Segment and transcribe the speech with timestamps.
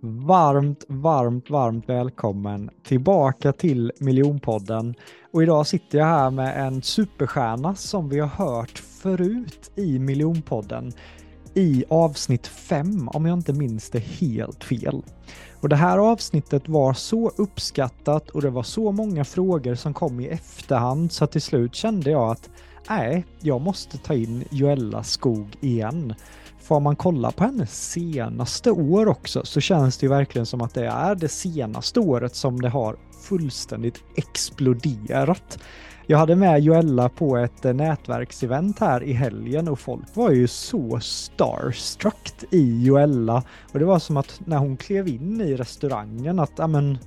[0.00, 4.94] Varmt, varmt, varmt välkommen tillbaka till Miljonpodden.
[5.32, 10.92] Och idag sitter jag här med en superstjärna som vi har hört förut i Miljonpodden
[11.54, 15.02] i avsnitt 5 om jag inte minns det helt fel.
[15.60, 20.20] Och det här avsnittet var så uppskattat och det var så många frågor som kom
[20.20, 22.50] i efterhand så till slut kände jag att
[22.88, 26.14] nej, jag måste ta in Joella Skog igen.
[26.68, 30.74] Får man kolla på hennes senaste år också så känns det ju verkligen som att
[30.74, 35.58] det är det senaste året som det har fullständigt exploderat.
[36.06, 40.48] Jag hade med Joella på ett eh, nätverksevent här i helgen och folk var ju
[40.48, 43.42] så starstruck i Joella.
[43.72, 46.98] Och det var som att när hon klev in i restaurangen att, amen,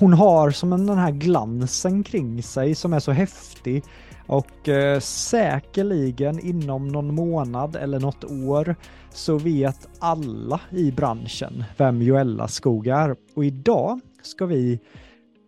[0.00, 3.84] hon har som en, den här glansen kring sig som är så häftig
[4.30, 8.76] och eh, säkerligen inom någon månad eller något år
[9.10, 13.16] så vet alla i branschen vem Joella Skog är.
[13.34, 14.80] Och idag ska vi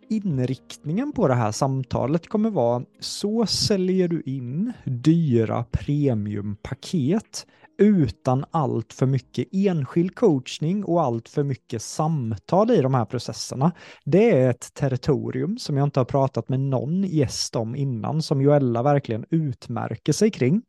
[0.09, 7.47] inriktningen på det här samtalet kommer vara så säljer du in dyra premiumpaket
[7.83, 13.71] utan allt för mycket enskild coachning och allt för mycket samtal i de här processerna.
[14.05, 18.41] Det är ett territorium som jag inte har pratat med någon gäst om innan, som
[18.41, 20.61] Joella verkligen utmärker sig kring.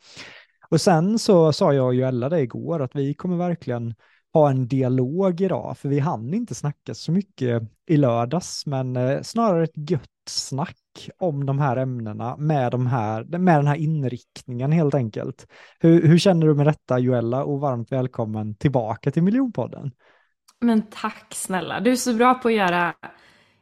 [0.71, 3.95] Och sen så sa jag och Joella det igår, att vi kommer verkligen
[4.33, 9.23] ha en dialog idag, för vi hann inte snacka så mycket i lördags, men eh,
[9.23, 14.73] snarare ett gött snack om de här ämnena med, de här, med den här inriktningen
[14.73, 15.47] helt enkelt.
[15.81, 19.91] Hur, hur känner du med detta Joella och varmt välkommen tillbaka till Miljonpodden.
[20.61, 22.95] Men tack snälla, du är så bra på att göra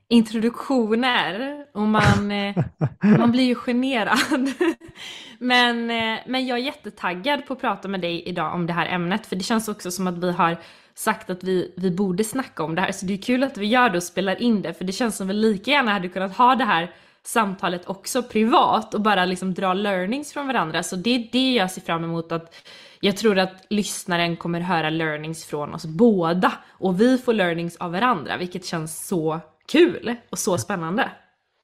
[0.09, 2.57] introduktioner och man, eh,
[3.19, 4.53] man blir ju generad.
[5.39, 8.87] men, eh, men jag är jättetaggad på att prata med dig idag om det här
[8.87, 10.57] ämnet för det känns också som att vi har
[10.95, 13.67] sagt att vi, vi borde snacka om det här så det är kul att vi
[13.67, 16.37] gör det och spelar in det för det känns som vi lika gärna hade kunnat
[16.37, 16.95] ha det här
[17.25, 20.83] samtalet också privat och bara liksom dra learnings från varandra.
[20.83, 22.55] Så det är det jag ser fram emot att
[23.01, 27.93] jag tror att lyssnaren kommer höra learnings från oss båda och vi får learnings av
[27.93, 29.41] varandra, vilket känns så
[29.73, 31.11] kul och så spännande.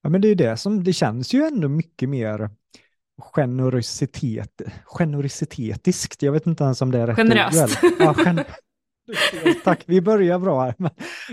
[0.02, 2.50] Ja, men det är det som, det känns ju ändå mycket mer
[3.18, 6.22] generositet, generositetiskt.
[6.22, 7.78] Jag vet inte ens om det är rätt Generöst.
[7.98, 8.40] Ja, gen
[9.64, 10.74] Tack, vi börjar bra här.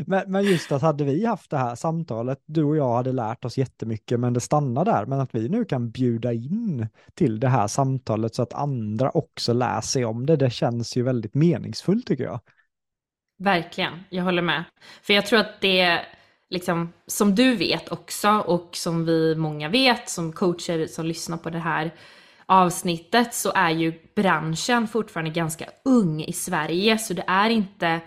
[0.06, 3.46] Men, men, just att hade vi haft det här samtalet, du och jag hade lärt
[3.46, 5.06] oss jättemycket, men det stannar där.
[5.06, 9.53] Men att vi nu kan bjuda in till det här samtalet så att andra också
[9.53, 12.40] lär sig om det, det känns ju väldigt meningsfullt tycker jag.
[13.38, 14.64] Verkligen, jag håller med.
[15.02, 16.02] För jag tror att det,
[16.50, 21.49] liksom, som du vet också och som vi många vet som coacher som lyssnar på
[21.49, 21.91] det här
[22.46, 28.02] avsnittet så är ju branschen fortfarande ganska ung i Sverige så det är inte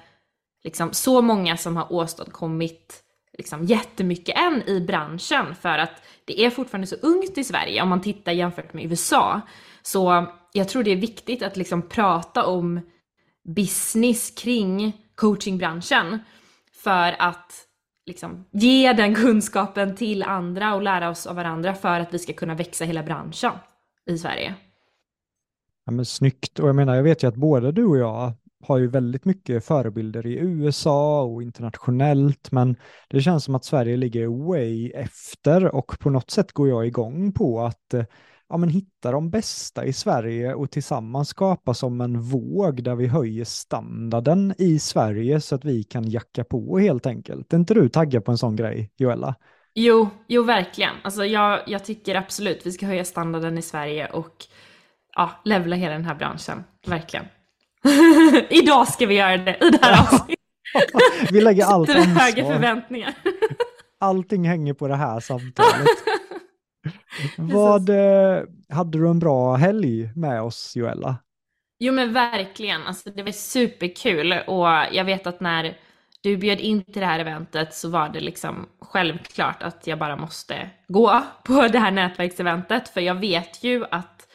[0.65, 3.03] liksom så många som har åstadkommit
[3.39, 7.89] liksom jättemycket än i branschen för att det är fortfarande så ungt i Sverige om
[7.89, 9.41] man tittar jämfört med USA.
[9.83, 12.81] Så jag tror det är viktigt att liksom prata om
[13.57, 16.19] business kring coachingbranschen
[16.83, 17.53] för att
[18.07, 22.33] liksom ge den kunskapen till andra och lära oss av varandra för att vi ska
[22.33, 23.53] kunna växa hela branschen
[24.09, 24.55] i Sverige.
[25.85, 28.79] Ja, men snyggt, och jag menar, jag vet ju att både du och jag har
[28.79, 32.77] ju väldigt mycket förebilder i USA och internationellt, men
[33.09, 37.33] det känns som att Sverige ligger way efter och på något sätt går jag igång
[37.33, 38.05] på att eh,
[38.49, 43.07] ja, men hitta de bästa i Sverige och tillsammans skapa som en våg där vi
[43.07, 47.53] höjer standarden i Sverige så att vi kan jacka på helt enkelt.
[47.53, 49.35] Är inte du taggad på en sån grej, Joella?
[49.81, 50.95] Jo, jo verkligen.
[51.03, 54.47] Alltså jag, jag tycker absolut vi ska höja standarden i Sverige och
[55.15, 56.65] ja, levla hela den här branschen.
[56.87, 57.27] Verkligen.
[58.51, 60.39] Idag ska vi göra det i det här avsnittet.
[61.31, 62.05] vi lägger allt ansvar.
[62.05, 63.15] höga förväntningar.
[64.01, 65.89] Allting hänger på det här samtalet.
[67.37, 71.17] Vad, eh, hade du en bra helg med oss, Joella?
[71.79, 75.79] Jo men verkligen, alltså det var superkul och jag vet att när
[76.21, 80.17] du bjöd in till det här eventet så var det liksom självklart att jag bara
[80.17, 84.29] måste gå på det här nätverkseventet för jag vet ju att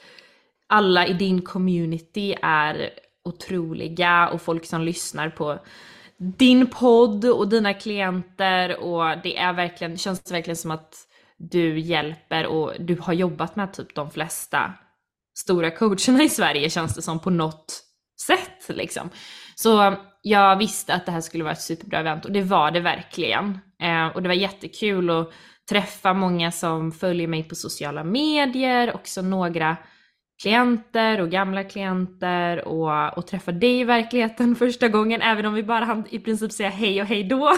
[0.67, 2.89] alla i din community är
[3.23, 5.59] otroliga och folk som lyssnar på
[6.17, 11.07] din podd och dina klienter och det är verkligen, känns verkligen som att
[11.37, 14.73] du hjälper och du har jobbat med typ de flesta
[15.37, 17.83] stora coacherna i Sverige känns det som på något
[18.21, 19.09] sätt liksom.
[19.55, 22.79] Så jag visste att det här skulle vara ett superbra event och det var det
[22.79, 23.59] verkligen.
[23.81, 25.31] Eh, och det var jättekul att
[25.69, 29.77] träffa många som följer mig på sociala medier, också några
[30.41, 35.63] klienter och gamla klienter och, och träffa dig i verkligheten första gången, även om vi
[35.63, 37.51] bara hann i princip säga hej och hej då.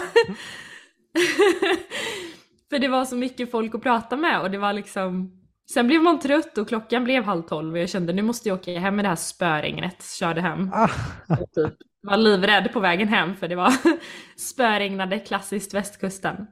[2.70, 5.32] För det var så mycket folk att prata med och det var liksom
[5.70, 8.58] Sen blev man trött och klockan blev halv tolv och jag kände nu måste jag
[8.58, 10.04] åka hem med det här spöregnet.
[10.18, 10.70] Körde hem.
[10.74, 10.88] Ah.
[11.54, 13.72] Typ, var livrädd på vägen hem för det var
[14.36, 16.46] spöregnade klassiskt västkusten.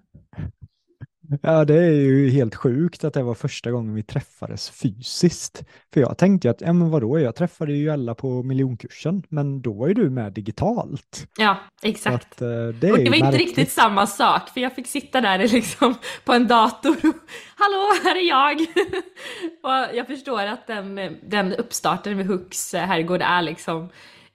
[1.43, 5.65] Ja, det är ju helt sjukt att det var första gången vi träffades fysiskt.
[5.95, 9.63] För jag tänkte ju att, ja men vadå, jag träffade ju alla på miljonkursen, men
[9.63, 11.27] då var ju du med digitalt.
[11.39, 12.33] Ja, exakt.
[12.33, 15.39] Att, eh, det och det var inte riktigt samma sak, för jag fick sitta där
[15.49, 15.95] liksom
[16.25, 17.15] på en dator och
[17.57, 18.61] hallå, här är jag!
[19.63, 23.89] och jag förstår att den, den uppstarten med Hooks herrgård är liksom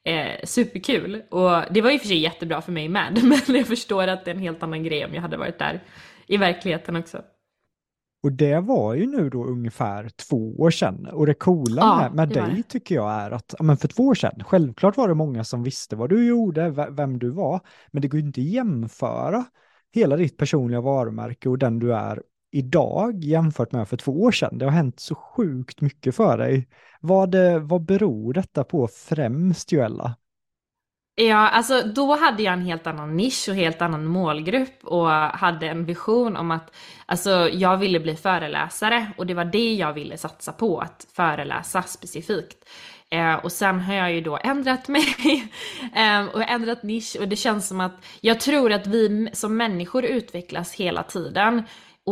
[0.03, 1.21] eh, superkul.
[1.29, 4.31] Och det var ju för sig jättebra för mig med, men jag förstår att det
[4.31, 5.81] är en helt annan grej om jag hade varit där
[6.29, 7.21] i verkligheten också.
[8.23, 11.07] Och det var ju nu då ungefär två år sedan.
[11.07, 14.15] Och det coola ja, med, med dig tycker jag är att, men för två år
[14.15, 17.59] sedan, självklart var det många som visste vad du gjorde, vem du var,
[17.91, 19.45] men det går inte att jämföra
[19.91, 24.57] hela ditt personliga varumärke och den du är idag jämfört med för två år sedan.
[24.57, 26.67] Det har hänt så sjukt mycket för dig.
[27.01, 30.15] Vad, vad beror detta på främst, Joella?
[31.21, 35.67] Ja, alltså då hade jag en helt annan nisch och helt annan målgrupp och hade
[35.67, 36.75] en vision om att
[37.05, 41.81] alltså, jag ville bli föreläsare och det var det jag ville satsa på, att föreläsa
[41.81, 42.69] specifikt.
[43.09, 45.05] Eh, och sen har jag ju då ändrat mig
[45.95, 50.05] eh, och ändrat nisch och det känns som att jag tror att vi som människor
[50.05, 51.63] utvecklas hela tiden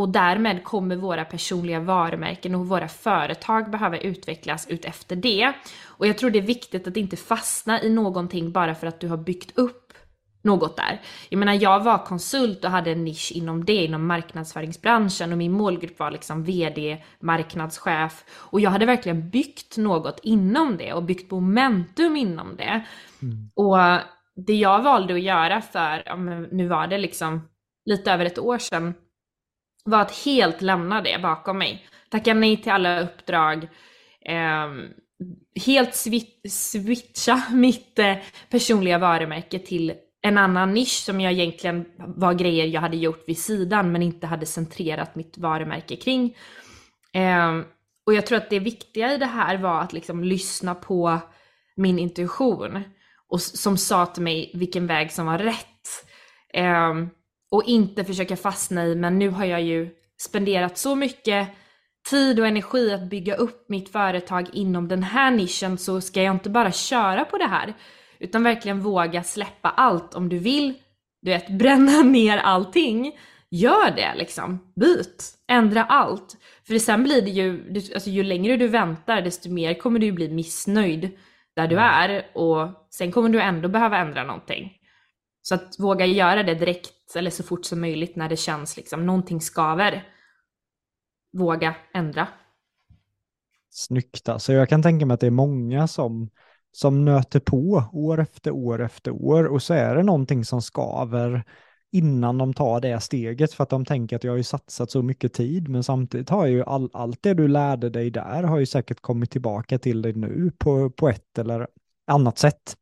[0.02, 5.54] och därmed kommer våra personliga varumärken och våra företag behöva utvecklas ut efter det.
[5.86, 9.08] Och jag tror det är viktigt att inte fastna i någonting bara för att du
[9.08, 9.94] har byggt upp
[10.42, 11.02] något där.
[11.30, 15.52] Jag menar, jag var konsult och hade en nisch inom det, inom marknadsföringsbranschen och min
[15.52, 21.32] målgrupp var liksom VD, marknadschef och jag hade verkligen byggt något inom det och byggt
[21.32, 22.86] momentum inom det.
[23.22, 23.50] Mm.
[23.56, 23.78] Och
[24.46, 26.16] det jag valde att göra för, ja,
[26.52, 27.48] nu var det liksom
[27.86, 28.94] lite över ett år sedan,
[29.88, 31.88] var att helt lämna det bakom mig.
[32.10, 33.64] Tacka nej till alla uppdrag.
[34.26, 34.68] Eh,
[35.66, 35.96] helt
[36.50, 38.16] switcha mitt eh,
[38.50, 43.38] personliga varumärke till en annan nisch som jag egentligen var grejer jag hade gjort vid
[43.38, 46.36] sidan men inte hade centrerat mitt varumärke kring.
[47.14, 47.60] Eh,
[48.06, 51.20] och jag tror att det viktiga i det här var att liksom lyssna på
[51.76, 52.84] min intuition
[53.28, 56.06] och som sa till mig vilken väg som var rätt.
[56.54, 56.94] Eh,
[57.52, 59.90] och inte försöka fastna i, men nu har jag ju
[60.22, 61.48] spenderat så mycket
[62.10, 66.36] tid och energi att bygga upp mitt företag inom den här nischen så ska jag
[66.36, 67.74] inte bara köra på det här
[68.20, 70.74] utan verkligen våga släppa allt om du vill,
[71.22, 73.20] du vet, bränna ner allting.
[73.50, 74.60] Gör det liksom.
[74.76, 75.34] Byt.
[75.48, 76.38] Ändra allt.
[76.68, 80.12] För sen blir det ju, alltså ju längre du väntar desto mer kommer du ju
[80.12, 81.18] bli missnöjd
[81.56, 81.86] där du mm.
[81.88, 84.74] är och sen kommer du ändå behöva ändra någonting.
[85.42, 89.06] Så att våga göra det direkt eller så fort som möjligt när det känns liksom
[89.06, 90.08] någonting skaver.
[91.34, 92.28] Våga ändra.
[93.70, 94.54] Snyggt alltså.
[94.54, 96.30] Jag kan tänka mig att det är många som,
[96.72, 101.44] som nöter på år efter år efter år och så är det någonting som skaver
[101.92, 105.02] innan de tar det steget för att de tänker att jag har ju satsat så
[105.02, 108.66] mycket tid men samtidigt har ju all, allt det du lärde dig där har ju
[108.66, 111.68] säkert kommit tillbaka till dig nu på, på ett eller
[112.08, 112.78] annat sätt.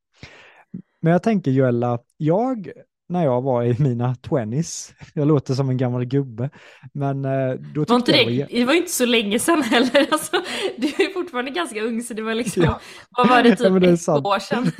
[0.99, 2.71] Men jag tänker Joella, jag
[3.09, 4.93] när jag var i mina 20s.
[5.13, 6.49] Jag låter som en gammal gubbe.
[6.93, 8.47] Men eh, då var inte det, var...
[8.51, 10.07] det var inte så länge sedan heller.
[10.11, 10.41] Alltså,
[10.77, 12.79] du är fortfarande ganska ung så det var liksom, ja.
[13.17, 14.25] vad var det, typ ja, det ett sant.
[14.25, 14.71] år sedan?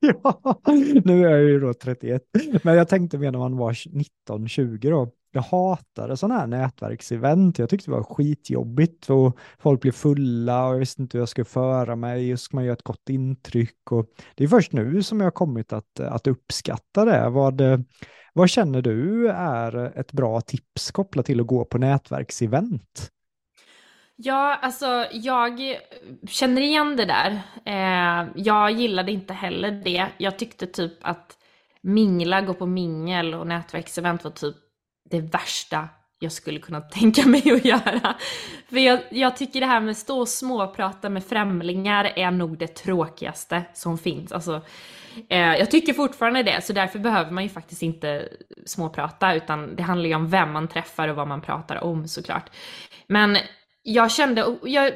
[0.22, 0.60] ja,
[1.04, 2.22] nu är jag ju då 31.
[2.62, 7.58] Men jag tänkte mer när man var 19-20 då jag hatade sådana här nätverksevent.
[7.58, 11.28] Jag tyckte det var skitjobbigt och folk blev fulla och jag visste inte hur jag
[11.28, 12.28] skulle föra mig.
[12.28, 13.92] hur ska man göra ett gott intryck?
[13.92, 17.28] Och det är först nu som jag har kommit att, att uppskatta det.
[17.28, 17.62] Vad,
[18.32, 23.10] vad känner du är ett bra tips kopplat till att gå på nätverksevent?
[24.16, 25.60] Ja, alltså jag
[26.28, 27.42] känner igen det där.
[27.64, 30.06] Eh, jag gillade inte heller det.
[30.18, 31.38] Jag tyckte typ att
[31.80, 34.56] mingla, gå på mingel och nätverksevent var typ
[35.10, 38.14] det värsta jag skulle kunna tänka mig att göra.
[38.68, 42.58] För jag, jag tycker det här med att stå och småprata med främlingar är nog
[42.58, 44.32] det tråkigaste som finns.
[44.32, 44.60] Alltså,
[45.28, 48.28] eh, jag tycker fortfarande det, så därför behöver man ju faktiskt inte
[48.66, 52.50] småprata, utan det handlar ju om vem man träffar och vad man pratar om såklart.
[53.06, 53.36] Men
[53.82, 54.92] jag kände, jag,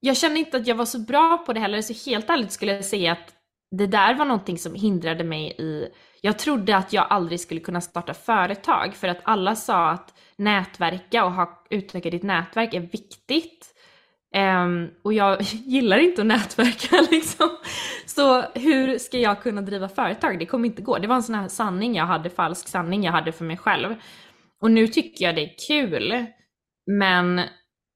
[0.00, 2.72] jag kände inte att jag var så bra på det heller, så helt ärligt skulle
[2.72, 3.41] jag säga att
[3.72, 5.88] det där var någonting som hindrade mig i
[6.20, 11.24] jag trodde att jag aldrig skulle kunna starta företag för att alla sa att nätverka
[11.24, 13.74] och ha, utveckla ditt nätverk är viktigt.
[14.36, 17.48] Um, och jag gillar inte att nätverka liksom.
[18.06, 20.38] Så hur ska jag kunna driva företag?
[20.38, 20.98] Det kommer inte gå.
[20.98, 23.94] Det var en sån här sanning jag hade, falsk sanning jag hade för mig själv.
[24.60, 26.26] Och nu tycker jag det är kul.
[26.86, 27.40] Men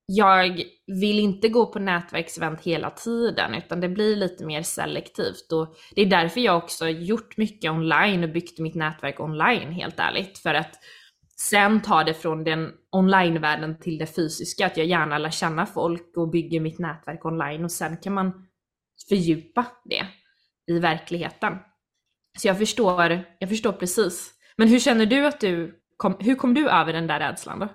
[0.07, 5.77] jag vill inte gå på nätverksevent hela tiden utan det blir lite mer selektivt och
[5.95, 10.39] det är därför jag också gjort mycket online och byggt mitt nätverk online helt ärligt
[10.39, 10.79] för att
[11.37, 16.17] sen ta det från den onlinevärlden till det fysiska, att jag gärna lär känna folk
[16.17, 18.47] och bygger mitt nätverk online och sen kan man
[19.09, 20.07] fördjupa det
[20.67, 21.59] i verkligheten.
[22.39, 24.33] Så jag förstår, jag förstår precis.
[24.57, 27.69] Men hur känner du att du kom, hur kom du över den där rädslan då?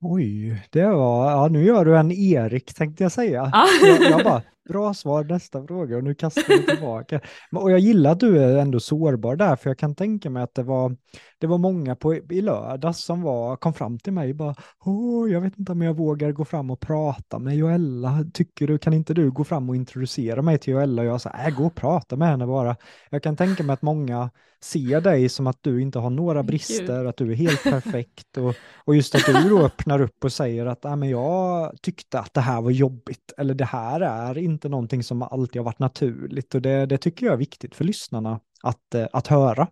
[0.00, 3.50] Oj, det var, ja nu gör du en Erik tänkte jag säga.
[3.52, 3.66] Ah.
[3.86, 7.20] Jag, jag bara, bra svar nästa fråga och nu kastar du tillbaka.
[7.52, 10.54] Och jag gillar att du är ändå sårbar där, för jag kan tänka mig att
[10.54, 10.96] det var,
[11.38, 14.54] det var många på, i lördags som var, kom fram till mig och bara,
[14.84, 18.24] Åh, jag vet inte om jag vågar gå fram och prata med Joella.
[18.34, 21.02] Tycker du, kan inte du gå fram och introducera mig till Joella?
[21.02, 22.76] Och jag sa, äh, gå och prata med henne bara.
[23.10, 24.30] Jag kan tänka mig att många
[24.60, 28.54] ser dig som att du inte har några brister, att du är helt perfekt och,
[28.84, 32.34] och just att du då öppnar upp och säger att äh, men jag tyckte att
[32.34, 36.54] det här var jobbigt eller det här är inte någonting som alltid har varit naturligt
[36.54, 39.68] och det, det tycker jag är viktigt för lyssnarna att, eh, att höra.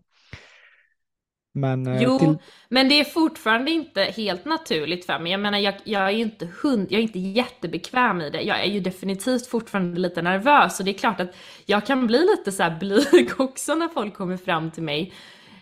[1.53, 2.37] Men, eh, jo, till...
[2.69, 5.31] men det är fortfarande inte helt naturligt för mig.
[5.31, 8.41] Jag menar, jag, jag, är inte hund, jag är inte jättebekväm i det.
[8.41, 12.19] Jag är ju definitivt fortfarande lite nervös och det är klart att jag kan bli
[12.19, 15.13] lite så här blyg också när folk kommer fram till mig.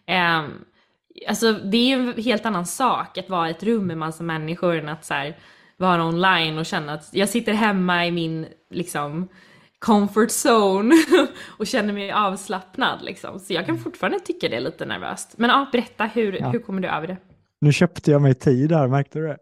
[0.08, 0.66] Um,
[1.28, 4.24] alltså det är ju en helt annan sak att vara i ett rum med massa
[4.24, 5.38] människor än att så här,
[5.78, 9.28] vara online och känna att jag sitter hemma i min liksom
[9.80, 10.96] comfort zone
[11.58, 13.40] och känner mig avslappnad liksom.
[13.40, 13.84] Så jag kan mm.
[13.84, 15.34] fortfarande tycka det är lite nervöst.
[15.38, 16.50] Men ja, berätta, hur, ja.
[16.50, 17.18] hur kommer du över det?
[17.62, 19.38] Nu köpte jag mig tid här, märkte du det?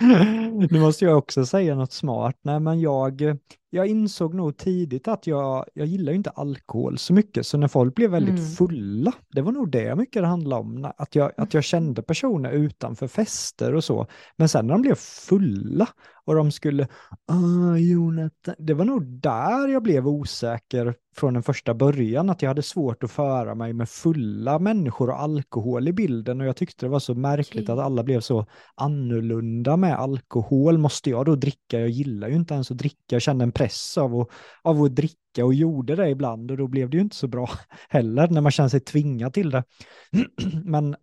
[0.70, 2.36] nu måste jag också säga något smart.
[2.42, 3.22] Nej, men jag,
[3.70, 7.94] jag insåg nog tidigt att jag, jag gillar inte alkohol så mycket, så när folk
[7.94, 8.50] blev väldigt mm.
[8.50, 12.50] fulla, det var nog det mycket det handlade om, att jag, att jag kände personer
[12.50, 15.88] utanför fester och så, men sen när de blev fulla
[16.24, 16.88] och de skulle,
[17.26, 22.50] ah, Jonathan, det var nog där jag blev osäker från den första början, att jag
[22.50, 26.86] hade svårt att föra mig med fulla människor och alkohol i bilden och jag tyckte
[26.86, 27.72] det var så märkligt okay.
[27.72, 30.78] att alla blev så annorlunda med alkohol.
[30.78, 31.80] Måste jag då dricka?
[31.80, 34.28] Jag gillar ju inte ens att dricka, jag kände en press av att,
[34.62, 37.50] av att dricka och gjorde det ibland och då blev det ju inte så bra
[37.88, 39.64] heller när man känner sig tvingad till det.
[40.64, 40.96] Men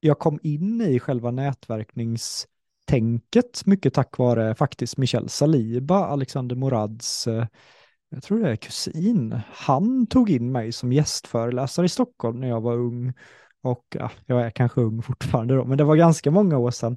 [0.00, 7.46] jag kom in i själva nätverkningstänket mycket tack vare faktiskt Michel Saliba, Alexander Morads eh,
[8.14, 12.60] jag tror det är kusin, han tog in mig som gästföreläsare i Stockholm när jag
[12.60, 13.12] var ung.
[13.62, 16.96] Och ja, jag är kanske ung fortfarande då, men det var ganska många år sedan.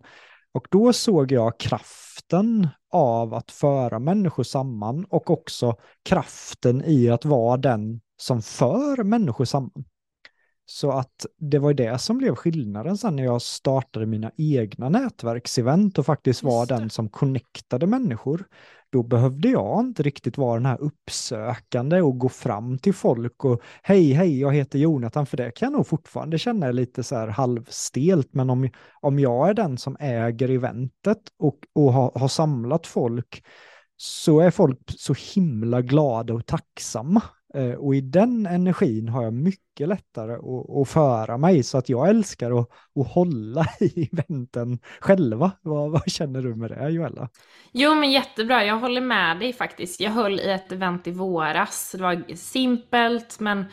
[0.56, 7.26] Och då såg jag kraften av att föra människor samman och också kraften i att
[7.26, 9.86] vara den som för människor samman.
[10.66, 15.98] Så att det var det som blev skillnaden sen när jag startade mina egna nätverksevent
[16.00, 18.46] och faktiskt var den som connectade människor.
[18.92, 23.62] Då behövde jag inte riktigt vara den här uppsökande och gå fram till folk och
[23.84, 27.28] hej, hej, jag heter Jonathan, för det kan jag nog fortfarande känna lite så här
[27.28, 28.70] halvstelt, men om,
[29.02, 33.44] om jag är den som äger eventet och, och har, har samlat folk
[33.98, 37.22] så är folk så himla glada och tacksamma.
[37.56, 41.90] Eh, och i den energin har jag mycket lättare att, att föra mig så att
[41.90, 42.70] jag älskar att,
[43.00, 45.52] att hålla i eventen själva.
[45.62, 47.30] Vad, vad, känner du med det Joella?
[47.72, 50.00] Jo men jättebra, jag håller med dig faktiskt.
[50.00, 51.92] Jag höll i ett event i våras.
[51.98, 53.66] Det var simpelt men,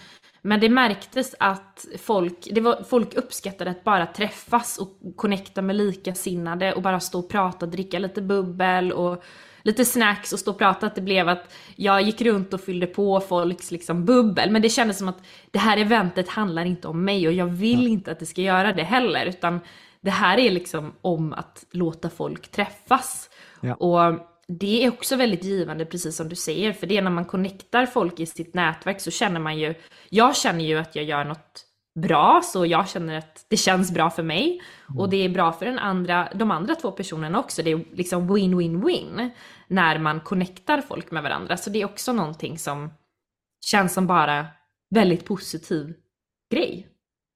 [0.43, 5.77] men det märktes att folk, det var, folk uppskattade att bara träffas och connecta med
[5.77, 9.23] likasinnade och bara stå och prata, dricka lite bubbel och
[9.63, 12.87] lite snacks och stå och prata, att det blev att jag gick runt och fyllde
[12.87, 14.51] på folks liksom bubbel.
[14.51, 17.87] Men det kändes som att det här eventet handlar inte om mig och jag vill
[17.87, 19.27] inte att det ska göra det heller.
[19.27, 19.61] Utan
[20.01, 23.31] det här är liksom om att låta folk träffas.
[23.61, 23.75] Ja.
[23.75, 27.25] Och det är också väldigt givande, precis som du säger, för det är när man
[27.25, 29.75] connectar folk i sitt nätverk så känner man ju,
[30.09, 31.65] jag känner ju att jag gör något
[31.95, 34.63] bra, så jag känner att det känns bra för mig.
[34.89, 35.01] Mm.
[35.01, 37.63] Och det är bra för den andra, de andra två personerna också.
[37.63, 39.31] Det är liksom win-win-win
[39.69, 41.57] när man connectar folk med varandra.
[41.57, 42.91] Så det är också någonting som
[43.65, 44.47] känns som bara
[44.91, 45.95] väldigt positiv
[46.51, 46.89] grej.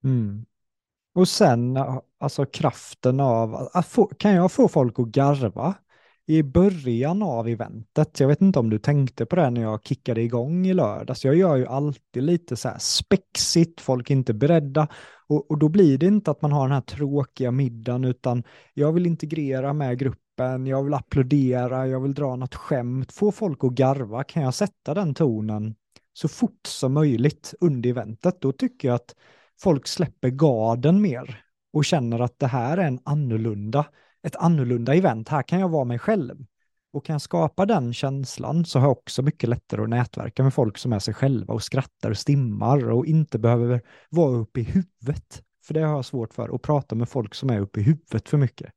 [0.05, 0.45] Mm.
[1.15, 1.79] Och sen
[2.21, 5.75] alltså kraften av, att få, kan jag få folk att garva?
[6.29, 10.23] I början av eventet, jag vet inte om du tänkte på det när jag kickade
[10.23, 14.89] igång i lördags, jag gör ju alltid lite så här spexigt, folk är inte beredda.
[15.29, 18.43] Och, och då blir det inte att man har den här tråkiga middagen utan
[18.75, 23.65] jag vill integrera med gruppen, jag vill applådera, jag vill dra något skämt, få folk
[23.65, 25.75] att garva, kan jag sätta den tonen
[26.13, 29.15] så fort som möjligt under eventet, då tycker jag att
[29.61, 31.41] folk släpper garden mer
[31.73, 33.87] och känner att det här är en annorlunda
[34.27, 35.29] ett annorlunda event.
[35.29, 36.47] Här kan jag vara mig själv.
[36.93, 40.55] Och kan jag skapa den känslan så har jag också mycket lättare att nätverka med
[40.55, 43.81] folk som är sig själva och skrattar och stimmar och inte behöver
[44.11, 45.43] vara uppe i huvudet.
[45.67, 48.29] För det har jag svårt för, att prata med folk som är uppe i huvudet
[48.29, 48.73] för mycket.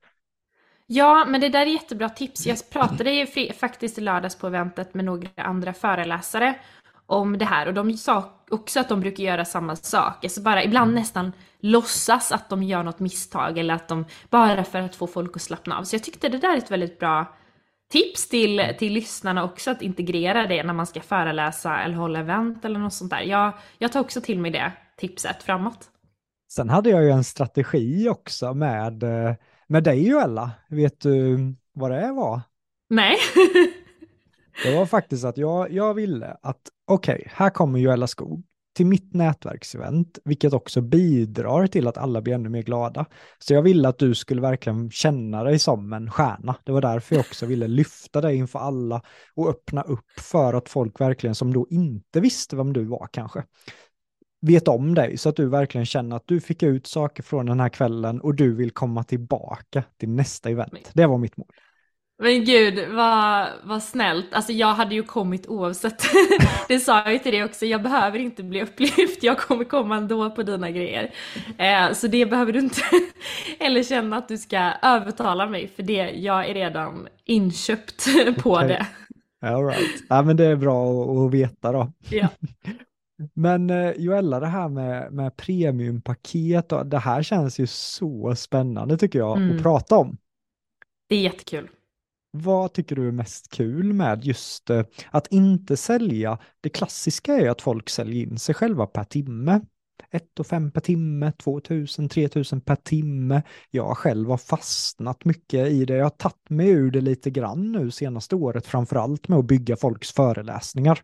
[0.87, 2.47] Ja, men det där är jättebra tips.
[2.47, 6.55] Jag pratade ju faktiskt i lördags på eventet med några andra föreläsare
[7.09, 10.23] om det här och de sa också att de brukar göra samma sak.
[10.23, 11.01] Alltså bara ibland mm.
[11.01, 15.35] nästan låtsas att de gör något misstag eller att de bara för att få folk
[15.35, 15.83] att slappna av.
[15.83, 17.35] Så jag tyckte det där är ett väldigt bra
[17.91, 22.65] tips till, till lyssnarna också att integrera det när man ska föreläsa eller hålla event
[22.65, 23.21] eller något sånt där.
[23.21, 25.89] Jag, jag tar också till mig det tipset framåt.
[26.51, 29.03] Sen hade jag ju en strategi också med,
[29.67, 30.51] med dig Joella.
[30.69, 31.37] Vet du
[31.73, 32.41] vad det var?
[32.89, 33.17] Nej.
[34.63, 38.43] det var faktiskt att jag, jag ville att, okej, okay, här kommer Joella Skog
[38.75, 43.05] till mitt nätverksevent, vilket också bidrar till att alla blir ännu mer glada.
[43.39, 46.55] Så jag ville att du skulle verkligen känna dig som en stjärna.
[46.63, 49.01] Det var därför jag också ville lyfta dig inför alla
[49.35, 53.43] och öppna upp för att folk verkligen som då inte visste vem du var kanske
[54.41, 57.59] vet om dig så att du verkligen känner att du fick ut saker från den
[57.59, 60.91] här kvällen och du vill komma tillbaka till nästa event.
[60.93, 61.47] Det var mitt mål.
[62.21, 64.33] Men gud, vad, vad snällt.
[64.33, 66.03] Alltså jag hade ju kommit oavsett.
[66.67, 69.95] det sa jag ju till dig också, jag behöver inte bli upplyft, jag kommer komma
[69.95, 71.13] ändå på dina grejer.
[71.57, 72.81] Eh, så det behöver du inte
[73.59, 78.05] eller känna att du ska övertala mig för det, jag är redan inköpt
[78.43, 78.67] på okay.
[78.67, 78.87] det.
[79.41, 80.03] All right.
[80.09, 81.91] Ja men det är bra att, veta då.
[82.09, 82.27] Ja.
[83.33, 89.19] Men eh, Joella, det här med, med premiumpaket, det här känns ju så spännande tycker
[89.19, 89.57] jag mm.
[89.57, 90.17] att prata om.
[91.09, 91.69] Det är jättekul.
[92.31, 96.37] Vad tycker du är mest kul med just eh, att inte sälja?
[96.61, 99.61] Det klassiska är att folk säljer in sig själva per timme.
[100.11, 103.41] 1 5 per timme, 2000, 3000 per timme.
[103.71, 105.95] Jag själv har fastnat mycket i det.
[105.95, 109.75] Jag har tagit mig ur det lite grann nu senaste året, framförallt med att bygga
[109.75, 111.01] folks föreläsningar.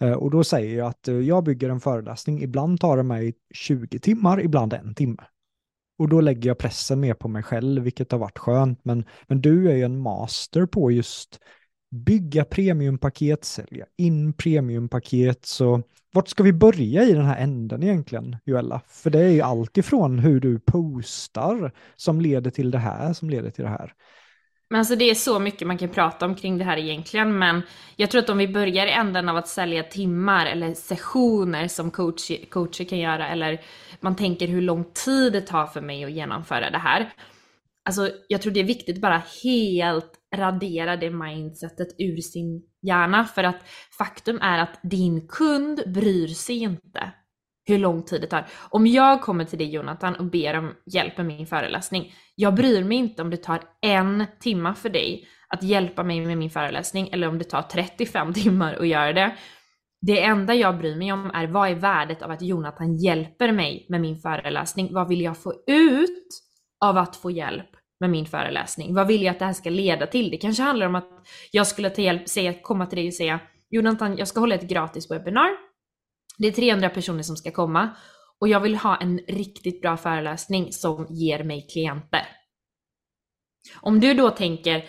[0.00, 2.42] Eh, och då säger jag att eh, jag bygger en föreläsning.
[2.42, 5.22] Ibland tar det mig 20 timmar, ibland en timme.
[5.98, 8.84] Och då lägger jag pressen mer på mig själv, vilket har varit skönt.
[8.84, 11.40] Men, men du är ju en master på just
[11.90, 15.46] bygga premiumpaket, sälja in premiumpaket.
[15.46, 15.82] Så
[16.12, 18.80] vart ska vi börja i den här änden egentligen, Joella?
[18.88, 23.30] För det är ju allt ifrån hur du postar som leder till det här, som
[23.30, 23.92] leder till det här.
[24.70, 27.62] Men alltså det är så mycket man kan prata om kring det här egentligen, men
[27.96, 31.90] jag tror att om vi börjar i änden av att sälja timmar eller sessioner som
[31.90, 33.60] coach, coacher kan göra, eller
[34.00, 37.12] man tänker hur lång tid det tar för mig att genomföra det här.
[37.84, 43.24] Alltså jag tror det är viktigt att bara helt radera det mindsetet ur sin hjärna,
[43.24, 47.12] för att faktum är att din kund bryr sig inte
[47.68, 48.46] hur lång tid det tar.
[48.70, 52.84] Om jag kommer till dig Jonathan och ber om hjälp med min föreläsning, jag bryr
[52.84, 57.08] mig inte om det tar en timma för dig att hjälpa mig med min föreläsning
[57.12, 59.36] eller om det tar 35 timmar att göra det.
[60.00, 63.86] Det enda jag bryr mig om är vad är värdet av att Jonathan hjälper mig
[63.88, 64.94] med min föreläsning?
[64.94, 66.28] Vad vill jag få ut
[66.84, 67.70] av att få hjälp
[68.00, 68.94] med min föreläsning?
[68.94, 70.30] Vad vill jag att det här ska leda till?
[70.30, 71.10] Det kanske handlar om att
[71.50, 74.68] jag skulle ta hjälp, säga, komma till dig och säga Jonathan, jag ska hålla ett
[74.68, 75.50] gratis webbinar.
[76.38, 77.90] Det är 300 personer som ska komma
[78.40, 82.26] och jag vill ha en riktigt bra föreläsning som ger mig klienter.
[83.74, 84.84] Om du då tänker,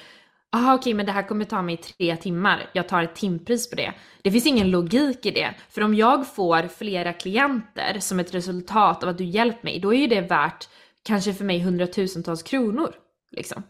[0.52, 3.70] aha okej okay, men det här kommer ta mig tre timmar, jag tar ett timpris
[3.70, 3.94] på det.
[4.22, 9.04] Det finns ingen logik i det, för om jag får flera klienter som ett resultat
[9.04, 10.70] av att du hjälpt mig, då är ju det värt
[11.04, 12.96] kanske för mig hundratusentals kronor.
[13.32, 13.64] Liksom.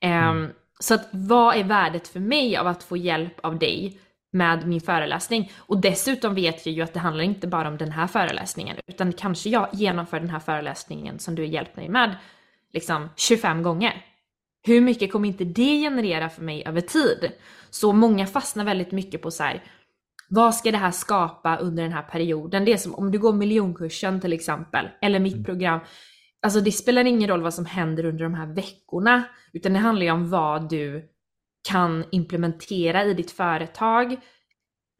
[0.00, 0.36] Mm.
[0.36, 4.00] Um, så att vad är värdet för mig av att få hjälp av dig
[4.34, 5.52] med min föreläsning?
[5.58, 9.12] Och dessutom vet jag ju att det handlar inte bara om den här föreläsningen, utan
[9.12, 12.16] kanske jag genomför den här föreläsningen som du har hjälpt mig med
[12.72, 14.04] liksom 25 gånger.
[14.66, 17.32] Hur mycket kommer inte det generera för mig över tid?
[17.70, 19.62] Så många fastnar väldigt mycket på så här,
[20.28, 22.64] vad ska det här skapa under den här perioden?
[22.64, 25.44] Det är som om du går miljonkursen till exempel, eller mitt mm.
[25.44, 25.80] program.
[26.42, 30.04] Alltså det spelar ingen roll vad som händer under de här veckorna, utan det handlar
[30.04, 31.08] ju om vad du
[31.68, 34.16] kan implementera i ditt företag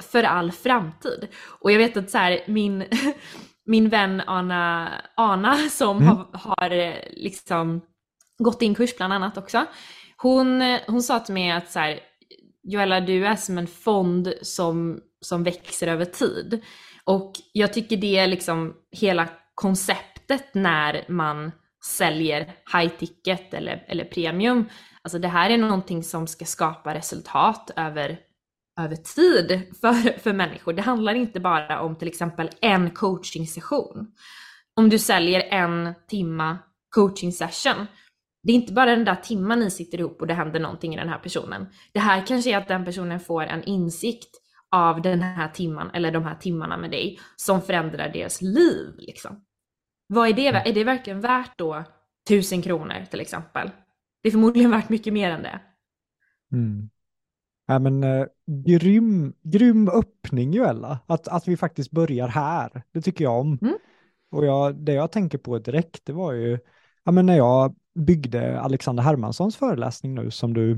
[0.02, 1.28] för all framtid.
[1.60, 2.84] Och jag vet att så här, min,
[3.66, 6.08] min vän Anna, Ana som mm.
[6.08, 7.80] har, har liksom
[8.38, 9.66] gått in kurs bland annat också.
[10.16, 12.00] Hon, hon sa till mig att så här,
[12.62, 16.62] Joella, du är som en fond som, som växer över tid.
[17.04, 21.52] Och jag tycker det är liksom hela konceptet när man
[21.84, 22.40] säljer
[22.72, 24.68] high ticket eller, eller premium.
[25.04, 28.18] Alltså det här är någonting som ska skapa resultat över,
[28.80, 30.72] över tid för, för människor.
[30.72, 34.14] Det handlar inte bara om till exempel en coaching session.
[34.76, 36.58] Om du säljer en timma
[36.94, 37.86] coaching session
[38.44, 40.96] det är inte bara den där timman ni sitter ihop och det händer någonting i
[40.96, 41.66] den här personen.
[41.92, 44.30] Det här kanske är att den personen får en insikt
[44.70, 48.94] av den här timman eller de här timmarna med dig som förändrar deras liv.
[48.98, 49.44] Liksom.
[50.06, 50.48] Vad är det?
[50.48, 50.62] Mm.
[50.66, 51.84] Är det verkligen värt då
[52.28, 53.70] tusen kronor till exempel?
[54.24, 55.60] Det är förmodligen värt mycket mer än det.
[56.52, 56.90] Mm.
[57.66, 58.26] Ja, men, eh,
[58.66, 62.82] grym, grym öppning Joella, att, att vi faktiskt börjar här.
[62.92, 63.58] Det tycker jag om.
[63.62, 63.74] Mm.
[64.30, 66.58] Och jag, det jag tänker på direkt, det var ju
[67.04, 70.72] ja, men när jag byggde Alexander Hermanssons föreläsning nu som du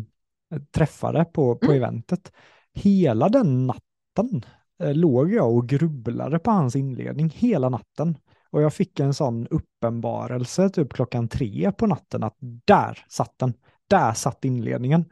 [0.54, 1.76] eh, träffade på, på mm.
[1.76, 2.32] eventet.
[2.74, 4.44] Hela den natten
[4.82, 8.18] eh, låg jag och grubblade på hans inledning hela natten.
[8.56, 13.54] Och jag fick en sån uppenbarelse typ klockan tre på natten att där satt den.
[13.88, 15.04] Där satt inledningen.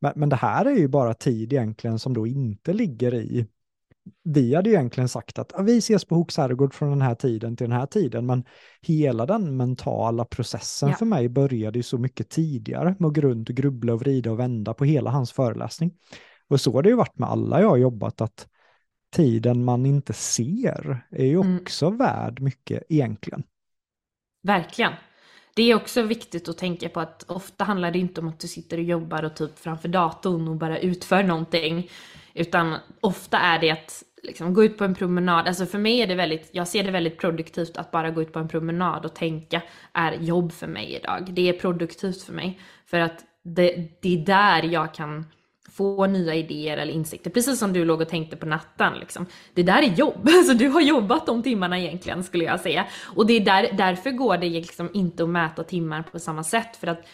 [0.00, 3.46] Men, men det här är ju bara tid egentligen som då inte ligger i
[4.24, 7.70] vi hade egentligen sagt att vi ses på Hooks herrgård från den här tiden till
[7.70, 8.44] den här tiden, men
[8.82, 10.94] hela den mentala processen ja.
[10.94, 14.30] för mig började ju så mycket tidigare med att gå runt och grubbla och vrida
[14.30, 15.92] och vända på hela hans föreläsning.
[16.48, 18.48] Och så har det ju varit med alla jag har jobbat, att
[19.12, 21.58] tiden man inte ser är ju mm.
[21.60, 21.98] också mm.
[21.98, 23.42] värd mycket egentligen.
[24.42, 24.92] Verkligen.
[25.54, 28.48] Det är också viktigt att tänka på att ofta handlar det inte om att du
[28.48, 31.90] sitter och jobbar och typ framför datorn och bara utför någonting,
[32.34, 35.48] utan ofta är det att liksom, gå ut på en promenad.
[35.48, 38.32] Alltså för mig är det väldigt, jag ser det väldigt produktivt att bara gå ut
[38.32, 41.28] på en promenad och tänka är jobb för mig idag.
[41.32, 42.60] Det är produktivt för mig.
[42.86, 45.26] För att det, det är där jag kan
[45.72, 47.30] få nya idéer eller insikter.
[47.30, 48.98] Precis som du låg och tänkte på natten.
[48.98, 49.26] Liksom.
[49.54, 50.28] Det där är jobb.
[50.46, 52.86] så du har jobbat de timmarna egentligen skulle jag säga.
[53.16, 56.76] Och det är där, därför går det liksom inte att mäta timmar på samma sätt.
[56.76, 57.06] För att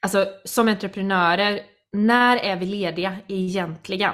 [0.00, 1.60] alltså, som entreprenörer
[1.92, 4.12] när är vi lediga egentligen?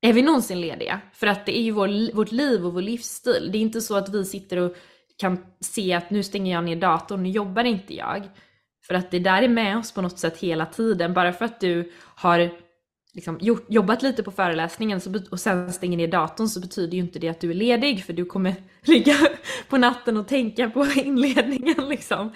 [0.00, 1.00] Är vi någonsin lediga?
[1.12, 3.48] För att det är ju vår, vårt liv och vår livsstil.
[3.52, 4.76] Det är inte så att vi sitter och
[5.16, 8.28] kan se att nu stänger jag ner datorn, nu jobbar inte jag.
[8.86, 11.14] För att det där är med oss på något sätt hela tiden.
[11.14, 12.50] Bara för att du har
[13.14, 17.00] liksom gjort, jobbat lite på föreläsningen så, och sen stänger ner datorn så betyder ju
[17.00, 19.16] inte det att du är ledig för du kommer ligga
[19.68, 22.32] på natten och tänka på inledningen liksom.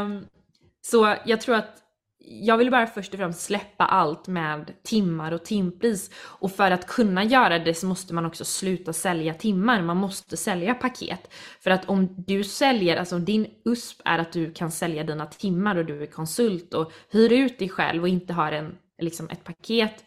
[0.00, 0.26] Um,
[0.80, 1.87] så jag tror att
[2.20, 6.10] jag vill bara först och främst släppa allt med timmar och timpris.
[6.16, 9.82] Och för att kunna göra det så måste man också sluta sälja timmar.
[9.82, 11.34] Man måste sälja paket.
[11.60, 15.26] För att om du säljer, alltså om din USP är att du kan sälja dina
[15.26, 19.28] timmar och du är konsult och hyr ut dig själv och inte har en, liksom
[19.30, 20.04] ett paket.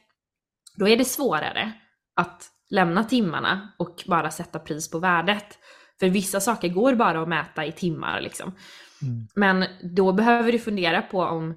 [0.76, 1.72] Då är det svårare
[2.16, 5.58] att lämna timmarna och bara sätta pris på värdet.
[6.00, 8.56] För vissa saker går bara att mäta i timmar liksom.
[9.02, 9.28] Mm.
[9.36, 11.56] Men då behöver du fundera på om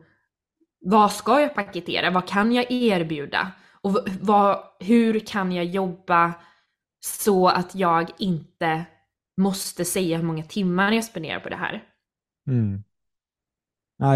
[0.85, 2.11] vad ska jag paketera?
[2.11, 3.53] Vad kan jag erbjuda?
[3.81, 6.35] Och vad, hur kan jag jobba
[7.05, 8.85] så att jag inte
[9.37, 11.85] måste säga hur många timmar jag spenderar på det här?
[12.47, 12.83] Mm.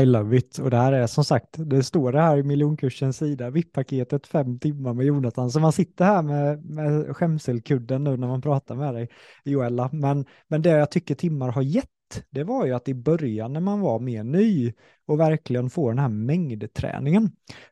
[0.00, 0.58] I love it.
[0.58, 4.58] Och det här är som sagt, det står det här i miljonkursens sida, VIP-paketet fem
[4.58, 5.50] timmar med Jonathan.
[5.50, 9.08] Så man sitter här med, med skämselkudden nu när man pratar med dig,
[9.44, 9.90] Joella.
[9.92, 11.90] Men, men det jag tycker timmar har gett
[12.30, 14.72] det var ju att i början när man var mer ny
[15.06, 17.30] och verkligen få den här mängdträningen.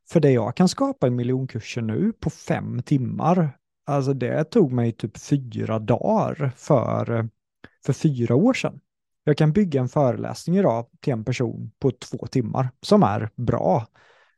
[0.08, 4.92] För det jag kan skapa i miljonkurser nu på fem timmar, alltså det tog mig
[4.92, 7.28] typ fyra dagar för,
[7.86, 8.80] för fyra år sedan.
[9.24, 13.86] Jag kan bygga en föreläsning idag till en person på två timmar som är bra.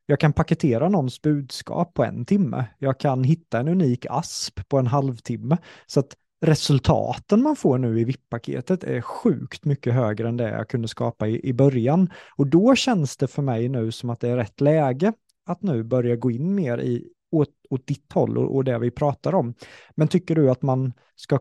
[0.07, 2.65] Jag kan paketera någons budskap på en timme.
[2.79, 5.59] Jag kan hitta en unik asp på en halvtimme.
[5.87, 10.68] Så att resultaten man får nu i VIP-paketet är sjukt mycket högre än det jag
[10.68, 12.11] kunde skapa i, i början.
[12.37, 15.12] Och då känns det för mig nu som att det är rätt läge
[15.46, 18.90] att nu börja gå in mer i, åt, åt ditt håll och, och det vi
[18.90, 19.55] pratar om.
[19.94, 21.38] Men tycker du att man ska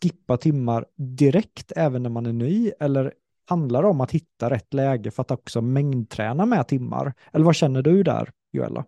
[0.00, 3.12] skippa timmar direkt även när man är ny eller
[3.46, 7.14] handlar det om att hitta rätt läge för att också mängdträna med timmar?
[7.32, 8.84] Eller vad känner du där, Joella?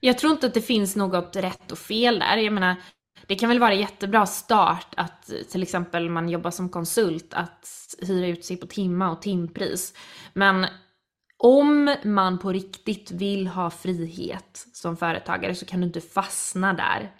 [0.00, 2.36] Jag tror inte att det finns något rätt och fel där.
[2.36, 2.76] Jag menar,
[3.26, 8.26] det kan väl vara jättebra start att till exempel man jobbar som konsult, att hyra
[8.26, 9.94] ut sig på timma och timpris.
[10.34, 10.66] Men
[11.36, 17.14] om man på riktigt vill ha frihet som företagare så kan du inte fastna där.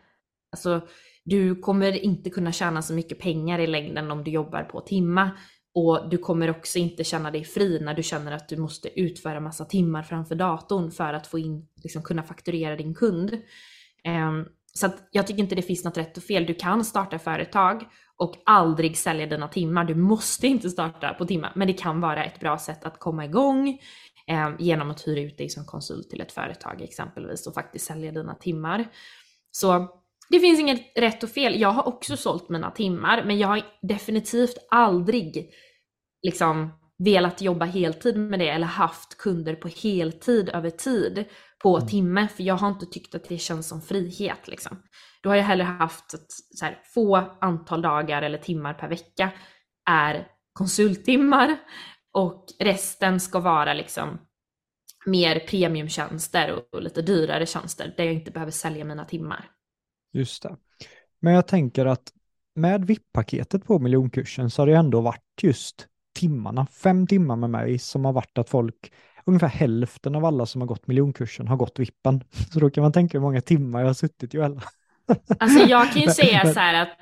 [0.53, 0.81] Alltså,
[1.25, 5.31] du kommer inte kunna tjäna så mycket pengar i längden om du jobbar på timma.
[5.75, 9.41] Och du kommer också inte känna dig fri när du känner att du måste utföra
[9.41, 13.38] massa timmar framför datorn för att få in, liksom kunna fakturera din kund.
[14.05, 16.47] Ehm, så att jag tycker inte det finns något rätt och fel.
[16.47, 17.85] Du kan starta företag
[18.17, 19.85] och aldrig sälja dina timmar.
[19.85, 23.25] Du måste inte starta på timmar, men det kan vara ett bra sätt att komma
[23.25, 23.69] igång
[24.27, 28.13] eh, genom att hyra ut dig som konsult till ett företag exempelvis och faktiskt sälja
[28.13, 28.89] dina timmar.
[29.51, 29.89] Så
[30.29, 31.61] det finns inget rätt och fel.
[31.61, 35.51] Jag har också sålt mina timmar, men jag har definitivt aldrig
[36.23, 36.71] liksom
[37.05, 41.25] velat jobba heltid med det eller haft kunder på heltid över tid
[41.62, 41.88] på mm.
[41.88, 44.49] timme, för jag har inte tyckt att det känns som frihet.
[44.49, 44.83] Liksom.
[45.23, 49.31] Då har jag hellre haft ett så här, få antal dagar eller timmar per vecka
[49.91, 51.57] är konsulttimmar
[52.12, 54.19] och resten ska vara liksom
[55.07, 59.51] mer premiumtjänster och, och lite dyrare tjänster där jag inte behöver sälja mina timmar.
[60.12, 60.57] Just det.
[61.21, 62.12] Men jag tänker att
[62.55, 67.79] med VIP-paketet på miljonkursen så har det ändå varit just timmarna, fem timmar med mig
[67.79, 68.92] som har varit att folk
[69.25, 72.25] ungefär hälften av alla som har gått miljonkursen har gått vippen.
[72.53, 74.62] Så då kan man tänka hur många timmar jag har suttit Joella.
[75.38, 76.98] Alltså jag kan ju säga så här att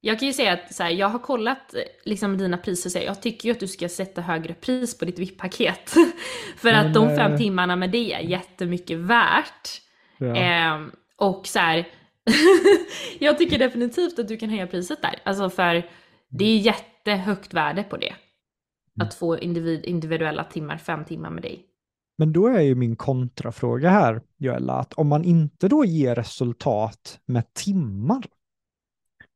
[0.00, 1.74] jag kan ju säga att så här, jag har kollat
[2.04, 5.04] liksom dina priser och säger jag tycker ju att du ska sätta högre pris på
[5.04, 5.90] ditt VIP-paket.
[6.56, 9.80] För Men, att de fem timmarna med det är jättemycket värt.
[10.18, 10.36] Ja.
[10.36, 10.80] Eh,
[11.16, 11.88] och så här,
[13.18, 15.18] jag tycker definitivt att du kan höja priset där.
[15.24, 15.86] Alltså för
[16.28, 18.14] det är jättehögt värde på det.
[19.00, 21.66] Att få individ, individuella timmar, fem timmar med dig.
[22.18, 27.20] Men då är ju min kontrafråga här, Joella, att om man inte då ger resultat
[27.26, 28.26] med timmar,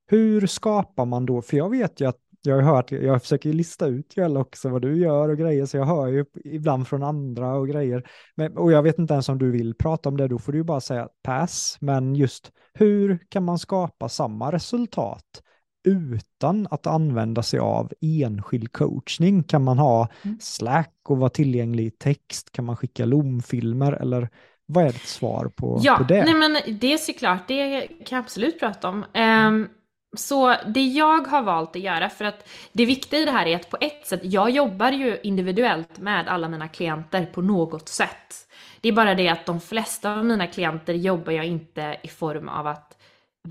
[0.07, 1.43] hur skapar man då?
[1.43, 4.83] För jag vet ju att jag har hört, jag försöker lista ut Joella också vad
[4.83, 8.11] du gör och grejer, så jag hör ju ibland från andra och grejer.
[8.35, 10.59] Men, och jag vet inte ens om du vill prata om det, då får du
[10.59, 11.77] ju bara säga pass.
[11.81, 15.43] Men just hur kan man skapa samma resultat
[15.89, 19.43] utan att använda sig av enskild coachning?
[19.43, 20.39] Kan man ha mm.
[20.41, 22.53] Slack och vara tillgänglig i text?
[22.53, 24.29] Kan man skicka lomfilmer eller
[24.67, 26.25] vad är ditt svar på, ja, på det?
[26.25, 29.05] Nej men det är såklart, det kan jag absolut prata om.
[29.15, 29.69] Um,
[30.17, 33.57] så det jag har valt att göra, för att det viktiga i det här är
[33.57, 38.49] att på ett sätt, jag jobbar ju individuellt med alla mina klienter på något sätt.
[38.81, 42.49] Det är bara det att de flesta av mina klienter jobbar jag inte i form
[42.49, 42.88] av att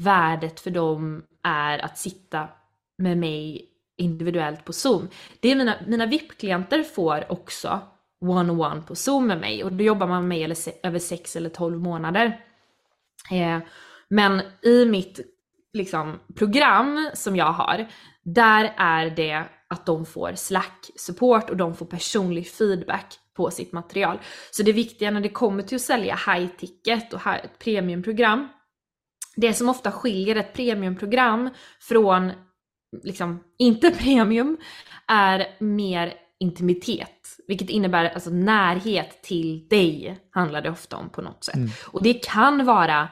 [0.04, 2.48] värdet för dem är att sitta
[2.98, 5.08] med mig individuellt på Zoom.
[5.40, 7.80] Det är mina, mina VIP-klienter får också
[8.22, 11.80] one-on-one på Zoom med mig och då jobbar man med mig över 6 eller 12
[11.80, 12.40] månader.
[13.32, 13.60] Eh,
[14.10, 15.20] men i mitt
[15.74, 17.88] liksom, program som jag har,
[18.24, 24.20] där är det att de får Slack-support och de får personlig feedback på sitt material.
[24.52, 28.48] Så det viktiga när det kommer till att sälja high ticket och ett premiumprogram,
[29.38, 32.32] det som ofta skiljer ett premiumprogram från
[33.04, 34.58] liksom inte premium
[35.08, 41.44] är mer intimitet, vilket innebär alltså närhet till dig handlar det ofta om på något
[41.44, 41.56] sätt.
[41.56, 41.70] Mm.
[41.86, 43.10] Och det kan vara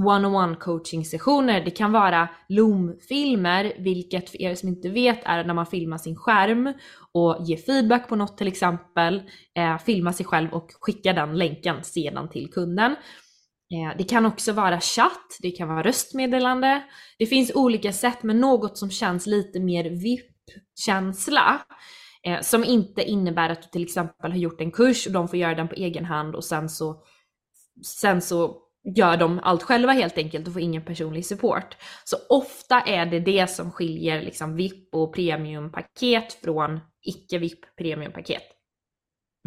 [0.00, 5.54] one-on-one coaching sessioner, det kan vara loom-filmer, vilket för er som inte vet är när
[5.54, 6.72] man filmar sin skärm
[7.12, 9.22] och ger feedback på något till exempel,
[9.54, 12.96] eh, filma sig själv och skicka den länken sedan till kunden.
[13.72, 16.84] Eh, det kan också vara chatt, det kan vara röstmeddelande.
[17.18, 21.60] Det finns olika sätt men något som känns lite mer VIP-känsla.
[22.22, 25.38] Eh, som inte innebär att du till exempel har gjort en kurs och de får
[25.38, 27.02] göra den på egen hand och sen så,
[27.86, 28.56] sen så
[28.96, 31.76] gör de allt själva helt enkelt och får ingen personlig support.
[32.04, 38.55] Så ofta är det det som skiljer liksom VIP och premiumpaket från icke-VIP premiumpaket.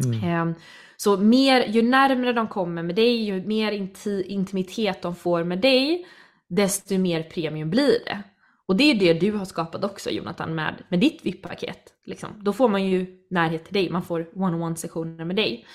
[0.04, 0.24] Mm.
[0.24, 0.54] Ehm,
[0.96, 5.60] så mer, ju närmare de kommer med dig, ju mer inti, intimitet de får med
[5.60, 6.06] dig,
[6.48, 8.22] desto mer premium blir det.
[8.66, 11.92] Och det är det du har skapat också Jonathan med, med ditt VIP-paket.
[12.04, 12.30] Liksom.
[12.40, 15.66] Då får man ju närhet till dig, man får one-on-one sessioner med dig.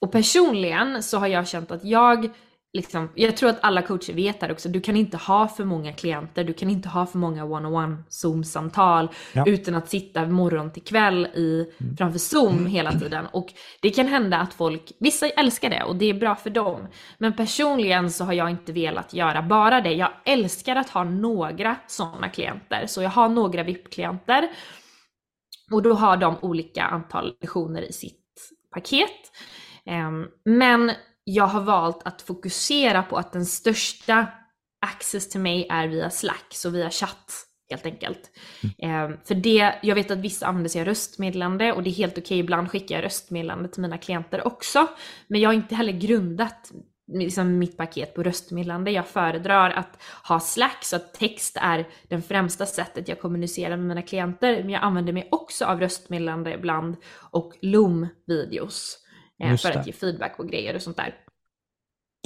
[0.00, 2.30] Och personligen så har jag känt att jag
[2.72, 5.92] liksom, jag tror att alla coacher vet det också, du kan inte ha för många
[5.92, 9.44] klienter, du kan inte ha för många one-on-one Zoom-samtal ja.
[9.46, 11.96] utan att sitta morgon till kväll i, mm.
[11.96, 13.26] framför Zoom hela tiden.
[13.32, 13.52] Och
[13.82, 16.86] det kan hända att folk, vissa älskar det och det är bra för dem.
[17.18, 19.92] Men personligen så har jag inte velat göra bara det.
[19.92, 22.86] Jag älskar att ha några sådana klienter.
[22.86, 24.48] Så jag har några VIP-klienter
[25.72, 28.24] och då har de olika antal lektioner i sitt
[28.74, 29.32] paket.
[29.86, 30.92] Ehm, men
[31.28, 34.26] jag har valt att fokusera på att den största
[34.86, 37.32] access till mig är via Slack, så via chatt
[37.70, 38.30] helt enkelt.
[38.80, 39.10] Mm.
[39.12, 42.12] Eh, för det, jag vet att vissa använder sig av röstmeddelande och det är helt
[42.12, 42.38] okej, okay.
[42.38, 44.86] ibland skickar jag röstmeddelande till mina klienter också.
[45.26, 46.72] Men jag har inte heller grundat
[47.12, 48.90] liksom mitt paket på röstmeddelande.
[48.90, 53.86] Jag föredrar att ha Slack så att text är det främsta sättet jag kommunicerar med
[53.86, 54.62] mina klienter.
[54.62, 56.96] Men jag använder mig också av röstmeddelande ibland
[57.30, 59.07] och Loom-videos.
[59.42, 61.14] Eh, för att ge feedback och grejer och sånt där.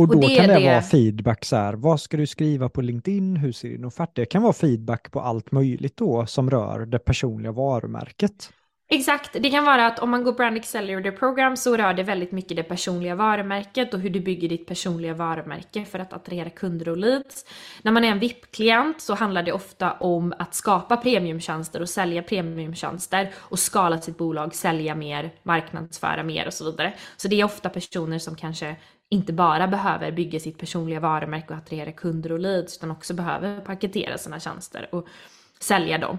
[0.01, 2.68] Och då och det, kan det, det, vara feedback så här, vad ska du skriva
[2.68, 4.11] på LinkedIn, hur ser din offert?
[4.14, 8.53] Det kan vara feedback på allt möjligt då som rör det personliga varumärket.
[8.94, 12.33] Exakt, det kan vara att om man går Brand Accelerator Program så rör det väldigt
[12.33, 16.88] mycket det personliga varumärket och hur du bygger ditt personliga varumärke för att attrahera kunder
[16.88, 17.44] och leads.
[17.83, 22.22] När man är en VIP-klient så handlar det ofta om att skapa premiumtjänster och sälja
[22.22, 26.94] premiumtjänster och skala sitt bolag, sälja mer, marknadsföra mer och så vidare.
[27.16, 28.76] Så det är ofta personer som kanske
[29.09, 33.61] inte bara behöver bygga sitt personliga varumärke och attrahera kunder och leads utan också behöver
[33.61, 35.07] paketera sina tjänster och
[35.61, 36.18] sälja dem.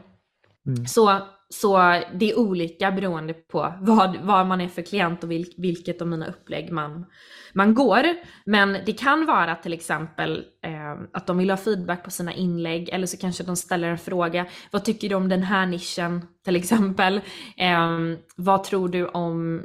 [0.68, 0.86] Mm.
[0.86, 1.78] Så, så
[2.14, 6.08] det är olika beroende på vad, vad man är för klient och vil, vilket av
[6.08, 7.06] mina upplägg man,
[7.54, 8.04] man går.
[8.46, 12.90] Men det kan vara till exempel eh, att de vill ha feedback på sina inlägg
[12.90, 14.46] eller så kanske de ställer en fråga.
[14.72, 17.22] Vad tycker du om den här nischen till exempel?
[17.58, 17.90] Eh,
[18.36, 19.64] vad tror du om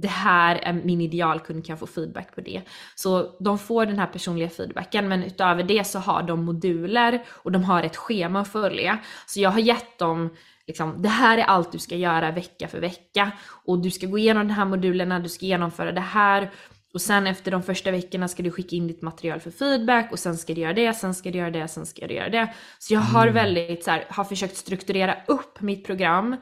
[0.00, 2.62] det här är min idealkund kan få feedback på det.
[2.94, 7.52] Så de får den här personliga feedbacken men utöver det så har de moduler och
[7.52, 8.98] de har ett schema att följa.
[9.26, 10.30] Så jag har gett dem
[10.66, 13.30] liksom, det här är allt du ska göra vecka för vecka
[13.64, 16.50] och du ska gå igenom de här modulerna, du ska genomföra det här
[16.94, 20.18] och sen efter de första veckorna ska du skicka in ditt material för feedback och
[20.18, 22.54] sen ska du göra det, sen ska du göra det, sen ska du göra det.
[22.78, 23.34] Så jag har mm.
[23.34, 26.36] väldigt så här, har försökt strukturera upp mitt program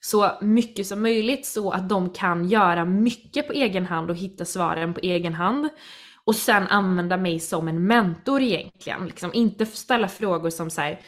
[0.00, 4.44] så mycket som möjligt så att de kan göra mycket på egen hand och hitta
[4.44, 5.68] svaren på egen hand.
[6.24, 9.06] Och sen använda mig som en mentor egentligen.
[9.06, 11.00] Liksom inte ställa frågor som så här,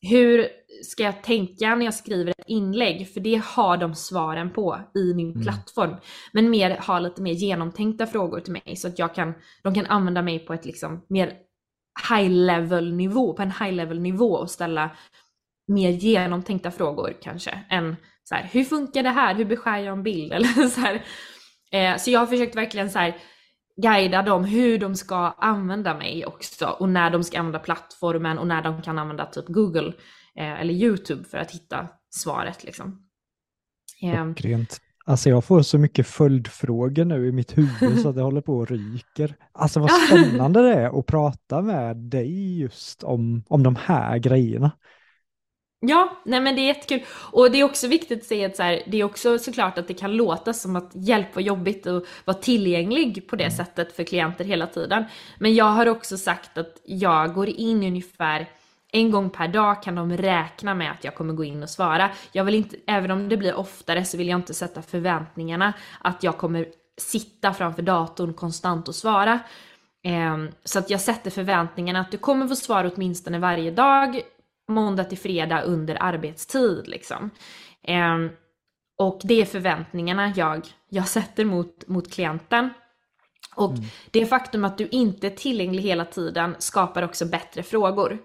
[0.00, 0.48] hur
[0.82, 3.12] ska jag tänka när jag skriver ett inlägg?
[3.12, 5.42] För det har de svaren på i min mm.
[5.42, 5.96] plattform.
[6.32, 9.86] Men mer ha lite mer genomtänkta frågor till mig så att jag kan, de kan
[9.86, 11.32] använda mig på ett liksom mer
[12.10, 14.90] high level nivå, på en high level nivå och ställa
[15.66, 19.34] mer genomtänkta frågor kanske än så här, hur funkar det här?
[19.34, 20.32] Hur beskär jag en bild?
[20.32, 21.04] Eller så, här.
[21.72, 23.16] Eh, så jag har försökt verkligen så här,
[23.76, 28.46] guida dem hur de ska använda mig också och när de ska använda plattformen och
[28.46, 29.92] när de kan använda typ Google
[30.38, 33.06] eh, eller YouTube för att hitta svaret liksom.
[34.02, 34.32] Eh,
[35.06, 38.56] Alltså jag får så mycket följdfrågor nu i mitt huvud så att det håller på
[38.56, 39.36] och ryker.
[39.52, 44.70] Alltså vad spännande det är att prata med dig just om, om de här grejerna.
[45.88, 47.02] Ja, nej men det är jättekul.
[47.10, 49.88] Och det är också viktigt att säga att så här, det är också såklart att
[49.88, 53.56] det kan låta som att hjälp var jobbigt att vara tillgänglig på det mm.
[53.56, 55.04] sättet för klienter hela tiden.
[55.38, 58.48] Men jag har också sagt att jag går in ungefär
[58.92, 62.10] en gång per dag kan de räkna med att jag kommer gå in och svara.
[62.32, 66.22] Jag vill inte, även om det blir oftare så vill jag inte sätta förväntningarna att
[66.22, 66.66] jag kommer
[66.96, 69.40] sitta framför datorn konstant och svara.
[70.02, 74.22] Ehm, så att jag sätter förväntningarna att du kommer få svar åtminstone varje dag
[74.68, 77.30] måndag till fredag under arbetstid liksom.
[77.82, 78.18] Eh,
[78.98, 82.70] och det är förväntningarna jag, jag sätter mot, mot klienten.
[83.54, 83.84] Och mm.
[84.10, 88.18] det faktum att du inte är tillgänglig hela tiden skapar också bättre frågor.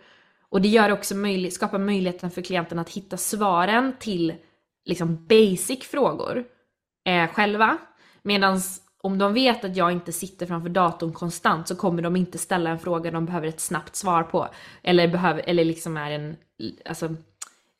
[0.50, 4.34] Och det gör också möjlig, skapar möjligheten för klienten att hitta svaren till
[4.86, 6.46] liksom basic frågor
[7.06, 7.78] eh, själva.
[8.24, 8.62] Medan
[9.04, 12.70] om de vet att jag inte sitter framför datorn konstant så kommer de inte ställa
[12.70, 14.48] en fråga de behöver ett snabbt svar på.
[14.84, 16.38] Eller, behöver, eller liksom är en
[16.86, 17.16] alltså,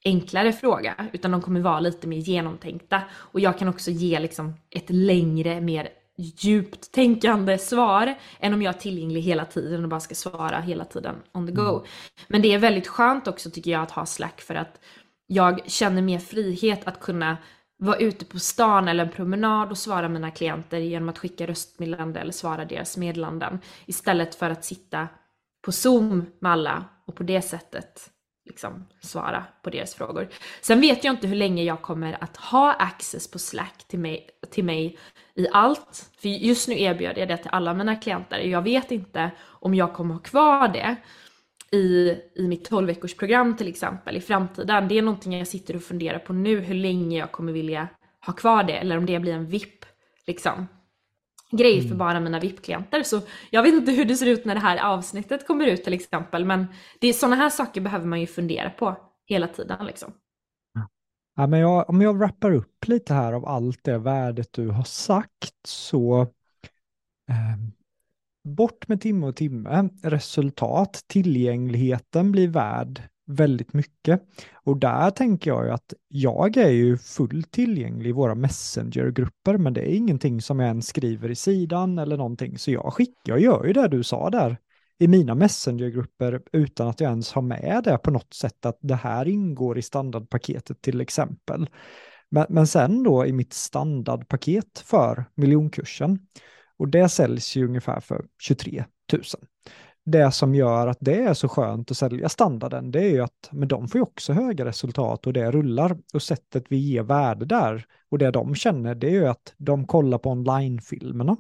[0.06, 0.96] enklare fråga.
[1.14, 3.02] Utan de kommer vara lite mer genomtänkta.
[3.12, 8.76] Och jag kan också ge liksom ett längre, mer djupt tänkande svar än om jag
[8.76, 11.70] är tillgänglig hela tiden och bara ska svara hela tiden on the go.
[11.70, 11.84] Mm.
[12.28, 14.80] Men det är väldigt skönt också tycker jag att ha Slack för att
[15.28, 17.38] jag känner mer frihet att kunna
[17.80, 22.20] vara ute på stan eller en promenad och svara mina klienter genom att skicka röstmeddelande
[22.20, 25.08] eller svara deras meddelanden istället för att sitta
[25.66, 28.10] på Zoom med alla och på det sättet
[28.46, 30.28] liksom svara på deras frågor.
[30.62, 34.30] Sen vet jag inte hur länge jag kommer att ha access på Slack till mig,
[34.52, 34.98] till mig
[35.36, 36.12] i allt.
[36.22, 38.40] För just nu erbjuder jag det till alla mina klienter.
[38.40, 40.96] Jag vet inte om jag kommer ha kvar det
[41.72, 44.88] i, i mitt 12 veckors program till exempel i framtiden.
[44.88, 47.88] Det är någonting jag sitter och funderar på nu hur länge jag kommer vilja
[48.26, 49.86] ha kvar det eller om det blir en VIP
[50.28, 50.68] liksom
[51.52, 51.98] grej för mm.
[51.98, 53.04] bara mina VIP-klienter.
[53.04, 55.94] Så jag vet inte hur det ser ut när det här avsnittet kommer ut till
[55.94, 56.68] exempel, men
[57.00, 58.96] det är sådana här saker behöver man ju fundera på
[59.26, 60.14] hela tiden liksom.
[61.36, 64.84] Ja, men jag, om jag wrappar upp lite här av allt det värdet du har
[64.84, 66.22] sagt så
[67.30, 67.58] eh,
[68.44, 74.22] bort med timme och timme, resultat, tillgängligheten blir värd väldigt mycket.
[74.54, 79.74] Och där tänker jag ju att jag är ju fullt tillgänglig i våra messengergrupper, men
[79.74, 83.40] det är ingenting som jag ens skriver i sidan eller någonting, så jag skickar, jag
[83.40, 84.58] gör ju det du sa där
[85.00, 88.96] i mina messengergrupper utan att jag ens har med det på något sätt att det
[88.96, 91.70] här ingår i standardpaketet till exempel.
[92.32, 96.20] Men, men sen då i mitt standardpaket för miljonkursen
[96.80, 99.22] och det säljs ju ungefär för 23 000
[100.12, 103.50] det som gör att det är så skönt att sälja standarden, det är ju att
[103.52, 105.98] men de får ju också höga resultat och det rullar.
[106.14, 109.88] Och sättet vi ger värde där och det de känner, det är ju att de
[109.88, 111.38] kollar på onlinefilmerna.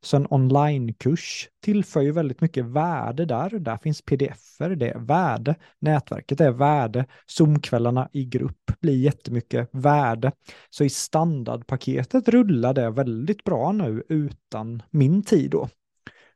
[0.00, 3.50] Så en onlinekurs tillför ju väldigt mycket värde där.
[3.50, 5.54] Där finns pdf-er, det är värde.
[5.78, 7.06] Nätverket är värde.
[7.26, 10.32] Zoomkvällarna i grupp blir jättemycket värde.
[10.70, 15.68] Så i standardpaketet rullar det väldigt bra nu utan min tid då.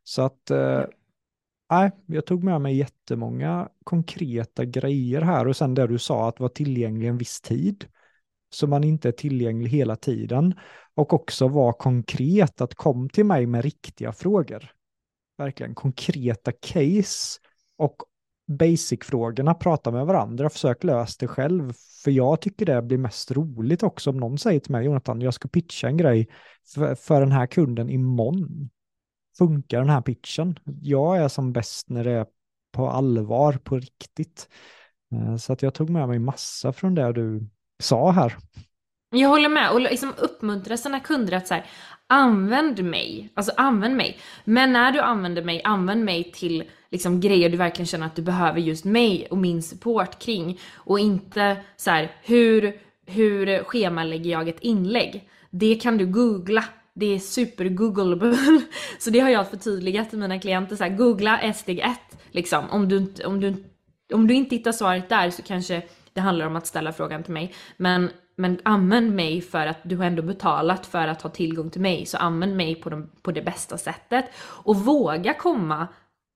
[0.05, 0.83] Så att eh,
[1.71, 6.41] nej, jag tog med mig jättemånga konkreta grejer här och sen det du sa att
[6.41, 7.85] vara tillgänglig en viss tid.
[8.55, 10.55] Så man inte är tillgänglig hela tiden.
[10.95, 14.71] Och också vara konkret, att kom till mig med riktiga frågor.
[15.39, 17.41] Verkligen konkreta case.
[17.79, 17.97] Och
[18.47, 21.73] basic-frågorna, prata med varandra, försök lösa det själv.
[22.05, 25.35] För jag tycker det blir mest roligt också om någon säger till mig, Jonathan, jag
[25.35, 26.29] ska pitcha en grej
[26.75, 28.71] för, för den här kunden imorgon
[29.39, 30.59] funkar den här pitchen?
[30.65, 32.27] Jag är som bäst när det är
[32.73, 34.49] på allvar, på riktigt.
[35.13, 37.49] Eh, så att jag tog med mig massa från det du
[37.83, 38.37] sa här.
[39.11, 41.67] Jag håller med och liksom uppmuntra sina kunder att så här,
[42.07, 44.19] använd mig, alltså använd mig.
[44.45, 48.23] Men när du använder mig, använd mig till liksom grejer du verkligen känner att du
[48.23, 50.61] behöver just mig och min support kring.
[50.75, 52.73] Och inte så här, hur,
[53.07, 55.29] hur schemalägger jag ett inlägg?
[55.51, 56.65] Det kan du googla
[56.95, 58.37] det är super googleable.
[58.99, 60.77] Så det har jag förtydligat till mina klienter.
[60.77, 62.19] Så här, googla är steg ett.
[62.31, 62.71] Liksom.
[62.71, 63.65] Om, du, om, du,
[64.13, 65.83] om du inte hittar svaret där så kanske
[66.15, 67.55] det handlar om att ställa frågan till mig.
[67.77, 71.81] Men, men använd mig för att du har ändå betalat för att ha tillgång till
[71.81, 72.07] mig.
[72.07, 74.25] Så använd mig på, de, på det bästa sättet.
[74.65, 75.89] Och våga komma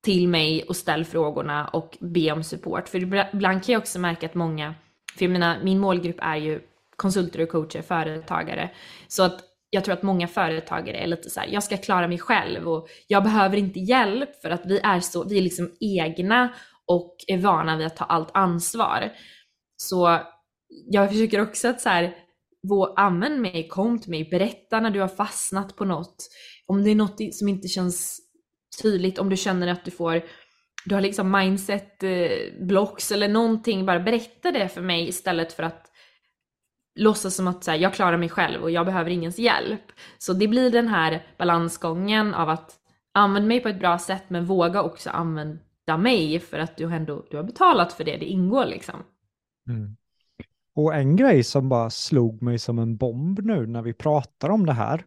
[0.05, 2.89] till mig och ställ frågorna och be om support.
[2.89, 2.99] För
[3.35, 4.74] ibland kan jag också märka att många,
[5.18, 6.61] för jag menar, min målgrupp är ju
[6.97, 8.70] konsulter och coacher, företagare.
[9.09, 12.18] Så att jag tror att många företagare är lite så här, jag ska klara mig
[12.18, 16.49] själv och jag behöver inte hjälp för att vi är så, vi är liksom egna
[16.87, 19.12] och är vana vid att ta allt ansvar.
[19.81, 20.20] Så
[20.68, 22.14] jag försöker också att så här,
[22.97, 26.29] använd mig, kom till mig, berätta när du har fastnat på något.
[26.66, 28.20] Om det är något som inte känns
[28.83, 30.22] tydligt, om du känner att du får
[30.85, 35.62] du har liksom mindset eh, blocks eller någonting, bara berätta det för mig istället för
[35.62, 35.91] att
[36.95, 39.93] låtsas som att så här, jag klarar mig själv och jag behöver ingens hjälp.
[40.18, 42.76] Så det blir den här balansgången av att
[43.14, 47.26] använda mig på ett bra sätt men våga också använda mig för att du ändå
[47.31, 49.03] du har betalat för det, det ingår liksom.
[49.69, 49.97] Mm.
[50.75, 54.66] Och en grej som bara slog mig som en bomb nu när vi pratar om
[54.66, 55.05] det här,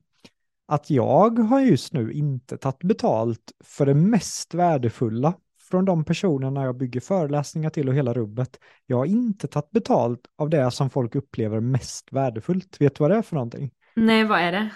[0.67, 5.33] att jag har just nu inte tagit betalt för det mest värdefulla
[5.71, 8.59] från de personerna jag bygger föreläsningar till och hela rubbet.
[8.85, 12.81] Jag har inte tagit betalt av det som folk upplever mest värdefullt.
[12.81, 13.71] Vet du vad det är för någonting?
[13.95, 14.69] Nej, vad är det?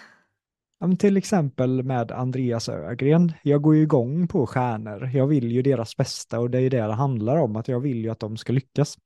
[0.99, 3.33] Till exempel med Andreas Ögren.
[3.43, 5.09] Jag går ju igång på stjärnor.
[5.13, 7.97] Jag vill ju deras bästa och det är det det handlar om, att jag vill
[7.97, 8.97] ju att de ska lyckas.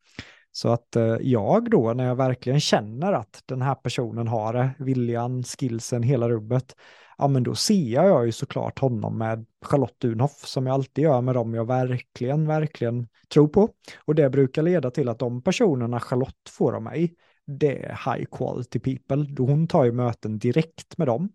[0.52, 4.70] Så att eh, jag då, när jag verkligen känner att den här personen har det,
[4.80, 6.76] viljan, skillsen, hela rubbet,
[7.18, 11.22] ja men då ser jag ju såklart honom med Charlotte Dunhoff som jag alltid gör
[11.22, 13.70] med dem jag verkligen, verkligen tror på.
[14.06, 17.16] Och det brukar leda till att de personerna Charlotte får av mig
[17.58, 19.26] det är high quality people.
[19.38, 21.30] Hon tar ju möten direkt med dem.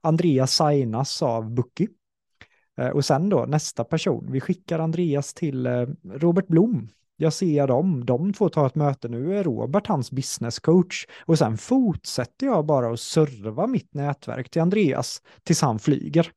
[0.00, 1.88] Andreas signas av Bookie.
[2.78, 6.88] Eh, och sen då nästa person, vi skickar Andreas till eh, Robert Blom.
[7.20, 11.06] Jag ser dem, de två tar ett möte, nu är Robert hans business coach.
[11.26, 16.30] Och sen fortsätter jag bara att serva mitt nätverk till Andreas tills han flyger.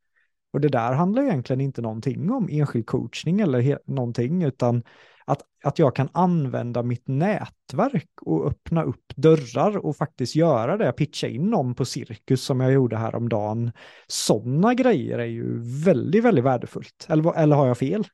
[0.54, 4.84] Och det där handlar egentligen inte någonting om enskild coachning eller någonting, utan
[5.26, 10.92] att, att jag kan använda mitt nätverk och öppna upp dörrar och faktiskt göra det,
[10.92, 13.72] pitcha in någon på cirkus som jag gjorde häromdagen.
[14.08, 17.06] Sådana grejer är ju väldigt, väldigt värdefullt.
[17.10, 18.08] Eller, eller har jag fel?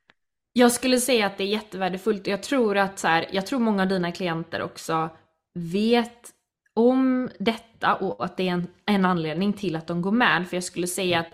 [0.58, 2.28] Jag skulle säga att det är jättevärdefullt.
[2.28, 5.10] Jag tror att så här, jag tror många av dina klienter också
[5.53, 6.30] vet
[6.74, 10.47] om detta och att det är en, en anledning till att de går med.
[10.49, 11.28] För jag skulle säga att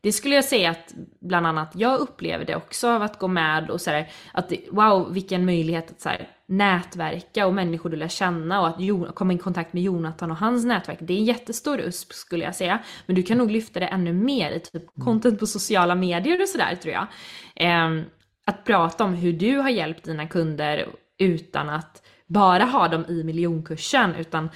[0.00, 3.70] det skulle jag säga att bland annat jag upplever det också av att gå med
[3.70, 6.10] och sådär att wow vilken möjlighet att så
[6.46, 10.64] nätverka och människor du lär känna och att komma i kontakt med Jonathan och hans
[10.64, 10.98] nätverk.
[11.00, 12.78] Det är en jättestor USP skulle jag säga.
[13.06, 15.06] Men du kan nog lyfta det ännu mer i typ mm.
[15.06, 17.06] content på sociala medier och sådär tror jag.
[17.56, 18.04] Eh,
[18.46, 20.88] att prata om hur du har hjälpt dina kunder
[21.18, 24.48] utan att bara ha dem i miljonkursen utan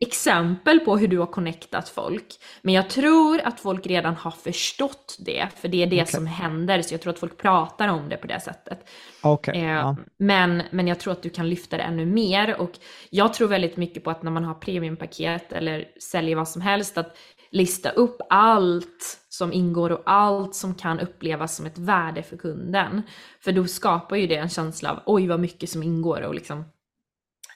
[0.00, 2.26] exempel på hur du har connectat folk.
[2.62, 6.06] Men jag tror att folk redan har förstått det, för det är det okay.
[6.06, 6.82] som händer.
[6.82, 8.88] Så jag tror att folk pratar om det på det sättet.
[9.22, 9.58] Okay.
[9.58, 9.96] Eh, ja.
[10.16, 12.60] men, men jag tror att du kan lyfta det ännu mer.
[12.60, 12.70] Och
[13.10, 16.98] jag tror väldigt mycket på att när man har premiumpaket eller säljer vad som helst,
[16.98, 17.16] att
[17.50, 23.02] lista upp allt som ingår och allt som kan upplevas som ett värde för kunden.
[23.44, 26.64] För då skapar ju det en känsla av oj vad mycket som ingår och liksom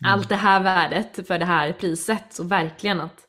[0.00, 0.12] Mm.
[0.12, 2.24] allt det här värdet för det här priset.
[2.30, 3.20] Så verkligen att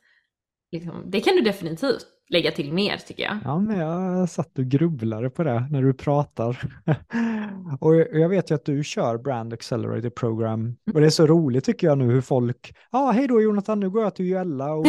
[0.72, 3.38] liksom, det kan du definitivt lägga till mer tycker jag.
[3.44, 6.72] Ja, men jag satt och grubblade på det när du pratar.
[7.80, 10.76] och jag vet ju att du kör Brand Accelerator Program mm.
[10.94, 13.80] och det är så roligt tycker jag nu hur folk, ja ah, hej då Jonathan,
[13.80, 14.88] nu går jag till Juella och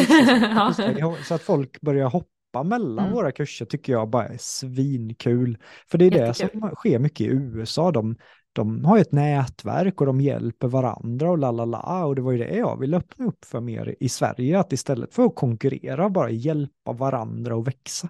[1.25, 3.17] så att folk börjar hoppa mellan mm.
[3.17, 5.59] våra kurser tycker jag bara är svinkul.
[5.91, 6.61] För det är Jättekul.
[6.61, 7.93] det som sker mycket i USA.
[7.93, 8.17] De,
[8.53, 12.33] de har ett nätverk och de hjälper varandra och la la la och det var
[12.33, 16.11] ju det jag ville öppna upp för mer i Sverige, att istället för att konkurrera
[16.11, 18.09] bara hjälpa varandra och växa.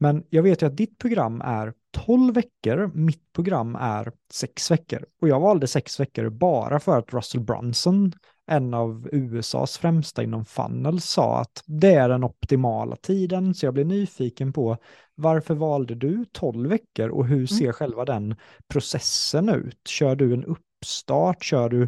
[0.00, 5.06] Men jag vet ju att ditt program är 12 veckor, mitt program är 6 veckor.
[5.20, 8.12] Och jag valde 6 veckor bara för att Russell Brunson,
[8.46, 13.54] en av USAs främsta inom funnel, sa att det är den optimala tiden.
[13.54, 14.76] Så jag blev nyfiken på
[15.14, 17.46] varför valde du 12 veckor och hur mm.
[17.46, 17.72] ser mm.
[17.72, 18.36] själva den
[18.68, 19.88] processen ut?
[19.88, 21.44] Kör du en uppstart?
[21.44, 21.82] Kör du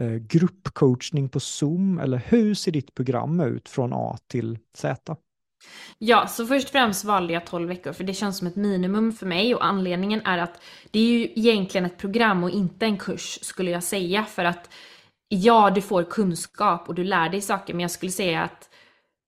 [0.00, 1.98] eh, gruppcoachning på Zoom?
[1.98, 5.16] Eller hur ser ditt program ut från A till Z?
[5.98, 9.12] Ja, så först och främst valde jag 12 veckor för det känns som ett minimum
[9.12, 12.98] för mig och anledningen är att det är ju egentligen ett program och inte en
[12.98, 14.70] kurs skulle jag säga för att
[15.34, 18.68] ja, du får kunskap och du lär dig saker men jag skulle säga att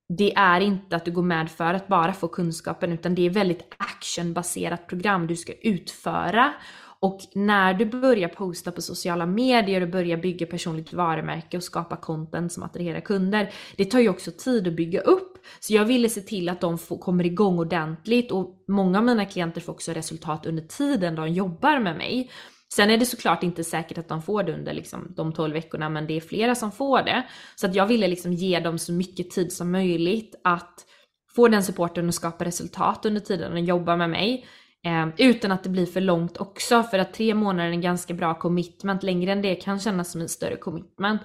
[0.09, 3.31] det är inte att du går med för att bara få kunskapen utan det är
[3.31, 6.53] väldigt actionbaserat program du ska utföra.
[7.01, 11.97] Och när du börjar posta på sociala medier och börjar bygga personligt varumärke och skapa
[11.97, 15.39] content som attraherar kunder, det tar ju också tid att bygga upp.
[15.61, 19.25] Så jag ville se till att de får, kommer igång ordentligt och många av mina
[19.25, 22.31] klienter får också resultat under tiden de jobbar med mig.
[22.77, 25.89] Sen är det såklart inte säkert att de får det under liksom, de 12 veckorna,
[25.89, 27.27] men det är flera som får det.
[27.57, 30.87] Så att jag ville liksom ge dem så mycket tid som möjligt att
[31.35, 34.47] få den supporten och skapa resultat under tiden de jobbar med mig.
[34.85, 38.15] Eh, utan att det blir för långt också, för att tre månader är en ganska
[38.15, 39.03] bra commitment.
[39.03, 41.23] Längre än det kan kännas som en större commitment.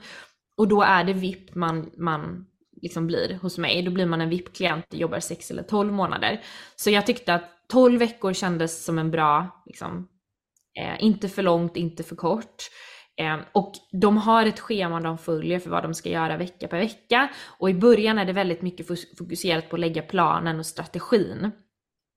[0.58, 2.46] Och då är det VIP man, man
[2.82, 3.82] liksom blir hos mig.
[3.82, 6.42] Då blir man en VIP-klient och jobbar 6 eller 12 månader.
[6.76, 10.08] Så jag tyckte att 12 veckor kändes som en bra liksom,
[10.80, 12.64] Eh, inte för långt, inte för kort.
[13.18, 16.80] Eh, och de har ett schema de följer för vad de ska göra vecka per
[16.80, 17.30] vecka.
[17.60, 21.52] Och i början är det väldigt mycket fokuserat på att lägga planen och strategin.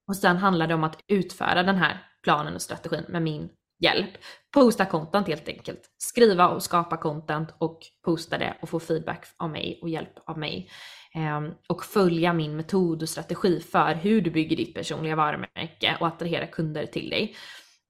[0.08, 3.48] Och sen handlar det om att utföra den här planen och strategin med min
[3.82, 4.10] hjälp.
[4.54, 5.80] Posta content helt enkelt.
[5.98, 10.38] Skriva och skapa content och posta det och få feedback av mig och hjälp av
[10.38, 10.70] mig.
[11.14, 16.06] Ehm, och följa min metod och strategi för hur du bygger ditt personliga varumärke och
[16.06, 17.36] attrahera kunder till dig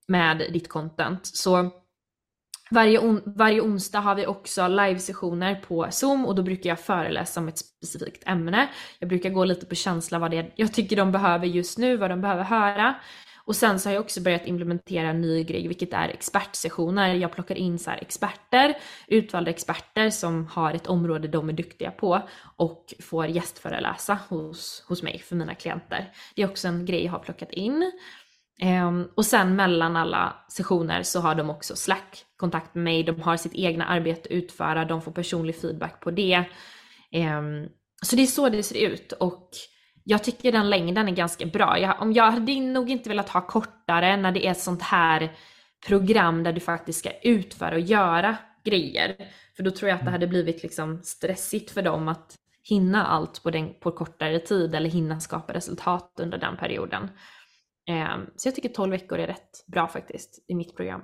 [0.08, 1.26] med ditt content.
[1.26, 1.70] Så
[2.70, 7.40] varje, on varje onsdag har vi också livesessioner på Zoom och då brukar jag föreläsa
[7.40, 8.68] om ett specifikt ämne.
[8.98, 11.96] Jag brukar gå lite på känsla vad det är jag tycker de behöver just nu,
[11.96, 12.94] vad de behöver höra.
[13.44, 17.14] Och sen så har jag också börjat implementera en ny grej, vilket är expertsessioner.
[17.14, 18.74] Jag plockar in så experter,
[19.08, 25.02] utvalda experter som har ett område de är duktiga på och får gästföreläsa hos, hos
[25.02, 26.12] mig för mina klienter.
[26.34, 27.92] Det är också en grej jag har plockat in.
[28.60, 33.22] Ehm, och sen mellan alla sessioner så har de också Slack kontakt med mig, de
[33.22, 36.44] har sitt egna arbete att utföra, de får personlig feedback på det.
[37.12, 37.68] Ehm,
[38.02, 39.50] så det är så det ser ut och
[40.04, 41.78] jag tycker den längden är ganska bra.
[41.78, 45.32] Jag, om jag hade nog inte velat ha kortare när det är ett sånt här
[45.86, 49.16] program där du faktiskt ska utföra och göra grejer.
[49.56, 52.36] För då tror jag att det hade blivit liksom stressigt för dem att
[52.68, 57.08] hinna allt på, den, på kortare tid eller hinna skapa resultat under den perioden.
[57.86, 61.02] Ehm, så jag tycker 12 veckor är rätt bra faktiskt i mitt program.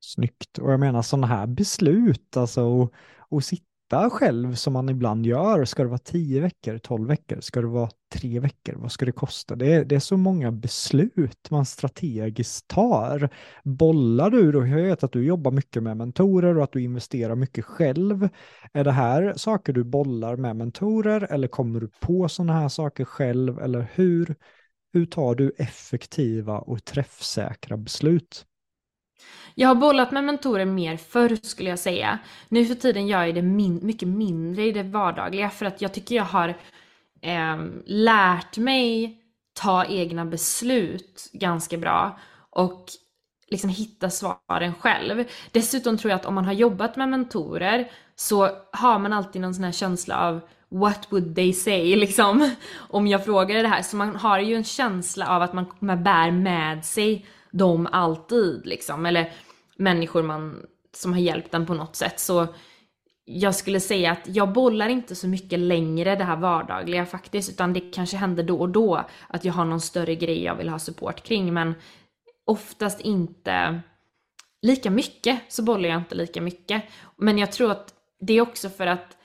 [0.00, 0.58] Snyggt.
[0.58, 2.88] Och jag menar sådana här beslut, alltså
[3.30, 5.64] att sitta själv som man ibland gör.
[5.64, 9.12] Ska det vara 10 veckor, 12 veckor, ska det vara tre veckor, vad ska det
[9.12, 9.56] kosta?
[9.56, 13.28] Det är, det är så många beslut man strategiskt tar.
[13.64, 17.34] Bollar du då, jag vet att du jobbar mycket med mentorer och att du investerar
[17.34, 18.28] mycket själv.
[18.72, 23.04] Är det här saker du bollar med mentorer eller kommer du på sådana här saker
[23.04, 24.34] själv eller hur?
[24.92, 28.46] Hur tar du effektiva och träffsäkra beslut?
[29.54, 32.18] Jag har bollat med mentorer mer förr skulle jag säga.
[32.48, 35.94] Nu för tiden gör jag det min mycket mindre i det vardagliga för att jag
[35.94, 36.48] tycker jag har
[37.20, 39.18] eh, lärt mig
[39.60, 42.18] ta egna beslut ganska bra
[42.50, 42.84] och
[43.48, 45.24] liksom hitta svaren själv.
[45.52, 49.54] Dessutom tror jag att om man har jobbat med mentorer så har man alltid någon
[49.54, 50.40] sån här känsla av
[50.72, 53.82] what would they say liksom om jag frågade det här.
[53.82, 58.66] Så man har ju en känsla av att man, man bär med sig dem alltid
[58.66, 59.06] liksom.
[59.06, 59.32] Eller
[59.76, 62.20] människor man, som har hjälpt en på något sätt.
[62.20, 62.46] Så
[63.24, 67.72] jag skulle säga att jag bollar inte så mycket längre det här vardagliga faktiskt, utan
[67.72, 70.78] det kanske händer då och då att jag har någon större grej jag vill ha
[70.78, 71.74] support kring, men
[72.46, 73.80] oftast inte
[74.62, 76.82] lika mycket så bollar jag inte lika mycket.
[77.16, 79.16] Men jag tror att det är också för att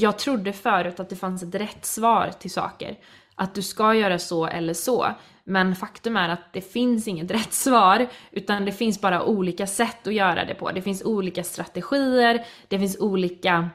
[0.00, 2.98] jag trodde förut att det fanns ett rätt svar till saker.
[3.34, 5.14] Att du ska göra så eller så.
[5.44, 10.06] Men faktum är att det finns inget rätt svar, utan det finns bara olika sätt
[10.06, 10.70] att göra det på.
[10.70, 13.70] Det finns olika strategier, det finns olika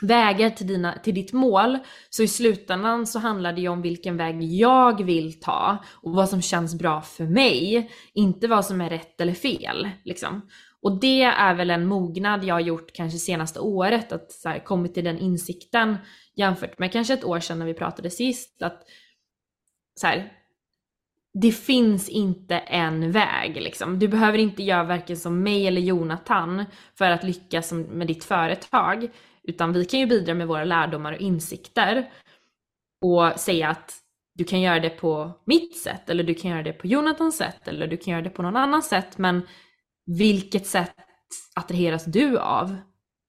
[0.00, 1.78] vägar till, dina, till ditt mål.
[2.10, 6.28] Så i slutändan så handlar det ju om vilken väg jag vill ta och vad
[6.28, 9.88] som känns bra för mig, inte vad som är rätt eller fel.
[10.04, 10.42] Liksom.
[10.86, 14.58] Och det är väl en mognad jag har gjort kanske senaste året, att så här,
[14.58, 15.96] kommit till den insikten
[16.36, 18.82] jämfört med kanske ett år sedan när vi pratade sist, att
[20.00, 20.32] så här,
[21.42, 23.98] det finns inte en väg liksom.
[23.98, 26.64] Du behöver inte göra varken som mig eller Jonathan
[26.94, 29.08] för att lyckas med ditt företag,
[29.42, 32.10] utan vi kan ju bidra med våra lärdomar och insikter
[33.00, 33.94] och säga att
[34.34, 37.68] du kan göra det på mitt sätt, eller du kan göra det på Jonathans sätt,
[37.68, 39.42] eller du kan göra det på någon annan sätt, men
[40.06, 40.94] vilket sätt
[41.54, 42.76] attraheras du av?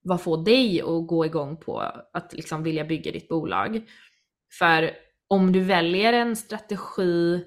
[0.03, 1.79] Vad får dig att gå igång på
[2.13, 3.81] att liksom vilja bygga ditt bolag?
[4.59, 4.91] För
[5.27, 7.43] om du väljer en strategi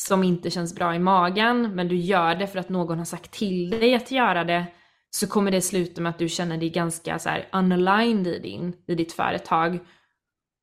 [0.00, 3.30] som inte känns bra i magen, men du gör det för att någon har sagt
[3.30, 4.66] till dig att göra det,
[5.10, 8.76] så kommer det sluta med att du känner dig ganska så här unaligned i, din,
[8.86, 9.78] i ditt företag.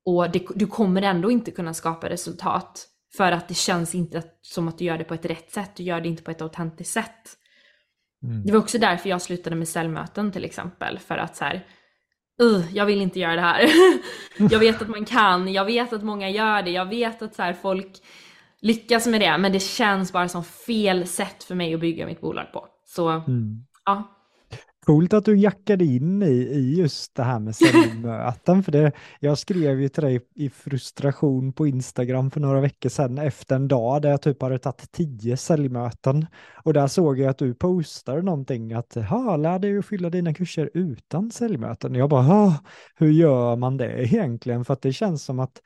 [0.05, 2.87] Och det, du kommer ändå inte kunna skapa resultat
[3.17, 5.83] för att det känns inte som att du gör det på ett rätt sätt, du
[5.83, 7.37] gör det inte på ett autentiskt sätt.
[8.25, 8.45] Mm.
[8.45, 11.65] Det var också därför jag slutade med säljmöten till exempel, för att så här,
[12.43, 13.69] uh, jag vill inte göra det här.
[14.51, 17.41] jag vet att man kan, jag vet att många gör det, jag vet att så
[17.41, 18.01] här, folk
[18.61, 22.21] lyckas med det, men det känns bara som fel sätt för mig att bygga mitt
[22.21, 22.67] bolag på.
[22.85, 23.65] Så mm.
[23.85, 24.14] ja.
[24.85, 29.37] Coolt att du jackade in i, i just det här med säljmöten, för det, jag
[29.37, 34.01] skrev ju till dig i frustration på Instagram för några veckor sedan efter en dag
[34.01, 36.25] där jag typ hade tagit tio säljmöten
[36.63, 40.33] och där såg jag att du postade någonting att ha lär dig att fylla dina
[40.33, 41.95] kurser utan säljmöten.
[41.95, 42.53] Jag bara,
[42.95, 44.65] hur gör man det egentligen?
[44.65, 45.61] För att det känns som att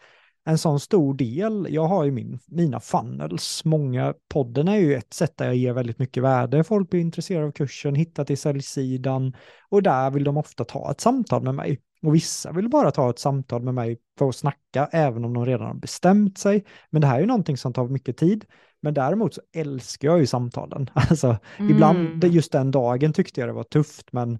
[0.49, 1.67] en sån stor del.
[1.69, 3.65] Jag har ju min, mina funnels.
[3.65, 6.63] Många, podden är ju ett sätt där jag ger väldigt mycket värde.
[6.63, 9.33] Folk blir intresserade av kursen, hittar till säljsidan
[9.69, 11.79] och där vill de ofta ta ett samtal med mig.
[12.01, 15.45] Och vissa vill bara ta ett samtal med mig för att snacka, även om de
[15.45, 16.65] redan har bestämt sig.
[16.89, 18.45] Men det här är ju någonting som tar mycket tid.
[18.81, 20.89] Men däremot så älskar jag ju samtalen.
[20.93, 21.71] Alltså, mm.
[21.71, 24.39] ibland, just den dagen tyckte jag det var tufft, men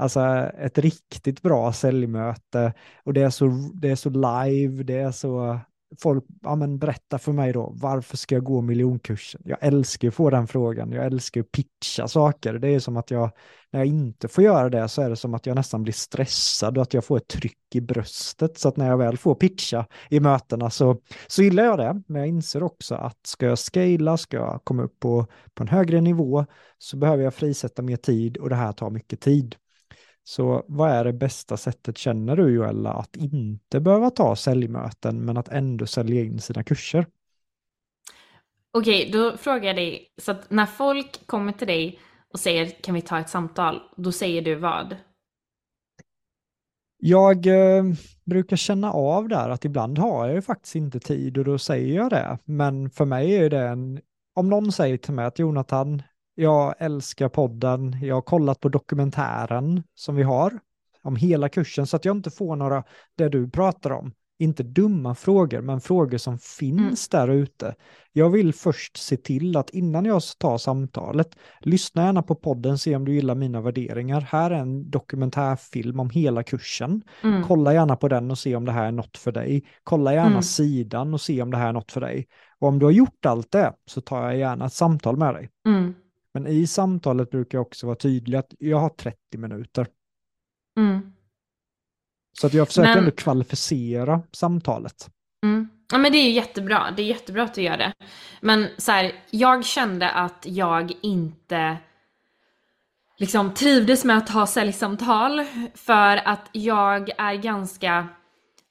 [0.00, 0.20] Alltså
[0.58, 2.72] ett riktigt bra säljmöte
[3.04, 5.60] och det är så, det är så live, det är så
[5.98, 9.42] folk, ja men berätta för mig då, varför ska jag gå miljonkursen?
[9.44, 12.54] Jag älskar att få den frågan, jag älskar att pitcha saker.
[12.54, 13.30] Det är som att jag,
[13.70, 16.78] när jag inte får göra det så är det som att jag nästan blir stressad
[16.78, 18.58] och att jag får ett tryck i bröstet.
[18.58, 22.02] Så att när jag väl får pitcha i mötena så, så gillar jag det.
[22.06, 25.68] Men jag inser också att ska jag scala, ska jag komma upp på, på en
[25.68, 26.46] högre nivå
[26.78, 29.56] så behöver jag frisätta mer tid och det här tar mycket tid.
[30.24, 35.36] Så vad är det bästa sättet känner du Joella att inte behöva ta säljmöten men
[35.36, 37.06] att ändå sälja in sina kurser?
[38.72, 41.98] Okej, okay, då frågar jag dig, så att när folk kommer till dig
[42.32, 44.96] och säger kan vi ta ett samtal, då säger du vad?
[47.02, 47.84] Jag eh,
[48.24, 51.96] brukar känna av där att ibland har jag ju faktiskt inte tid och då säger
[51.96, 52.38] jag det.
[52.44, 54.00] Men för mig är det en,
[54.34, 56.02] om någon säger till mig att Jonathan,
[56.40, 60.60] jag älskar podden, jag har kollat på dokumentären som vi har
[61.02, 62.84] om hela kursen så att jag inte får några,
[63.16, 67.26] det du pratar om, inte dumma frågor, men frågor som finns mm.
[67.26, 67.74] där ute.
[68.12, 72.96] Jag vill först se till att innan jag tar samtalet, lyssna gärna på podden, se
[72.96, 74.20] om du gillar mina värderingar.
[74.20, 77.02] Här är en dokumentärfilm om hela kursen.
[77.22, 77.42] Mm.
[77.44, 79.64] Kolla gärna på den och se om det här är något för dig.
[79.84, 80.42] Kolla gärna mm.
[80.42, 82.26] sidan och se om det här är något för dig.
[82.58, 85.48] Och om du har gjort allt det så tar jag gärna ett samtal med dig.
[85.66, 85.94] Mm.
[86.34, 89.86] Men i samtalet brukar jag också vara tydlig att jag har 30 minuter.
[90.78, 91.12] Mm.
[92.38, 92.98] Så att jag försöker men...
[92.98, 95.10] ändå kvalificera samtalet.
[95.44, 95.68] Mm.
[95.92, 97.92] Ja men det är jättebra, det är jättebra att du gör det.
[98.40, 101.76] Men så här, jag kände att jag inte
[103.18, 108.08] liksom trivdes med att ha säljsamtal för att jag är ganska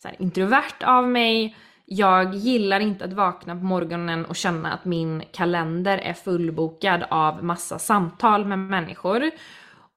[0.04, 1.56] här, introvert av mig.
[1.92, 7.44] Jag gillar inte att vakna på morgonen och känna att min kalender är fullbokad av
[7.44, 9.32] massa samtal med människor.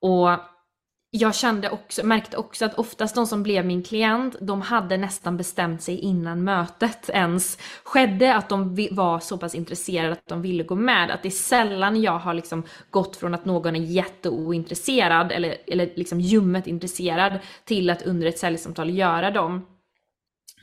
[0.01, 0.31] Och
[1.11, 5.37] jag kände också, märkte också att oftast de som blev min klient, de hade nästan
[5.37, 10.65] bestämt sig innan mötet ens skedde att de var så pass intresserade att de ville
[10.65, 11.11] gå med.
[11.11, 15.93] Att det är sällan jag har liksom gått från att någon är jätteointresserad eller, eller
[15.97, 19.67] liksom ljummet intresserad till att under ett säljsamtal göra dem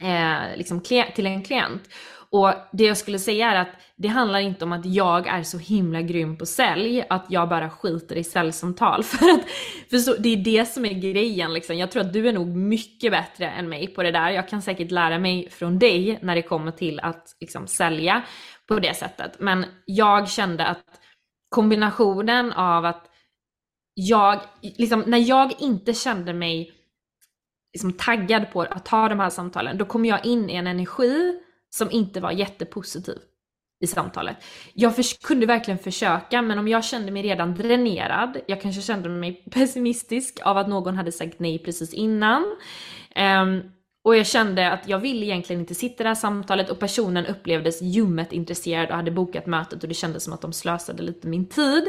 [0.02, 1.90] eh, liksom till en klient.
[2.32, 5.58] Och det jag skulle säga är att det handlar inte om att jag är så
[5.58, 9.04] himla grym på sälj, att jag bara skiter i säljsamtal.
[9.04, 9.42] För, att,
[9.90, 11.78] för så, det är det som är grejen liksom.
[11.78, 14.30] Jag tror att du är nog mycket bättre än mig på det där.
[14.30, 18.24] Jag kan säkert lära mig från dig när det kommer till att liksom, sälja
[18.68, 19.36] på det sättet.
[19.40, 20.84] Men jag kände att
[21.50, 23.06] kombinationen av att
[23.94, 26.79] jag, liksom, när jag inte kände mig
[27.80, 31.40] liksom, taggad på att ta de här samtalen, då kom jag in i en energi
[31.70, 33.18] som inte var jättepositiv
[33.84, 34.38] i samtalet.
[34.74, 39.44] Jag kunde verkligen försöka, men om jag kände mig redan dränerad, jag kanske kände mig
[39.52, 42.46] pessimistisk av att någon hade sagt nej precis innan.
[43.42, 43.62] Um,
[44.04, 47.26] och jag kände att jag ville egentligen inte sitta i det här samtalet och personen
[47.26, 51.28] upplevdes ljummet intresserad och hade bokat mötet och det kändes som att de slösade lite
[51.28, 51.84] min tid.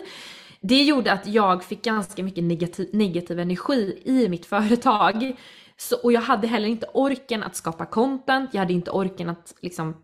[0.61, 5.37] Det gjorde att jag fick ganska mycket negativ, negativ energi i mitt företag.
[5.81, 9.55] Så, och jag hade heller inte orken att skapa content, jag hade inte orken att
[9.63, 9.97] liksom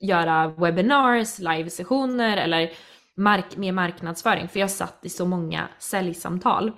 [0.00, 2.72] göra webinars, livesessioner eller
[3.16, 6.72] mark mer marknadsföring för jag satt i så många säljsamtal.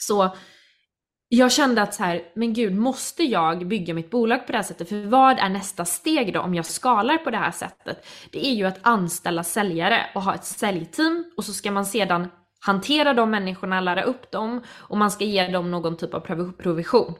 [0.00, 0.36] Så
[1.28, 4.62] jag kände att så här, men gud, måste jag bygga mitt bolag på det här
[4.62, 4.88] sättet?
[4.88, 8.06] För vad är nästa steg då om jag skalar på det här sättet?
[8.30, 12.28] Det är ju att anställa säljare och ha ett säljteam och så ska man sedan
[12.60, 16.20] hantera de människorna, lära upp dem och man ska ge dem någon typ av
[16.52, 17.14] provision.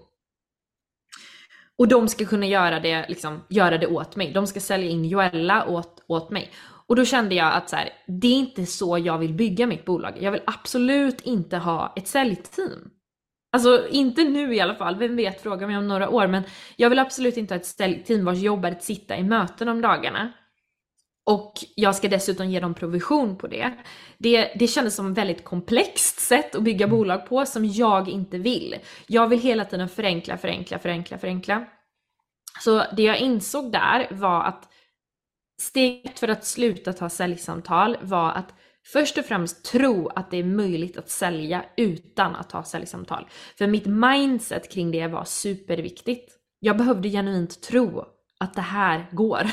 [1.79, 4.33] Och de ska kunna göra det, liksom, göra det åt mig.
[4.33, 6.51] De ska sälja in Joella åt, åt mig.
[6.87, 9.85] Och då kände jag att så här, det är inte så jag vill bygga mitt
[9.85, 10.12] bolag.
[10.20, 12.91] Jag vill absolut inte ha ett säljteam.
[13.53, 16.27] Alltså inte nu i alla fall, vem vet, fråga mig om några år.
[16.27, 16.43] Men
[16.77, 19.81] jag vill absolut inte ha ett säljteam vars jobb är att sitta i möten om
[19.81, 20.33] dagarna.
[21.27, 23.72] Och jag ska dessutom ge dem provision på det.
[24.18, 26.97] Det, det kändes som ett väldigt komplext sätt att bygga mm.
[26.97, 28.77] bolag på som jag inte vill.
[29.07, 31.66] Jag vill hela tiden förenkla, förenkla, förenkla, förenkla.
[32.61, 34.68] Så det jag insåg där var att
[35.61, 38.55] steget för att sluta ta säljsamtal var att
[38.93, 43.29] först och främst tro att det är möjligt att sälja utan att ta säljsamtal.
[43.59, 46.33] För mitt mindset kring det var superviktigt.
[46.61, 48.05] Jag behövde genuint tro
[48.41, 49.51] att det här går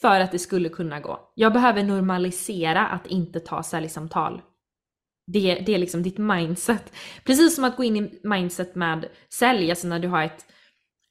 [0.00, 1.32] för att det skulle kunna gå.
[1.34, 4.42] Jag behöver normalisera att inte ta säljsamtal.
[5.32, 6.92] Det, det är liksom ditt mindset.
[7.24, 10.46] Precis som att gå in i mindset med sälj, alltså när du har ett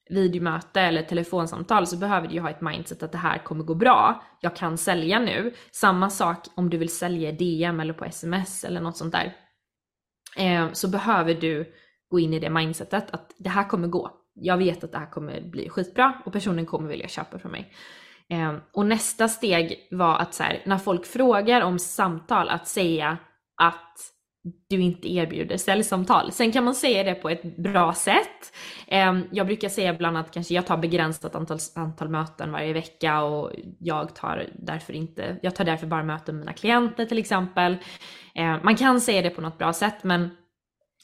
[0.09, 3.75] videomöte eller telefonsamtal så behöver du ju ha ett mindset att det här kommer gå
[3.75, 4.23] bra.
[4.41, 5.53] Jag kan sälja nu.
[5.71, 9.35] Samma sak om du vill sälja DM eller på sms eller något sånt där.
[10.37, 11.73] Eh, så behöver du
[12.09, 14.11] gå in i det mindsetet att det här kommer gå.
[14.33, 17.73] Jag vet att det här kommer bli skitbra och personen kommer vilja köpa från mig.
[18.29, 23.17] Ehm, och nästa steg var att så här, när folk frågar om samtal, att säga
[23.61, 24.11] att
[24.69, 26.31] du inte erbjuder säljsamtal.
[26.31, 28.53] Sen kan man säga det på ett bra sätt.
[28.87, 33.21] Ehm, jag brukar säga bland annat kanske jag tar begränsat antal, antal möten varje vecka
[33.21, 37.77] och jag tar därför inte, jag tar därför bara möten med mina klienter till exempel.
[38.35, 40.29] Ehm, man kan säga det på något bra sätt men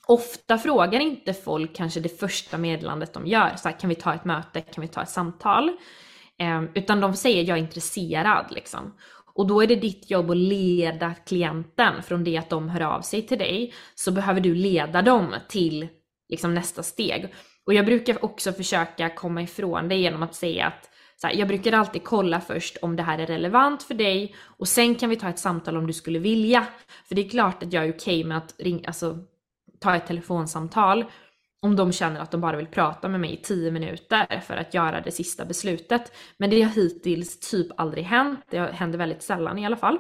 [0.08, 4.14] ofta frågar inte folk kanske det första meddelandet de gör, så här, kan vi ta
[4.14, 5.72] ett möte, kan vi ta ett samtal?
[6.42, 8.94] Ehm, utan de säger jag är intresserad liksom.
[9.34, 13.02] Och då är det ditt jobb att leda klienten från det att de hör av
[13.02, 15.88] sig till dig, så behöver du leda dem till
[16.30, 17.34] liksom nästa steg.
[17.66, 21.48] Och jag brukar också försöka komma ifrån det genom att säga att så här, jag
[21.48, 25.16] brukar alltid kolla först om det här är relevant för dig och sen kan vi
[25.16, 26.68] ta ett samtal om du skulle vilja.
[27.08, 29.18] För det är klart att jag är okej okay med att ring, alltså,
[29.80, 31.06] ta ett telefonsamtal
[31.62, 34.74] om de känner att de bara vill prata med mig i 10 minuter för att
[34.74, 36.14] göra det sista beslutet.
[36.38, 40.00] Men det har hittills typ aldrig hänt, det händer väldigt sällan i alla fall.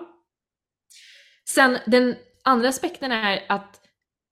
[1.49, 3.81] Sen den andra aspekten är att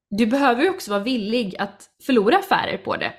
[0.09, 3.13] du behöver ju också vara villig att förlora affärer på det.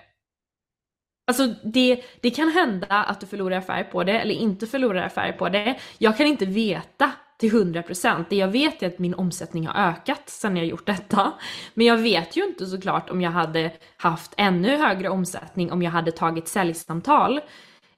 [1.26, 5.32] Alltså det, det kan hända att du förlorar affärer på det eller inte förlorar affärer
[5.32, 5.80] på det.
[5.98, 8.24] Jag kan inte veta till 100%.
[8.28, 11.32] Det jag vet är att min omsättning har ökat sen jag gjort detta.
[11.74, 15.90] Men jag vet ju inte såklart om jag hade haft ännu högre omsättning om jag
[15.90, 17.40] hade tagit säljsamtal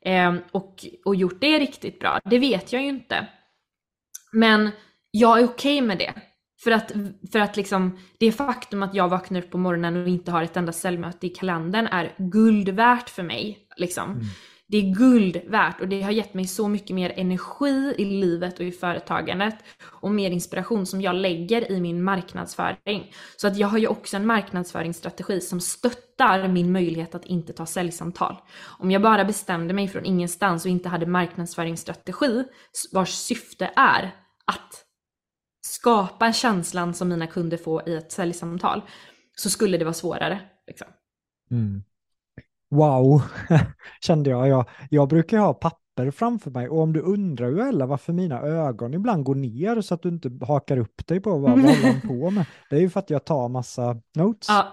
[0.01, 2.21] eh, och, och gjort det riktigt bra.
[2.25, 3.27] Det vet jag ju inte.
[4.33, 4.71] Men
[5.11, 6.13] jag är okej okay med det.
[6.65, 6.93] För att,
[7.33, 10.57] för att liksom, det faktum att jag vaknar upp på morgonen och inte har ett
[10.57, 13.59] enda säljmöte i kalendern är guld värt för mig.
[13.77, 14.11] Liksom.
[14.11, 14.25] Mm.
[14.73, 18.59] Det är guld värt och det har gett mig så mycket mer energi i livet
[18.59, 19.55] och i företagandet
[19.85, 23.15] och mer inspiration som jag lägger i min marknadsföring.
[23.37, 27.67] Så att jag har ju också en marknadsföringsstrategi som stöttar min möjlighet att inte ta
[27.67, 28.37] säljsamtal.
[28.79, 32.45] Om jag bara bestämde mig från ingenstans och inte hade marknadsföringsstrategi
[32.93, 34.15] vars syfte är
[34.45, 34.85] att
[35.67, 38.83] skapa känslan som mina kunder får i ett säljsamtal
[39.37, 40.41] så skulle det vara svårare.
[40.67, 40.89] Liksom.
[41.51, 41.83] Mm.
[42.73, 43.23] Wow,
[44.01, 44.49] kände jag.
[44.49, 44.65] jag.
[44.91, 48.95] Jag brukar ha papper framför mig och om du undrar ju Ella varför mina ögon
[48.95, 52.31] ibland går ner så att du inte hakar upp dig på vad, vad håller på
[52.35, 52.47] med.
[52.71, 54.49] Det är ju för att jag tar massa notes.
[54.49, 54.73] Ja.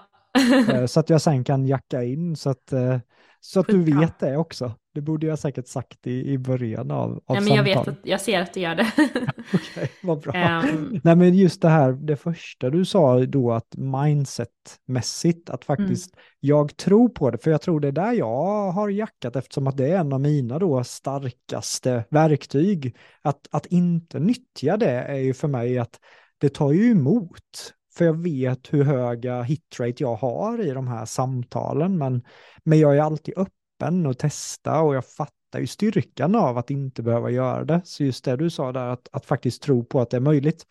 [0.73, 2.97] Eh, så att jag sen kan jacka in så att, eh,
[3.39, 4.71] så att du vet det också.
[4.99, 7.95] Det borde jag säkert sagt i, i början av, av Nej, men jag vet att,
[8.03, 8.91] jag ser att du gör det.
[9.53, 10.63] Okej, vad bra.
[10.63, 11.01] Um...
[11.03, 16.25] Nej, men just det här, det första du sa då att mindsetmässigt, att faktiskt mm.
[16.39, 19.77] jag tror på det, för jag tror det är där jag har jackat eftersom att
[19.77, 22.95] det är en av mina då starkaste verktyg.
[23.21, 25.99] Att, att inte nyttja det är ju för mig att
[26.37, 27.73] det tar ju emot.
[27.97, 32.23] För jag vet hur höga hitrate jag har i de här samtalen, men,
[32.63, 36.71] men jag är alltid öppen öppen och testa och jag fattar ju styrkan av att
[36.71, 37.81] inte behöva göra det.
[37.83, 40.65] Så just det du sa där, att, att faktiskt tro på att det är möjligt.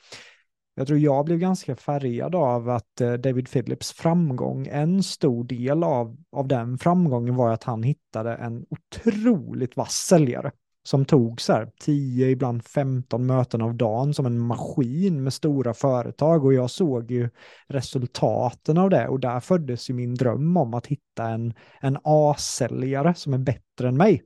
[0.75, 5.83] Jag tror jag blev ganska färgad av att eh, David Phillips framgång, en stor del
[5.83, 10.53] av, av den framgången var att han hittade en otroligt vass säljare
[10.89, 15.75] som tog så här 10, ibland 15 möten av dagen som en maskin med stora
[15.75, 16.45] företag.
[16.45, 17.31] Och jag såg ju
[17.67, 19.09] resultaten av det.
[19.09, 23.89] Och där föddes ju min dröm om att hitta en, en A-säljare som är bättre
[23.89, 24.23] än mig.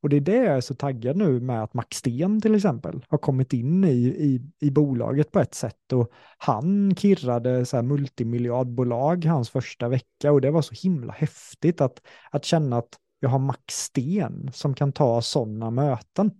[0.00, 3.04] Och det är det jag är så taggad nu med att Max Sten till exempel
[3.08, 5.92] har kommit in i, i, i bolaget på ett sätt.
[5.92, 10.32] Och han kirrade så här multimiljardbolag hans första vecka.
[10.32, 14.74] Och det var så himla häftigt att, att känna att jag har Max Sten som
[14.74, 16.30] kan ta sådana möten.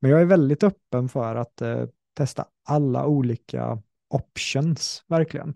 [0.00, 3.78] Men jag är väldigt öppen för att eh, testa alla olika
[4.10, 5.54] options, verkligen.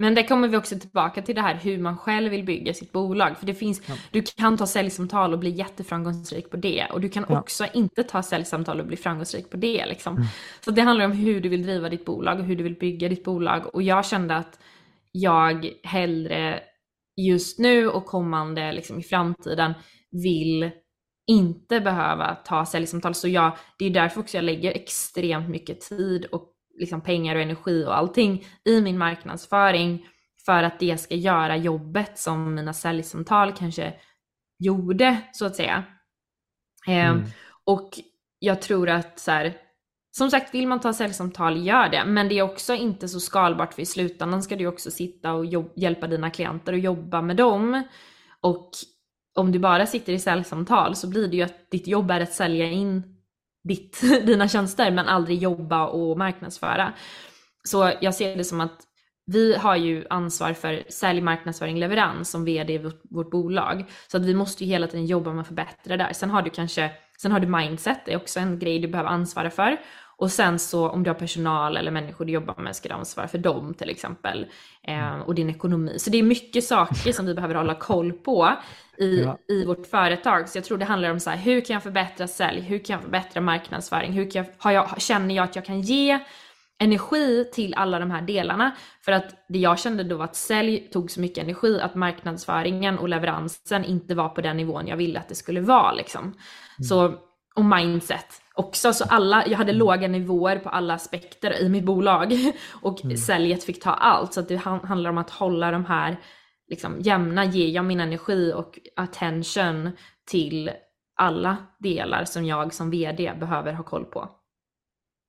[0.00, 2.92] Men det kommer vi också tillbaka till det här hur man själv vill bygga sitt
[2.92, 3.38] bolag.
[3.38, 3.94] För det finns, ja.
[4.10, 6.86] du kan ta säljsamtal och bli jätteframgångsrik på det.
[6.92, 7.40] Och du kan ja.
[7.40, 9.86] också inte ta säljsamtal och bli framgångsrik på det.
[9.86, 10.16] Liksom.
[10.16, 10.28] Mm.
[10.60, 13.08] Så det handlar om hur du vill driva ditt bolag och hur du vill bygga
[13.08, 13.74] ditt bolag.
[13.74, 14.58] Och jag kände att
[15.12, 16.60] jag hellre
[17.26, 19.74] just nu och kommande liksom i framtiden
[20.10, 20.70] vill
[21.26, 23.14] inte behöva ta säljsamtal.
[23.14, 27.42] Så jag, det är därför också jag lägger extremt mycket tid och liksom pengar och
[27.42, 30.06] energi och allting i min marknadsföring
[30.44, 33.94] för att det ska göra jobbet som mina säljsamtal kanske
[34.58, 35.84] gjorde så att säga.
[36.86, 37.28] Ehm, mm.
[37.64, 37.90] och
[38.38, 39.56] jag tror att så här,
[40.10, 42.04] som sagt, vill man ta säljsamtal, gör det.
[42.06, 45.46] Men det är också inte så skalbart för i slutändan ska du också sitta och
[45.76, 47.82] hjälpa dina klienter och jobba med dem.
[48.40, 48.70] Och
[49.34, 52.32] om du bara sitter i säljsamtal så blir det ju att ditt jobb är att
[52.32, 53.02] sälja in
[53.64, 56.92] ditt, dina tjänster men aldrig jobba och marknadsföra.
[57.64, 58.86] Så jag ser det som att
[59.26, 63.84] vi har ju ansvar för sälj, marknadsföring, leverans som vd i vårt, vårt bolag.
[64.08, 66.12] Så att vi måste ju hela tiden jobba med att förbättra där.
[66.12, 66.90] Sen har du kanske
[67.22, 69.80] Sen har du mindset, det är också en grej du behöver ansvara för.
[70.16, 73.28] Och sen så om du har personal eller människor du jobbar med ska du ansvara
[73.28, 74.46] för dem till exempel.
[74.82, 75.98] Eh, och din ekonomi.
[75.98, 78.52] Så det är mycket saker som vi behöver hålla koll på
[78.98, 79.38] i, ja.
[79.48, 80.48] i vårt företag.
[80.48, 82.60] Så jag tror det handlar om så här, hur kan jag förbättra sälj?
[82.60, 84.12] Hur kan jag förbättra marknadsföring?
[84.12, 86.18] Hur kan jag, har jag, känner jag att jag kan ge
[86.80, 88.70] energi till alla de här delarna.
[89.04, 92.98] För att det jag kände då var att sälj tog så mycket energi att marknadsföringen
[92.98, 95.92] och leveransen inte var på den nivån jag ville att det skulle vara.
[95.92, 96.22] Liksom.
[96.22, 96.34] Mm.
[96.88, 97.14] Så
[97.54, 98.92] och mindset också.
[98.92, 102.32] Så alla, jag hade låga nivåer på alla aspekter i mitt bolag
[102.82, 103.16] och mm.
[103.16, 104.34] säljet fick ta allt.
[104.34, 106.16] Så det handlar om att hålla de här
[106.68, 109.90] liksom, jämna, ger jag min energi och attention
[110.30, 110.70] till
[111.16, 114.39] alla delar som jag som vd behöver ha koll på.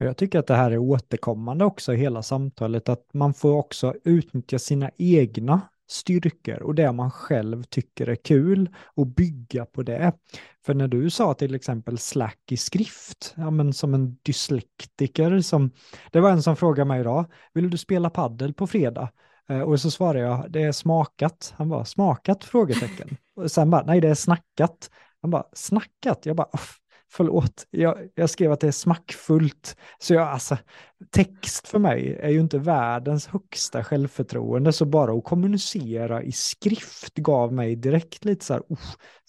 [0.03, 3.93] Jag tycker att det här är återkommande också i hela samtalet, att man får också
[4.03, 10.13] utnyttja sina egna styrkor och det man själv tycker är kul och bygga på det.
[10.65, 15.71] För när du sa till exempel slack i skrift, ja men som en dyslektiker som,
[16.11, 19.09] det var en som frågade mig idag, vill du spela paddel på fredag?
[19.49, 21.53] Eh, och så svarade jag, det är smakat.
[21.57, 22.43] Han bara, smakat?
[22.43, 23.17] Frågetecken.
[23.35, 24.89] Och sen bara, nej det är snackat.
[25.21, 26.25] Han bara, snackat?
[26.25, 26.49] Jag bara,
[27.11, 29.77] förlåt, jag, jag skrev att det är smackfullt.
[29.99, 30.57] Så jag, alltså,
[31.09, 37.15] text för mig är ju inte världens högsta självförtroende, så bara att kommunicera i skrift
[37.15, 38.63] gav mig direkt lite så här,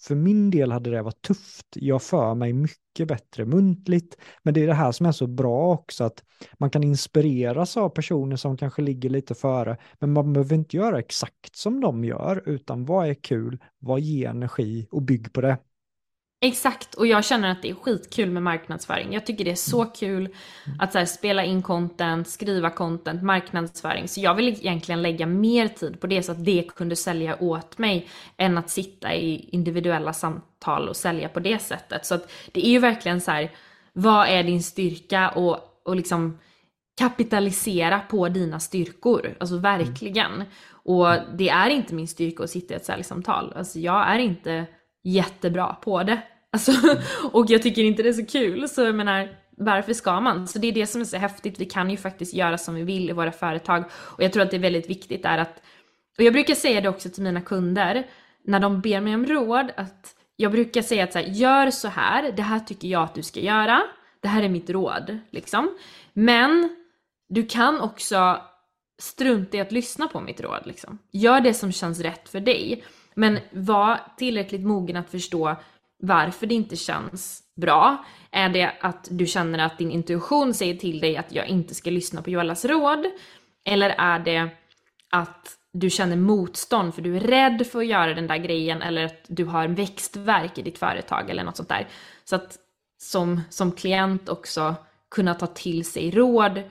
[0.01, 1.67] för min del hade det varit tufft.
[1.73, 5.73] Jag för mig mycket bättre muntligt, men det är det här som är så bra
[5.73, 6.23] också, att
[6.59, 10.99] man kan inspireras av personer som kanske ligger lite före, men man behöver inte göra
[10.99, 15.57] exakt som de gör, utan vad är kul, vad ger energi och bygg på det.
[16.45, 19.13] Exakt, och jag känner att det är skitkul med marknadsföring.
[19.13, 20.35] Jag tycker det är så kul
[20.79, 24.07] att så här, spela in content, skriva content, marknadsföring.
[24.07, 27.77] Så jag vill egentligen lägga mer tid på det så att det kunde sälja åt
[27.77, 32.05] mig än att sitta i individuella samtal och sälja på det sättet.
[32.05, 33.51] Så att det är ju verkligen så här,
[33.93, 36.39] vad är din styrka och, och liksom
[36.97, 39.35] kapitalisera på dina styrkor.
[39.39, 40.43] Alltså verkligen.
[40.69, 43.53] Och det är inte min styrka att sitta i ett säljsamtal.
[43.55, 44.65] Alltså jag är inte
[45.03, 46.21] jättebra på det.
[46.53, 46.71] Alltså,
[47.31, 50.47] och jag tycker inte det är så kul, så jag menar, varför ska man?
[50.47, 52.83] Så det är det som är så häftigt, vi kan ju faktiskt göra som vi
[52.83, 53.83] vill i våra företag.
[53.93, 55.61] Och jag tror att det är väldigt viktigt är att,
[56.17, 58.07] och jag brukar säga det också till mina kunder,
[58.45, 61.87] när de ber mig om råd, att jag brukar säga att så här, gör så
[61.87, 63.81] här, det här tycker jag att du ska göra,
[64.21, 65.77] det här är mitt råd, liksom.
[66.13, 66.75] Men
[67.29, 68.41] du kan också
[69.01, 70.99] strunta i att lyssna på mitt råd, liksom.
[71.11, 72.83] Gör det som känns rätt för dig.
[73.15, 75.55] Men var tillräckligt mogen att förstå
[76.03, 78.05] varför det inte känns bra.
[78.31, 81.89] Är det att du känner att din intuition säger till dig att jag inte ska
[81.89, 83.05] lyssna på Joellas råd?
[83.65, 84.49] Eller är det
[85.09, 89.05] att du känner motstånd för du är rädd för att göra den där grejen eller
[89.05, 91.87] att du har växtverk i ditt företag eller något sånt där.
[92.23, 92.57] Så att
[93.01, 94.75] som, som klient också
[95.11, 96.63] kunna ta till sig råd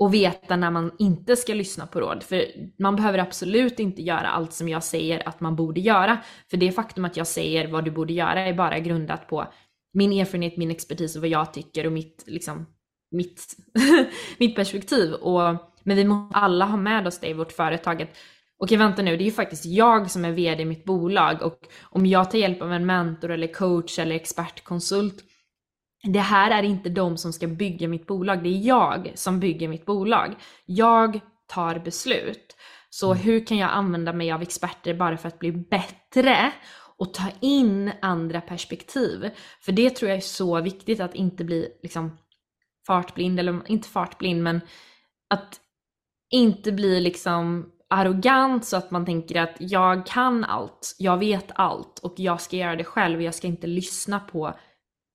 [0.00, 2.22] och veta när man inte ska lyssna på råd.
[2.22, 2.44] För
[2.78, 6.18] man behöver absolut inte göra allt som jag säger att man borde göra.
[6.50, 9.46] För det faktum att jag säger vad du borde göra är bara grundat på
[9.92, 12.66] min erfarenhet, min expertis och vad jag tycker och mitt, liksom,
[13.10, 13.56] mitt,
[14.38, 15.12] mitt perspektiv.
[15.12, 18.06] Och, men vi måste alla ha med oss det i vårt företag.
[18.58, 21.58] Okej, vänta nu, det är ju faktiskt jag som är vd i mitt bolag och
[21.82, 25.24] om jag tar hjälp av en mentor eller coach eller expertkonsult
[26.02, 29.68] det här är inte de som ska bygga mitt bolag, det är jag som bygger
[29.68, 30.34] mitt bolag.
[30.66, 32.56] Jag tar beslut.
[32.90, 33.24] Så mm.
[33.24, 36.52] hur kan jag använda mig av experter bara för att bli bättre
[36.98, 39.30] och ta in andra perspektiv?
[39.60, 42.18] För det tror jag är så viktigt att inte bli liksom
[42.86, 44.60] fartblind, eller inte fartblind men
[45.30, 45.60] att
[46.30, 51.98] inte bli liksom arrogant så att man tänker att jag kan allt, jag vet allt
[51.98, 54.54] och jag ska göra det själv och jag ska inte lyssna på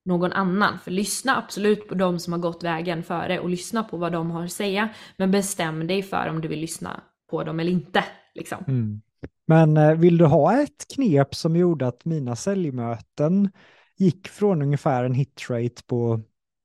[0.06, 0.80] någon annan.
[0.80, 4.32] För lyssna absolut på de som har gått vägen före och lyssna på vad de
[4.32, 4.90] har att säga.
[5.18, 8.04] Men bestäm dig för om du vill lyssna på dem eller inte.
[8.36, 8.64] Liksom.
[8.68, 9.02] Mm.
[9.48, 13.52] Men eh, vill du ha ett knep som gjorde att mina säljmöten
[13.98, 16.22] gick från ungefär en hitrate på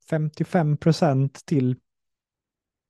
[0.09, 1.75] 55% till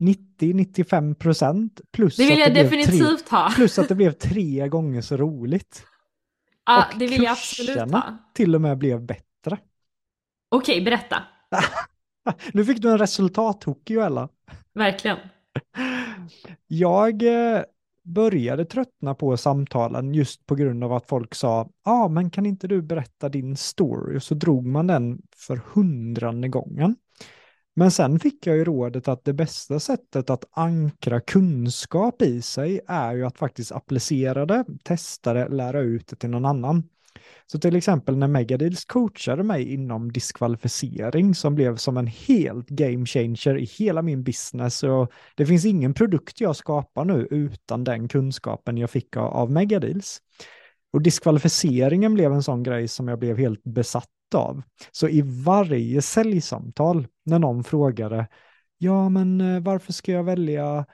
[0.01, 1.81] 90-95 procent.
[1.91, 3.51] Plus det vill jag definitivt tre, ha.
[3.55, 5.85] Plus att det blev tre gånger så roligt.
[6.65, 8.17] Ja, och det vill jag absolut ha.
[8.33, 9.57] till och med blev bättre.
[10.55, 11.23] Okej, berätta.
[12.53, 14.29] nu fick du en resultathook Joella.
[14.73, 15.17] Verkligen.
[16.67, 17.63] Jag eh,
[18.03, 22.45] började tröttna på samtalen just på grund av att folk sa, ja ah, men kan
[22.45, 24.17] inte du berätta din story?
[24.17, 26.95] Och så drog man den för hundrade gången.
[27.73, 32.79] Men sen fick jag ju rådet att det bästa sättet att ankra kunskap i sig
[32.87, 36.83] är ju att faktiskt applicera det, testa det, lära ut det till någon annan.
[37.45, 43.05] Så till exempel när Megadeals coachade mig inom diskvalificering som blev som en helt game
[43.05, 48.07] changer i hela min business och det finns ingen produkt jag skapar nu utan den
[48.07, 50.19] kunskapen jag fick av, Megadeals.
[50.93, 54.61] Och diskvalificeringen blev en sån grej som jag blev helt besatt av.
[54.91, 58.27] Så i varje säljsamtal när någon frågade,
[58.77, 60.85] ja men eh, varför ska jag välja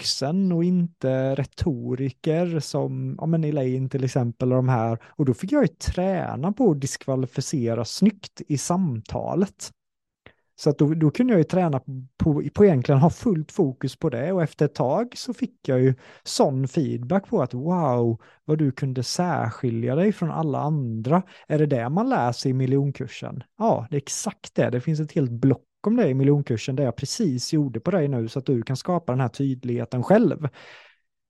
[0.00, 4.98] vuxen och inte retoriker som ja, men Elaine till exempel och de här.
[5.06, 9.70] Och då fick jag ju träna på att diskvalificera snyggt i samtalet.
[10.56, 11.80] Så att då, då kunde jag ju träna
[12.16, 15.80] på, på egentligen ha fullt fokus på det och efter ett tag så fick jag
[15.80, 15.94] ju
[16.24, 21.22] sån feedback på att wow, vad du kunde särskilja dig från alla andra.
[21.48, 23.42] Är det det man läser i miljonkursen?
[23.58, 24.70] Ja, det är exakt det.
[24.70, 28.08] Det finns ett helt block om det i miljonkursen, det jag precis gjorde på dig
[28.08, 30.48] nu så att du kan skapa den här tydligheten själv.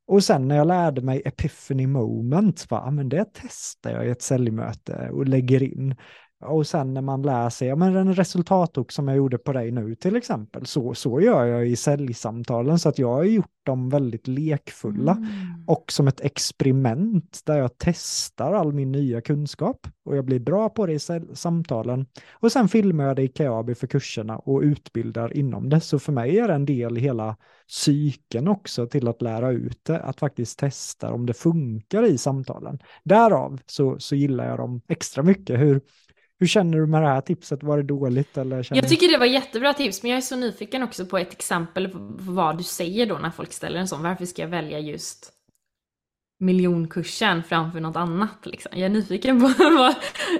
[0.06, 4.22] Och sen när jag lärde mig epiphany moment, va, men det testar jag i ett
[4.22, 5.94] säljmöte och lägger in.
[6.40, 9.70] Och sen när man lär sig, ja men en resultatok som jag gjorde på dig
[9.70, 13.88] nu till exempel, så, så gör jag i säljsamtalen så att jag har gjort dem
[13.88, 15.28] väldigt lekfulla mm.
[15.66, 20.68] och som ett experiment där jag testar all min nya kunskap och jag blir bra
[20.68, 20.98] på det i
[21.34, 22.06] samtalen.
[22.30, 25.80] Och sen filmar jag det i Kajabi för kurserna och utbildar inom det.
[25.80, 27.36] Så för mig är det en del i hela
[27.68, 32.78] psyken också till att lära ut det, att faktiskt testa om det funkar i samtalen.
[33.04, 35.60] Därav så, så gillar jag dem extra mycket.
[35.60, 35.80] Hur,
[36.40, 37.62] hur känner du med det här tipset?
[37.62, 38.38] Var det dåligt?
[38.38, 38.82] Eller känner...
[38.82, 41.88] Jag tycker det var jättebra tips, men jag är så nyfiken också på ett exempel
[41.88, 44.02] på vad du säger då när folk ställer en sån.
[44.02, 45.32] Varför ska jag välja just
[46.38, 48.46] miljonkursen framför något annat?
[48.46, 48.72] Liksom?
[48.74, 49.94] Jag är nyfiken på vad,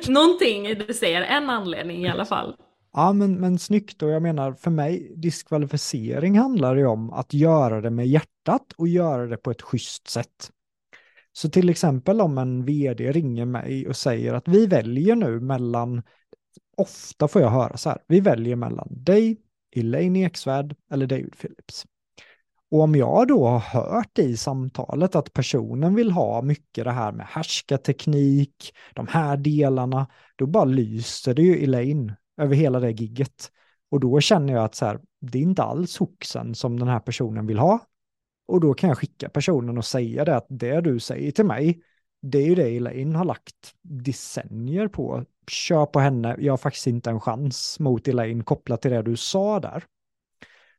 [0.08, 2.56] någonting du säger, en anledning i alla fall.
[2.92, 7.80] Ja, men, men snyggt och jag menar för mig, diskvalificering handlar ju om att göra
[7.80, 10.50] det med hjärtat och göra det på ett schysst sätt.
[11.40, 16.02] Så till exempel om en vd ringer mig och säger att vi väljer nu mellan,
[16.76, 19.36] ofta får jag höra så här, vi väljer mellan dig,
[19.76, 21.86] Elaine Eksvärd eller David Phillips.
[22.70, 27.12] Och om jag då har hört i samtalet att personen vill ha mycket det här
[27.12, 33.50] med härskarteknik, de här delarna, då bara lyser det ju Elaine över hela det gigget.
[33.90, 37.00] Och då känner jag att så här, det är inte alls hoxen som den här
[37.00, 37.78] personen vill ha,
[38.50, 41.82] och då kan jag skicka personen och säga det att det du säger till mig,
[42.22, 45.24] det är ju det Elaine har lagt decennier på.
[45.50, 49.16] Kör på henne, jag har faktiskt inte en chans mot Elaine kopplat till det du
[49.16, 49.84] sa där.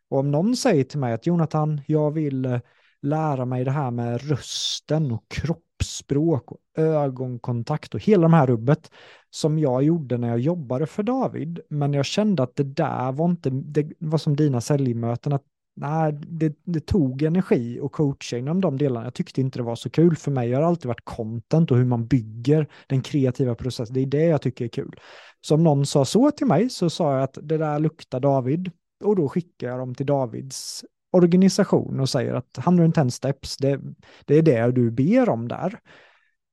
[0.10, 2.60] Och om någon säger till mig att Jonathan, jag vill eh,
[3.02, 8.92] lära mig det här med rösten och kroppsspråk och ögonkontakt och hela de här rubbet
[9.30, 11.60] som jag gjorde när jag jobbade för David.
[11.70, 15.46] Men jag kände att det där var inte, det var som dina säljmöten, att
[15.76, 19.06] nej, det, det, tog energi och coacha inom de delarna.
[19.06, 20.54] Jag tyckte inte det var så kul för mig.
[20.54, 23.94] har det alltid varit content och hur man bygger den kreativa processen.
[23.94, 25.00] Det är det jag tycker är kul.
[25.42, 28.72] Så om någon sa så till mig så sa jag att det där luktar David
[29.04, 33.82] och då skickar jag dem till Davids organisation och säger att 110 steps, det,
[34.26, 35.80] det är det du ber om där.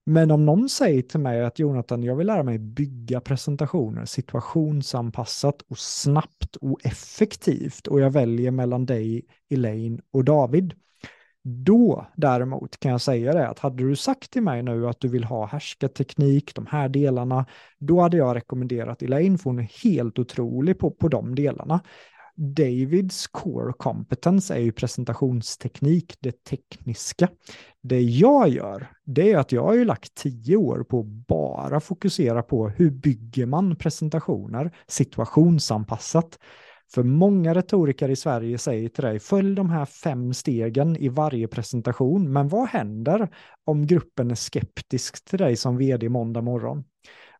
[0.08, 5.62] Men om någon säger till mig att Jonathan, jag vill lära mig bygga presentationer situationsanpassat
[5.68, 10.74] och snabbt och effektivt och jag väljer mellan dig, Elaine och David.
[11.44, 15.08] Då däremot kan jag säga det att hade du sagt till mig nu att du
[15.08, 17.46] vill ha härskarteknik, de här delarna,
[17.78, 21.80] då hade jag rekommenderat Elaine för hon är helt otrolig på, på de delarna.
[22.40, 27.28] Davids core competence är ju presentationsteknik, det tekniska.
[27.82, 31.80] Det jag gör, det är att jag har ju lagt tio år på att bara
[31.80, 36.38] fokusera på hur bygger man presentationer situationsanpassat.
[36.94, 41.48] För många retoriker i Sverige säger till dig, följ de här fem stegen i varje
[41.48, 43.28] presentation, men vad händer
[43.64, 46.84] om gruppen är skeptisk till dig som vd måndag morgon?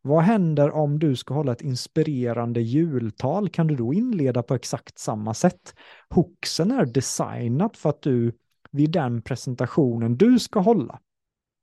[0.01, 3.49] Vad händer om du ska hålla ett inspirerande jultal?
[3.49, 5.75] Kan du då inleda på exakt samma sätt?
[6.09, 8.33] Hooksen är designat för att du
[8.71, 10.99] vid den presentationen du ska hålla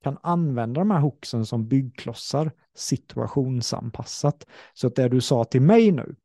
[0.06, 4.46] kan använda de här hooksen som byggklossar situationsanpassat.
[4.74, 6.16] Så att det du sa till mig nu,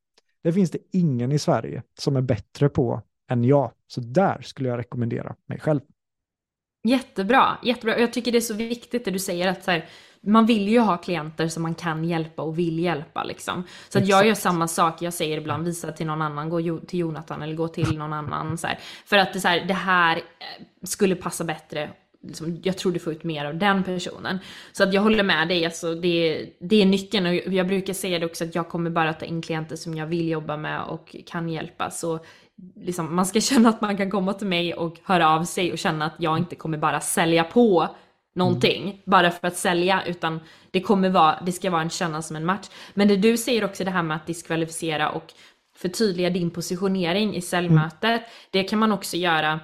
[0.44, 3.02] det finns det ingen i Sverige som är bättre på
[3.32, 3.72] än jag.
[3.88, 5.82] Så där skulle jag rekommendera mig själv.
[6.84, 8.00] Jättebra, jättebra.
[8.00, 9.90] Jag tycker det är så viktigt det du säger att så här,
[10.24, 13.64] man vill ju ha klienter som man kan hjälpa och vill hjälpa liksom.
[13.90, 17.00] Så att jag gör samma sak, jag säger ibland visa till någon annan, gå till
[17.00, 18.80] Jonathan eller gå till någon annan så här.
[19.06, 21.90] För att det, så här, det här eh, skulle passa bättre
[22.24, 24.40] Liksom, jag tror du får ut mer av den personen.
[24.72, 27.26] Så att jag håller med dig, alltså, det, det är nyckeln.
[27.26, 30.06] Och jag brukar säga det också att jag kommer bara ta in klienter som jag
[30.06, 31.92] vill jobba med och kan hjälpa.
[31.92, 32.20] Så
[32.76, 35.78] liksom, man ska känna att man kan komma till mig och höra av sig och
[35.78, 37.88] känna att jag inte kommer bara sälja på
[38.34, 38.98] någonting mm.
[39.06, 40.40] bara för att sälja utan
[40.72, 42.68] det kommer vara, det ska vara en känna som en match.
[42.94, 45.34] Men det du säger också det här med att diskvalificera och
[45.76, 48.24] förtydliga din positionering i säljmötet, mm.
[48.52, 49.60] det kan man också göra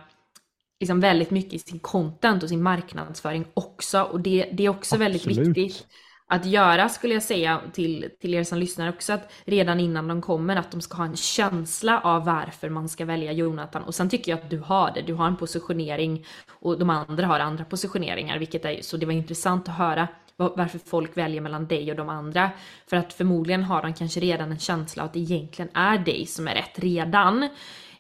[0.80, 4.96] liksom väldigt mycket i sin content och sin marknadsföring också och det, det är också
[4.96, 5.28] Absolut.
[5.28, 5.88] väldigt viktigt
[6.28, 10.22] att göra skulle jag säga till, till er som lyssnar också att redan innan de
[10.22, 14.10] kommer att de ska ha en känsla av varför man ska välja Jonathan och sen
[14.10, 17.66] tycker jag att du har det, du har en positionering och de andra har andra
[17.66, 21.98] positioneringar vilket är så det var intressant att höra varför folk väljer mellan dig och
[21.98, 22.50] de andra.
[22.88, 26.48] För att förmodligen har de kanske redan en känsla att det egentligen är dig som
[26.48, 27.50] är rätt redan.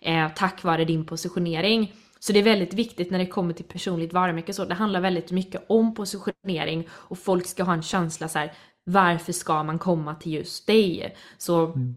[0.01, 1.93] Eh, tack vare din positionering.
[2.19, 4.65] Så det är väldigt viktigt när det kommer till personligt varumärke så.
[4.65, 8.53] Det handlar väldigt mycket om positionering och folk ska ha en känsla så här,
[8.83, 11.15] varför ska man komma till just dig?
[11.37, 11.95] Så mm.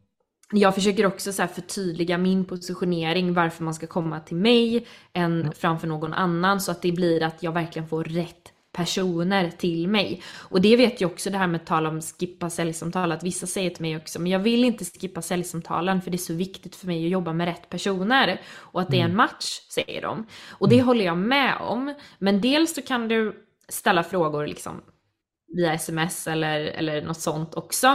[0.53, 5.41] jag försöker också så här förtydliga min positionering, varför man ska komma till mig än
[5.41, 5.53] mm.
[5.53, 10.23] framför någon annan så att det blir att jag verkligen får rätt personer till mig.
[10.37, 13.47] Och det vet jag också det här med att tala om skippa säljsamtal, att vissa
[13.47, 16.77] säger till mig också, men jag vill inte skippa säljsamtalen för det är så viktigt
[16.77, 19.17] för mig att jobba med rätt personer och att det är en mm.
[19.17, 20.27] match, säger de.
[20.51, 20.87] Och det mm.
[20.87, 24.81] håller jag med om, men dels så kan du ställa frågor liksom
[25.57, 27.87] via sms eller, eller något sånt också.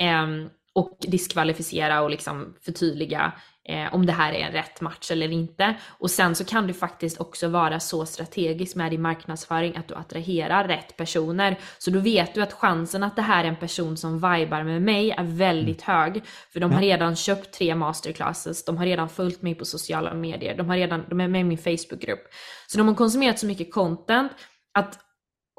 [0.00, 0.26] Eh,
[0.74, 3.32] och diskvalificera och liksom förtydliga
[3.68, 5.74] eh, om det här är en rätt match eller inte.
[5.86, 9.94] Och sen så kan du faktiskt också vara så strategisk med din marknadsföring att du
[9.94, 11.58] attraherar rätt personer.
[11.78, 14.82] Så då vet du att chansen att det här är en person som vibar med
[14.82, 15.96] mig är väldigt mm.
[15.96, 16.22] hög.
[16.52, 20.56] För de har redan köpt tre masterclasses, de har redan följt mig på sociala medier,
[20.56, 22.22] de, har redan, de är med i min Facebookgrupp.
[22.66, 24.32] Så de har konsumerat så mycket content
[24.74, 24.98] att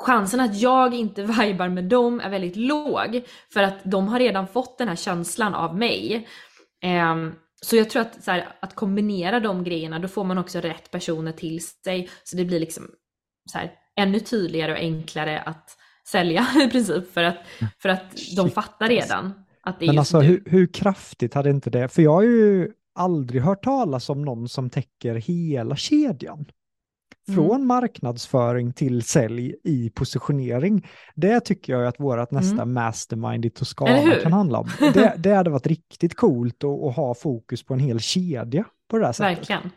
[0.02, 3.22] chansen att jag inte vibar med dem är väldigt låg
[3.54, 6.28] för att de har redan fått den här känslan av mig.
[7.12, 10.60] Um, så jag tror att, så här, att kombinera de grejerna, då får man också
[10.60, 12.10] rätt personer till sig.
[12.24, 12.88] Så det blir liksom
[13.52, 15.78] så här, ännu tydligare och enklare att
[16.08, 17.14] sälja i princip.
[17.14, 17.38] För att,
[17.82, 21.70] för att de fattar redan att det är Men alltså hur, hur kraftigt hade inte
[21.70, 26.46] det, för jag har ju aldrig hört talas om någon som täcker hela kedjan.
[27.34, 27.68] Från mm.
[27.68, 30.88] marknadsföring till sälj i positionering.
[31.16, 32.74] Det tycker jag att vårt nästa mm.
[32.74, 34.70] mastermind i Toscana kan handla om.
[34.80, 38.98] Det, det hade varit riktigt coolt att, att ha fokus på en hel kedja på
[38.98, 39.38] det här sättet.
[39.40, 39.70] Verkligen.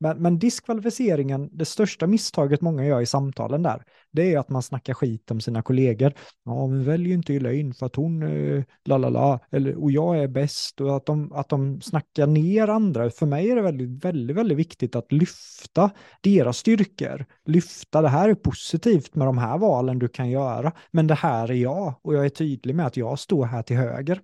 [0.00, 4.62] Men, men diskvalificeringen, det största misstaget många gör i samtalen där, det är att man
[4.62, 6.12] snackar skit om sina kollegor.
[6.44, 9.40] Ja, men välj inte Elaine för att hon, eh, la la la,
[9.76, 13.10] och jag är bäst och att de, att de snackar ner andra.
[13.10, 17.26] För mig är det väldigt, väldigt, väldigt viktigt att lyfta deras styrkor.
[17.46, 21.50] Lyfta, det här är positivt med de här valen du kan göra, men det här
[21.50, 24.20] är jag och jag är tydlig med att jag står här till höger.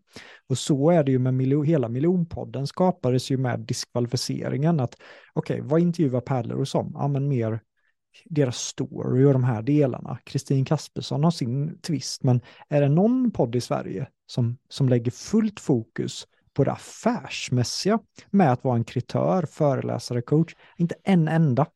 [0.48, 4.94] Och så är det ju med miljo, hela miljonpodden skapades ju med diskvalificeringen att
[5.32, 6.90] okej, okay, vad intervjuar Pärleros om?
[6.94, 7.60] Ja, men mer
[8.24, 10.18] deras story och de här delarna.
[10.24, 15.10] Kristin Kaspersson har sin twist, men är det någon podd i Sverige som, som lägger
[15.10, 17.98] fullt fokus på det affärsmässiga
[18.30, 20.54] med att vara en kritör, föreläsare, coach?
[20.76, 21.66] Inte en enda.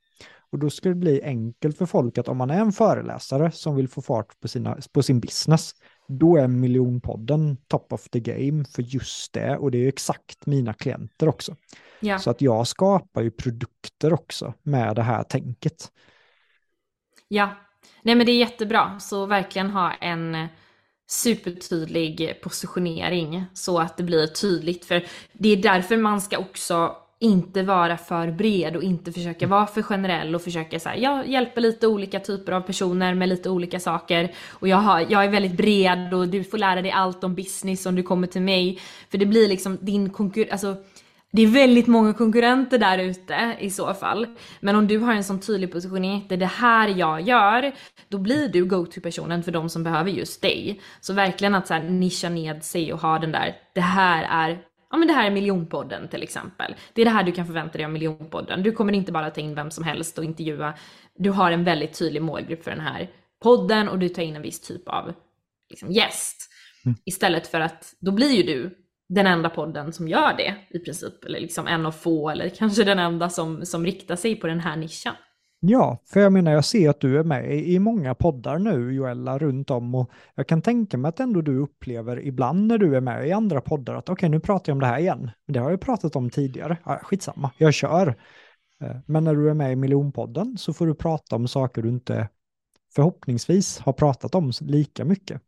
[0.53, 3.77] Och då skulle det bli enkelt för folk att om man är en föreläsare som
[3.77, 5.73] vill få fart på, sina, på sin business,
[6.09, 9.57] då är miljonpodden top of the game för just det.
[9.57, 11.57] Och det är exakt mina klienter också.
[12.01, 12.19] Ja.
[12.19, 15.93] Så att jag skapar ju produkter också med det här tänket.
[17.33, 17.57] Ja,
[18.03, 19.01] nej men det är jättebra.
[19.01, 20.49] Så verkligen ha en
[21.09, 24.85] supertydlig positionering så att det blir tydligt.
[24.85, 29.67] För det är därför man ska också inte vara för bred och inte försöka vara
[29.67, 33.81] för generell och försöka säga jag hjälper lite olika typer av personer med lite olika
[33.81, 37.35] saker och jag, har, jag är väldigt bred och du får lära dig allt om
[37.35, 38.81] business om du kommer till mig.
[39.11, 40.77] För det blir liksom din konkurrens, alltså
[41.33, 44.27] det är väldigt många konkurrenter där ute i så fall.
[44.61, 47.73] Men om du har en sån tydlig positionering, det är det här jag gör,
[48.09, 50.81] då blir du go-to-personen för de som behöver just dig.
[51.01, 54.59] Så verkligen att så här nischa ned sig och ha den där, det här är
[54.91, 56.75] Ja men det här är miljonpodden till exempel.
[56.93, 58.63] Det är det här du kan förvänta dig av miljonpodden.
[58.63, 60.75] Du kommer inte bara ta in vem som helst och intervjua.
[61.17, 63.11] Du har en väldigt tydlig målgrupp för den här
[63.43, 65.13] podden och du tar in en viss typ av
[65.71, 66.51] liksom, gäst.
[66.85, 66.97] Mm.
[67.05, 68.80] Istället för att då blir ju du
[69.11, 71.25] den enda podden som gör det i princip.
[71.25, 74.61] Eller liksom en av få eller kanske den enda som, som riktar sig på den
[74.61, 75.15] här nischen.
[75.61, 79.39] Ja, för jag menar jag ser att du är med i många poddar nu Joella
[79.39, 83.01] runt om och jag kan tänka mig att ändå du upplever ibland när du är
[83.01, 85.31] med i andra poddar att okej okay, nu pratar jag om det här igen.
[85.47, 86.77] Det har jag pratat om tidigare.
[86.85, 88.09] Ja, skitsamma, jag kör.
[88.83, 91.89] Eh, men när du är med i miljonpodden så får du prata om saker du
[91.89, 92.29] inte
[92.95, 95.43] förhoppningsvis har pratat om lika mycket.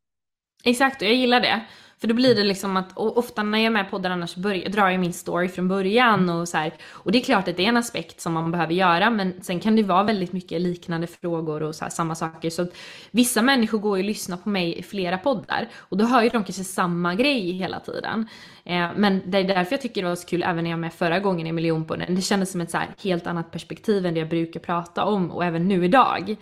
[0.64, 1.66] Exakt, och jag gillar det.
[2.02, 4.68] För då blir det liksom att, ofta när jag är med på poddar annars börjar,
[4.68, 6.74] drar jag min story från början och så här.
[6.90, 9.60] Och det är klart att det är en aspekt som man behöver göra, men sen
[9.60, 12.50] kan det vara väldigt mycket liknande frågor och så här, samma saker.
[12.50, 12.66] Så
[13.10, 16.28] vissa människor går ju och lyssnar på mig i flera poddar och då hör ju
[16.28, 18.28] de kanske samma grej hela tiden.
[18.64, 20.80] Eh, men det är därför jag tycker det var så kul även när jag var
[20.80, 22.14] med förra gången i miljonpodden.
[22.14, 25.30] Det kändes som ett så här helt annat perspektiv än det jag brukar prata om
[25.30, 26.36] och även nu idag.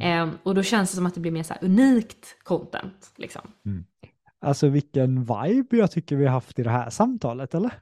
[0.00, 3.42] Eh, och då känns det som att det blir mer så unikt content liksom.
[3.66, 3.84] Mm.
[4.40, 7.72] Alltså vilken vibe jag tycker vi har haft i det här samtalet, eller?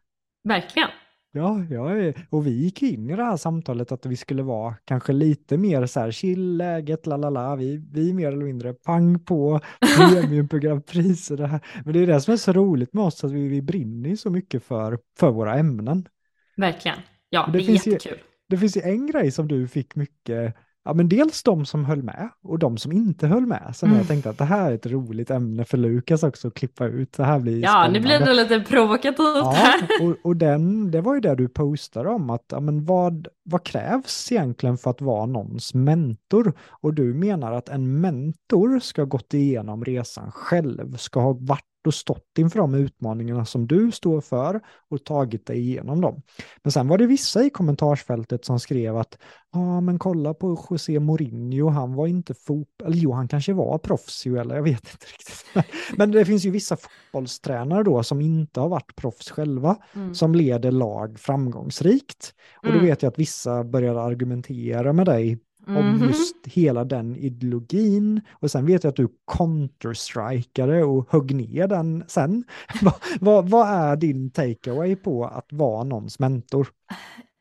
[0.44, 0.88] Verkligen.
[1.36, 5.12] Ja, ja, och vi gick in i det här samtalet att vi skulle vara kanske
[5.12, 9.18] lite mer så här chill, läget, la la la, vi, vi mer eller mindre pang
[9.18, 9.60] på,
[9.96, 11.60] premiumprogrampriser det här.
[11.84, 14.30] Men det är det som är så roligt med oss, att vi, vi brinner så
[14.30, 16.08] mycket för, för våra ämnen.
[16.56, 16.98] Verkligen,
[17.28, 18.18] ja, det, det är jättekul.
[18.18, 21.84] Ju, det finns ju en grej som du fick mycket Ja, men dels de som
[21.84, 23.72] höll med och de som inte höll med.
[23.74, 23.98] Så mm.
[23.98, 27.12] jag tänkte att det här är ett roligt ämne för Lukas också att klippa ut.
[27.12, 27.98] Det här blir Ja, spännande.
[27.98, 32.08] nu blir det lite provokativt ja, och, och den, det var ju det du postade
[32.08, 36.52] om, att ja, men vad, vad krävs egentligen för att vara någons mentor?
[36.68, 41.73] Och du menar att en mentor ska ha gått igenom resan själv, ska ha varit
[41.86, 46.22] och stått inför de utmaningarna som du står för och tagit dig igenom dem.
[46.62, 49.18] Men sen var det vissa i kommentarsfältet som skrev att
[49.52, 53.78] ja, men kolla på José Mourinho, han var inte fotboll, eller jo, han kanske var
[53.78, 55.66] proffs ju, eller jag vet inte riktigt.
[55.96, 60.14] Men det finns ju vissa fotbollstränare då som inte har varit proffs själva, mm.
[60.14, 62.34] som leder lag framgångsrikt.
[62.56, 62.84] Och då mm.
[62.84, 66.06] vet jag att vissa började argumentera med dig mm -hmm.
[66.06, 68.20] just hela den ideologin.
[68.32, 69.08] Och sen vet jag att du
[69.38, 72.44] counterstrikade och högg ner den sen.
[72.82, 76.68] vad, vad, vad, är din takeaway på att vara någons mentor?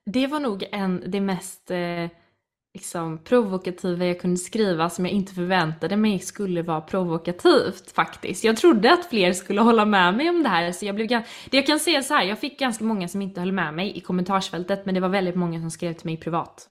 [0.06, 2.10] Det var nog en, det mest eh,
[2.74, 8.44] liksom, provokativa jag kunde skriva som jag inte förväntade mig skulle vara provokativt faktiskt.
[8.44, 10.72] Jag trodde att fler skulle hålla med mig om det här.
[10.72, 13.40] Så jag blev, det jag kan säga så här, jag fick ganska många som inte
[13.40, 16.70] höll med mig i kommentarsfältet men det var väldigt många som skrev till mig privat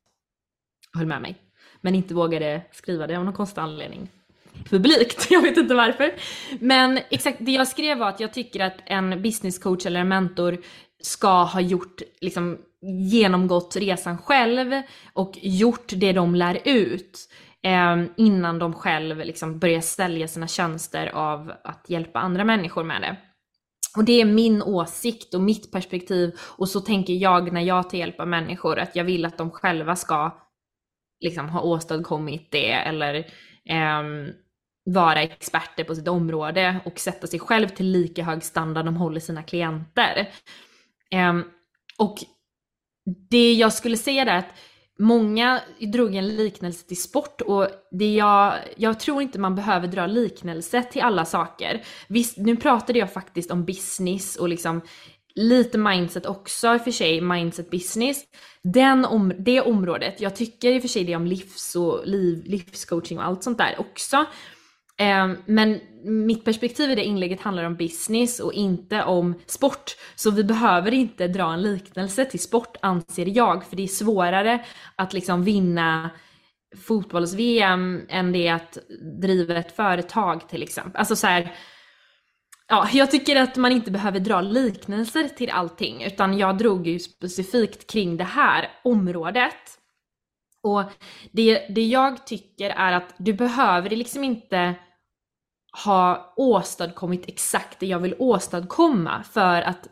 [0.99, 1.37] höll med mig.
[1.81, 4.09] Men inte vågade skriva det av någon konstig anledning
[4.71, 5.27] publikt.
[5.31, 6.15] Jag vet inte varför.
[6.59, 10.09] Men exakt det jag skrev var att jag tycker att en business coach eller en
[10.09, 10.59] mentor
[11.03, 12.59] ska ha gjort, liksom
[13.11, 14.83] genomgått resan själv
[15.13, 17.29] och gjort det de lär ut
[17.63, 23.03] eh, innan de själv liksom börjar sälja sina tjänster av att hjälpa andra människor med
[23.03, 23.17] det.
[23.97, 27.99] Och det är min åsikt och mitt perspektiv och så tänker jag när jag tar
[27.99, 30.31] hjälp av människor att jag vill att de själva ska
[31.23, 33.15] liksom ha åstadkommit det eller
[33.65, 34.03] eh,
[34.85, 39.21] vara experter på sitt område och sätta sig själv till lika hög standard de håller
[39.21, 40.29] sina klienter.
[41.11, 41.39] Eh,
[41.99, 42.19] och
[43.31, 44.55] det jag skulle säga är att
[44.99, 45.61] många
[45.93, 50.83] drog en liknelse till sport och det jag, jag tror inte man behöver dra liknelse
[50.83, 51.85] till alla saker.
[52.09, 54.81] Visst, nu pratade jag faktiskt om business och liksom
[55.35, 58.25] lite mindset också i och för sig, mindset business.
[58.63, 62.43] Den om, det området, jag tycker i och för sig det om livs och liv,
[62.47, 64.27] livscoaching och allt sånt där också.
[64.99, 69.97] Ehm, men mitt perspektiv i det inlägget handlar om business och inte om sport.
[70.15, 74.65] Så vi behöver inte dra en liknelse till sport anser jag, för det är svårare
[74.97, 76.11] att liksom vinna
[76.77, 78.79] fotbolls-VM än det är att
[79.21, 80.97] driva ett företag till exempel.
[80.97, 81.53] Alltså så här,
[82.73, 86.99] Ja, jag tycker att man inte behöver dra liknelser till allting, utan jag drog ju
[86.99, 89.79] specifikt kring det här området.
[90.63, 90.83] Och
[91.33, 94.75] det, det jag tycker är att du behöver liksom inte
[95.85, 99.89] ha åstadkommit exakt det jag vill åstadkomma för att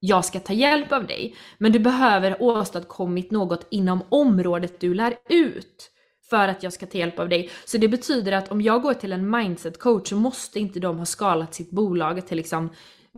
[0.00, 1.36] jag ska ta hjälp av dig.
[1.58, 5.90] Men du behöver åstadkommit något inom området du lär ut
[6.30, 7.50] för att jag ska ta hjälp av dig.
[7.64, 10.98] Så det betyder att om jag går till en mindset coach så måste inte de
[10.98, 12.70] ha skalat sitt bolag till liksom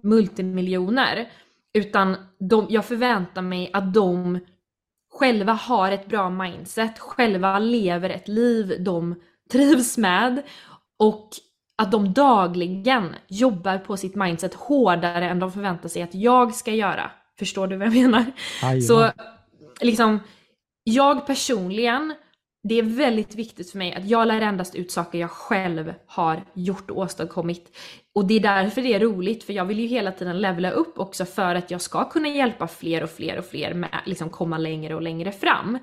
[0.03, 1.29] multimiljoner.
[1.75, 4.39] Utan de, jag förväntar mig att de
[5.13, 9.15] själva har ett bra mindset, själva lever ett liv de
[9.53, 10.43] trivs med
[10.99, 11.29] och
[11.77, 16.73] att de dagligen jobbar på sitt mindset hårdare än de förväntar sig att jag ska
[16.73, 17.11] göra.
[17.39, 18.25] Förstår du vad jag menar?
[18.63, 19.11] Aj, så
[19.81, 20.21] liksom,
[20.85, 22.15] jag personligen
[22.69, 26.45] det är väldigt viktigt för mig att jag lär endast ut saker jag själv har
[26.55, 27.77] gjort och åstadkommit.
[28.15, 30.99] Och det är därför det är roligt, för jag vill ju hela tiden levla upp
[30.99, 34.59] också för att jag ska kunna hjälpa fler och fler och fler med liksom komma
[34.59, 35.79] längre och längre fram.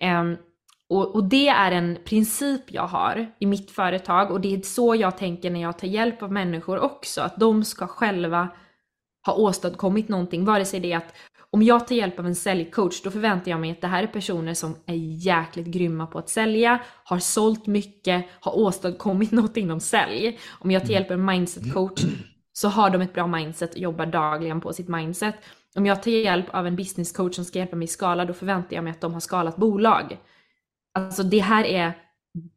[0.00, 0.36] Um,
[0.90, 4.94] och, och, det är en princip jag har i mitt företag och det är så
[4.94, 8.48] jag tänker när jag tar hjälp av människor också, att de ska själva
[9.26, 11.14] ha åstadkommit någonting, vare sig det är att
[11.50, 14.06] om jag tar hjälp av en säljcoach, då förväntar jag mig att det här är
[14.06, 14.94] personer som är
[15.26, 20.38] jäkligt grymma på att sälja, har sålt mycket, har åstadkommit något inom sälj.
[20.60, 22.00] Om jag tar hjälp av en mindsetcoach
[22.52, 25.34] så har de ett bra mindset och jobbar dagligen på sitt mindset.
[25.74, 28.84] Om jag tar hjälp av en businesscoach som ska hjälpa mig skala, då förväntar jag
[28.84, 30.18] mig att de har skalat bolag.
[30.94, 31.92] Alltså det här är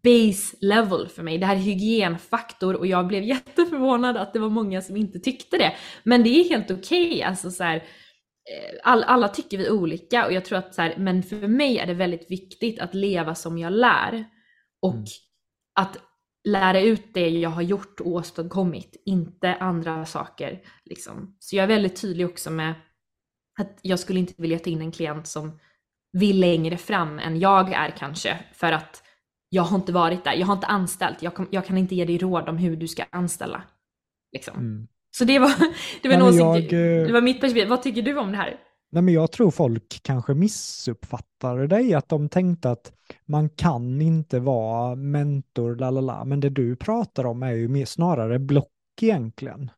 [0.03, 1.37] base level för mig.
[1.37, 5.57] Det här är hygienfaktor och jag blev jätteförvånad att det var många som inte tyckte
[5.57, 5.73] det.
[6.03, 7.07] Men det är helt okej.
[7.07, 7.21] Okay.
[7.21, 7.83] Alltså så här,
[8.83, 11.87] all, alla tycker vi olika och jag tror att så här, men för mig är
[11.87, 14.25] det väldigt viktigt att leva som jag lär.
[14.81, 15.05] Och mm.
[15.79, 15.97] att
[16.43, 20.61] lära ut det jag har gjort och åstadkommit, inte andra saker.
[20.85, 21.35] Liksom.
[21.39, 22.73] Så jag är väldigt tydlig också med
[23.59, 25.59] att jag skulle inte vilja ta in en klient som
[26.11, 29.03] vill längre fram än jag är kanske, för att
[29.49, 32.05] jag har inte varit där, jag har inte anställt, jag kan, jag kan inte ge
[32.05, 33.63] dig råd om hur du ska anställa.
[34.31, 34.59] Liksom.
[34.59, 34.87] Mm.
[35.11, 35.53] Så det var,
[36.01, 37.69] det var, Nej, jag, eh, det var mitt perspektiv.
[37.69, 38.57] Vad tycker du om det här?
[38.91, 42.93] Nej, men jag tror folk kanske missuppfattade dig, att de tänkte att
[43.25, 46.25] man kan inte vara mentor, lalala.
[46.25, 48.67] men det du pratar om är ju mer, snarare block
[49.01, 49.71] egentligen.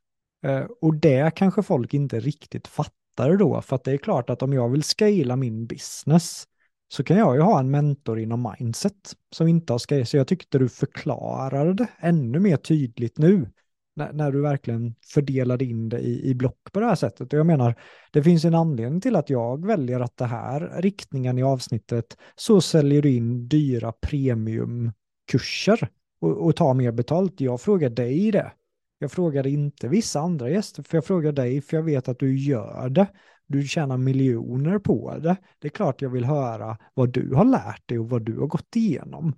[0.46, 4.42] Eh, och det kanske folk inte riktigt fattar då, för att det är klart att
[4.42, 6.48] om jag vill scala min business
[6.88, 10.06] så kan jag ju ha en mentor inom mindset som inte har scale.
[10.06, 13.50] Så jag tyckte du förklarade det ännu mer tydligt nu
[13.96, 17.34] när, när, du verkligen fördelade in det i, i block på det här sättet.
[17.34, 17.76] Och jag menar,
[18.12, 22.62] det finns en anledning till att jag väljer att det här riktningen i avsnittet så
[22.62, 25.90] säljer du in dyra premiumkurser
[26.22, 27.42] och, och tar mer betalt.
[27.42, 28.52] Jag frågar dig det.
[28.98, 32.38] Jag frågade inte vissa andra gäster, för jag frågar dig för jag vet att du
[32.38, 33.08] gör det.
[33.48, 35.36] Du tjänar miljoner på det.
[35.60, 38.48] Det är klart jag vill höra vad du har lärt dig och vad du har
[38.48, 39.36] gått igenom.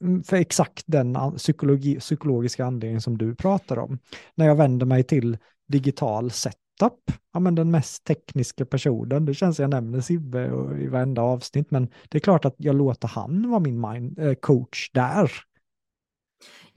[0.00, 3.98] Mm, för exakt den psykologi, psykologiska anledningen som du pratar om.
[4.34, 5.38] När jag vänder mig till
[5.68, 10.44] digital setup, ja men den mest tekniska personen, det känns jag nämner Sibbe
[10.80, 14.34] i varenda avsnitt, men det är klart att jag låter han vara min mind, eh,
[14.34, 15.30] coach där.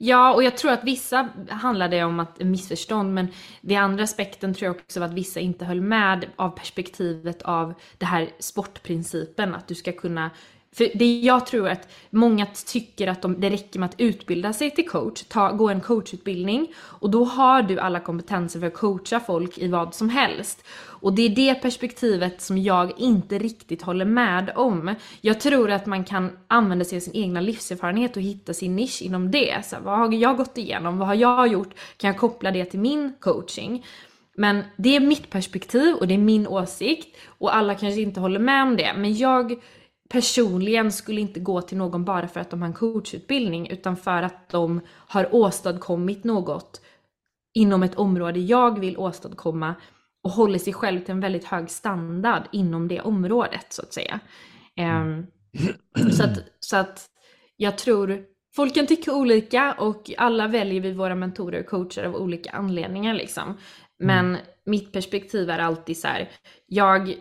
[0.02, 3.26] Ja, och jag tror att vissa handlade om att missförstånd, men
[3.60, 7.74] det andra aspekten tror jag också var att vissa inte höll med av perspektivet av
[7.98, 10.30] det här sportprincipen, att du ska kunna
[10.72, 14.70] för det jag tror att många tycker att de, det räcker med att utbilda sig
[14.70, 19.20] till coach, ta, gå en coachutbildning och då har du alla kompetenser för att coacha
[19.20, 20.64] folk i vad som helst.
[20.80, 24.94] Och det är det perspektivet som jag inte riktigt håller med om.
[25.20, 29.02] Jag tror att man kan använda sig av sin egna livserfarenhet och hitta sin nisch
[29.02, 29.64] inom det.
[29.64, 30.98] Så vad har jag gått igenom?
[30.98, 31.74] Vad har jag gjort?
[31.96, 33.86] Kan jag koppla det till min coaching?
[34.34, 38.40] Men det är mitt perspektiv och det är min åsikt och alla kanske inte håller
[38.40, 38.92] med om det.
[38.96, 39.60] Men jag
[40.10, 44.22] personligen skulle inte gå till någon bara för att de har en coachutbildning utan för
[44.22, 46.80] att de har åstadkommit något
[47.54, 49.74] inom ett område jag vill åstadkomma
[50.22, 54.20] och håller sig själv till en väldigt hög standard inom det området så att säga.
[54.76, 55.26] Um,
[56.12, 57.10] så, att, så att
[57.56, 58.24] jag tror
[58.56, 63.14] folk kan tycka olika och alla väljer vi våra mentorer och coacher av olika anledningar
[63.14, 63.56] liksom.
[63.98, 64.40] Men mm.
[64.64, 66.30] mitt perspektiv är alltid så här,
[66.66, 67.14] jag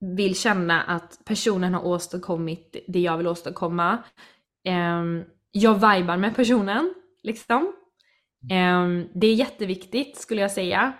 [0.00, 4.02] vill känna att personen har åstadkommit det jag vill åstadkomma.
[4.68, 7.72] Um, jag vibar med personen, liksom.
[8.52, 10.92] Um, det är jätteviktigt skulle jag säga.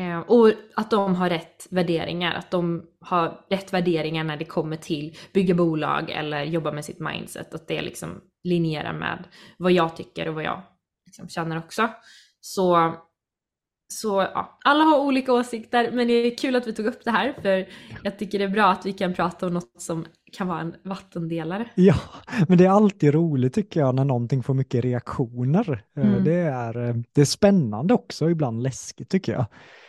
[0.00, 4.76] Um, och att de har rätt värderingar, att de har rätt värderingar när det kommer
[4.76, 7.54] till bygga bolag eller jobba med sitt mindset.
[7.54, 9.24] Att det liksom linjerar med
[9.58, 10.62] vad jag tycker och vad jag
[11.06, 11.88] liksom känner också.
[12.40, 12.94] Så
[13.88, 17.10] så ja, alla har olika åsikter men det är kul att vi tog upp det
[17.10, 17.66] här för
[18.02, 20.74] jag tycker det är bra att vi kan prata om något som kan vara en
[20.82, 21.70] vattendelare.
[21.74, 21.94] Ja,
[22.48, 25.84] men det är alltid roligt tycker jag när någonting får mycket reaktioner.
[25.96, 26.24] Eh, mm.
[26.24, 29.46] Det, är, eh, det är spännande också, ibland läskigt tycker jag.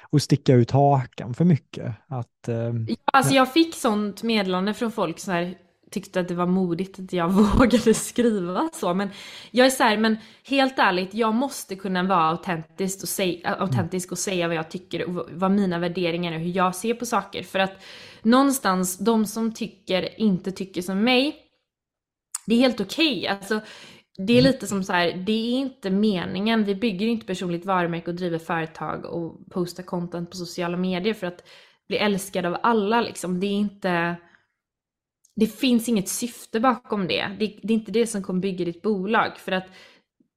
[0.09, 1.95] Och sticka ut hakan för mycket.
[2.07, 5.55] Att, eh, ja, alltså jag fick sånt meddelande från folk så här,
[5.91, 8.93] tyckte att det var modigt att jag vågade skriva så.
[8.93, 9.09] Men
[9.51, 14.11] jag är så här, men helt ärligt, jag måste kunna vara autentisk och, säga, autentisk
[14.11, 17.05] och säga vad jag tycker och vad mina värderingar är och hur jag ser på
[17.05, 17.43] saker.
[17.43, 17.83] För att
[18.21, 21.35] någonstans, de som tycker, inte tycker som mig,
[22.45, 23.19] det är helt okej.
[23.19, 23.27] Okay.
[23.27, 23.59] Alltså,
[24.17, 24.51] det är mm.
[24.51, 28.39] lite som så här, det är inte meningen, vi bygger inte personligt varumärke och driver
[28.39, 31.47] företag och postar content på sociala medier för att
[31.87, 33.39] bli älskad av alla liksom.
[33.39, 34.15] Det är inte
[35.37, 37.31] det finns inget syfte bakom det.
[37.39, 37.59] det.
[37.61, 39.37] Det är inte det som kommer bygga ditt bolag.
[39.37, 39.65] För att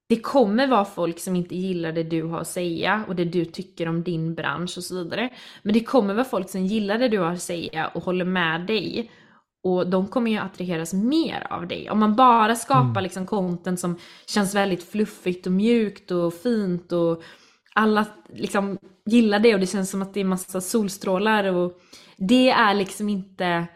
[0.08, 3.44] det kommer vara folk som inte gillar det du har att säga och det du
[3.44, 5.30] tycker om din bransch och så vidare.
[5.62, 8.60] Men det kommer vara folk som gillar det du har att säga och håller med
[8.60, 9.10] dig.
[9.62, 11.90] Och de kommer ju attraheras mer av dig.
[11.90, 13.02] Om man bara skapar mm.
[13.02, 17.22] liksom content som känns väldigt fluffigt och mjukt och fint och
[17.74, 21.80] alla liksom gillar det och det känns som att det är massa solstrålar och
[22.16, 23.66] det är liksom inte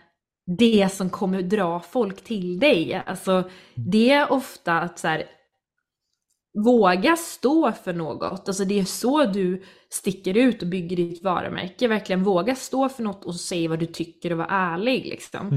[0.47, 3.03] det som kommer dra folk till dig.
[3.07, 5.25] Alltså, det är ofta att så här,
[6.65, 8.49] våga stå för något.
[8.49, 11.89] Alltså det är så du sticker ut och bygger ditt varumärke.
[11.89, 15.07] Verkligen våga stå för något och säga vad du tycker och vara ärlig.
[15.07, 15.49] Liksom.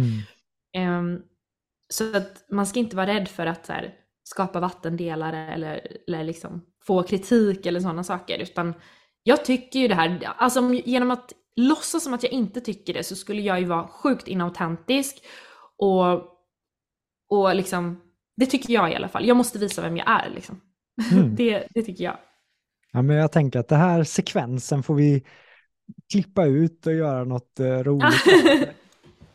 [0.75, 0.99] Mm.
[0.99, 1.21] Um,
[1.89, 3.93] så att man ska inte vara rädd för att så här,
[4.23, 8.39] skapa vattendelare eller, eller liksom få kritik eller sådana saker.
[8.39, 8.73] Utan
[9.23, 13.03] jag tycker ju det här, alltså genom att låtsas som att jag inte tycker det
[13.03, 15.23] så skulle jag ju vara sjukt inautentisk
[15.77, 16.23] och,
[17.29, 18.01] och liksom,
[18.35, 19.27] det tycker jag i alla fall.
[19.27, 20.61] Jag måste visa vem jag är liksom.
[21.11, 21.35] Mm.
[21.35, 22.17] det, det tycker jag.
[22.91, 25.23] Ja, men jag tänker att det här sekvensen får vi
[26.11, 28.23] klippa ut och göra något eh, roligt.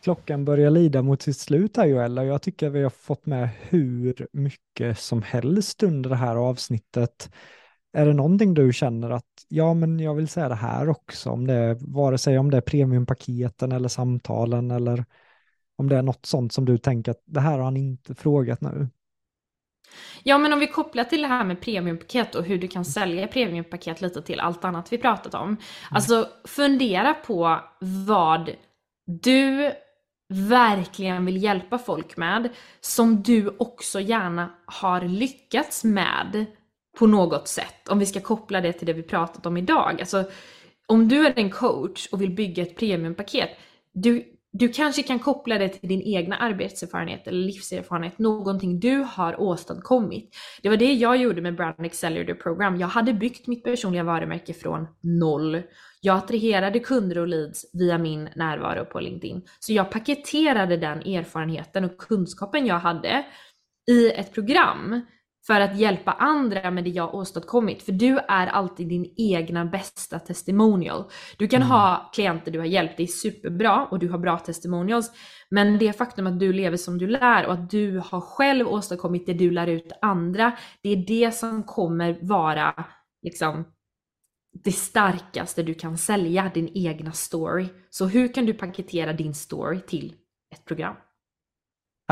[0.02, 3.48] Klockan börjar lida mot sitt slut här Joel och jag tycker vi har fått med
[3.60, 7.30] hur mycket som helst under det här avsnittet.
[7.92, 11.46] Är det någonting du känner att ja, men jag vill säga det här också, om
[11.46, 15.04] det är, vare sig om det är premiumpaketen eller samtalen eller
[15.76, 18.60] om det är något sånt som du tänker att det här har han inte frågat
[18.60, 18.88] nu.
[20.22, 23.26] Ja, men om vi kopplar till det här med premiumpaket och hur du kan sälja
[23.26, 25.48] premiumpaket lite till allt annat vi pratat om.
[25.48, 25.58] Mm.
[25.90, 27.60] Alltså fundera på
[28.06, 28.50] vad
[29.04, 29.72] du
[30.28, 32.48] verkligen vill hjälpa folk med,
[32.80, 36.46] som du också gärna har lyckats med
[36.98, 37.88] på något sätt.
[37.88, 40.00] Om vi ska koppla det till det vi pratat om idag.
[40.00, 40.24] Alltså,
[40.86, 43.50] om du är en coach och vill bygga ett premiumpaket,
[43.94, 49.40] du, du kanske kan koppla det till din egna arbetserfarenhet eller livserfarenhet, någonting du har
[49.40, 50.34] åstadkommit.
[50.62, 52.76] Det var det jag gjorde med Brand Accelerator Program.
[52.76, 55.62] Jag hade byggt mitt personliga varumärke från noll.
[56.00, 59.42] Jag attraherade kunder och leads via min närvaro på LinkedIn.
[59.60, 63.24] Så jag paketerade den erfarenheten och kunskapen jag hade
[63.90, 65.00] i ett program
[65.46, 67.82] för att hjälpa andra med det jag åstadkommit.
[67.82, 71.04] För du är alltid din egna bästa testimonial.
[71.36, 71.70] Du kan mm.
[71.70, 75.10] ha klienter du har hjälpt, det är superbra och du har bra testimonials.
[75.50, 79.26] Men det faktum att du lever som du lär och att du har själv åstadkommit
[79.26, 80.52] det du lär ut andra,
[80.82, 82.84] det är det som kommer vara
[83.22, 83.64] liksom
[84.64, 87.66] det starkaste du kan sälja, din egna story.
[87.90, 90.14] Så hur kan du paketera din story till
[90.54, 90.94] ett program?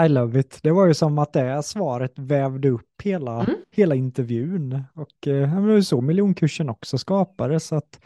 [0.05, 0.59] I love it.
[0.63, 3.57] Det var ju som att det svaret vävde upp hela, mm.
[3.71, 4.85] hela intervjun.
[4.95, 7.67] Och eh, det var så miljonkursen också skapades.
[7.67, 8.01] Så att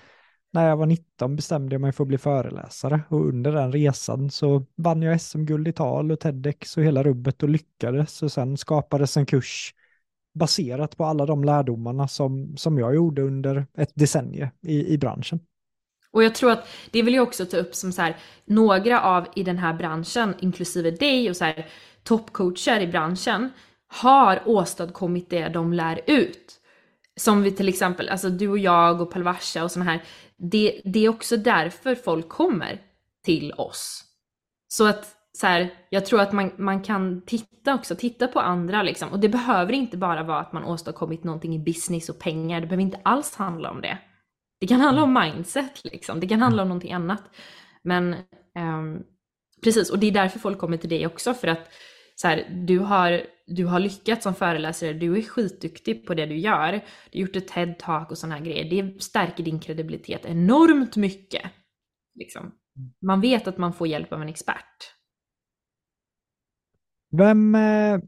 [0.53, 4.31] när jag var 19 bestämde jag mig för att bli föreläsare och under den resan
[4.31, 8.23] så vann jag SM-guld i tal och TEDx och hela rubbet och lyckades.
[8.23, 9.75] Och sen skapades en kurs
[10.35, 15.41] baserat på alla de lärdomarna som, som jag gjorde under ett decennium i, i branschen.
[16.15, 19.27] Och jag tror att det vill jag också ta upp som så här, några av
[19.35, 21.67] i den här branschen, inklusive dig och så här,
[22.03, 23.51] toppcoacher i branschen,
[23.89, 26.61] har åstadkommit det de lär ut.
[27.17, 30.03] Som vi till exempel, alltså du och jag och Palvasha och sådana här.
[30.37, 32.81] Det, det är också därför folk kommer
[33.25, 34.05] till oss.
[34.69, 38.83] Så att så här, jag tror att man, man kan titta också, titta på andra
[38.83, 39.09] liksom.
[39.09, 42.67] Och det behöver inte bara vara att man åstadkommit någonting i business och pengar, det
[42.67, 43.99] behöver inte alls handla om det.
[44.65, 47.23] Det kan handla om mindset liksom, det kan handla om någonting annat.
[47.83, 48.15] Men
[48.59, 49.03] um,
[49.63, 51.73] precis, och det är därför folk kommer till dig också, för att
[52.15, 56.37] så här, du, har, du har lyckats som föreläsare, du är skitduktig på det du
[56.37, 56.73] gör,
[57.13, 61.51] du har gjort ett TED-talk och sådana här grejer, det stärker din kredibilitet enormt mycket.
[62.15, 62.55] Liksom.
[63.07, 64.95] Man vet att man får hjälp av en expert.
[67.19, 68.01] Vem, eh,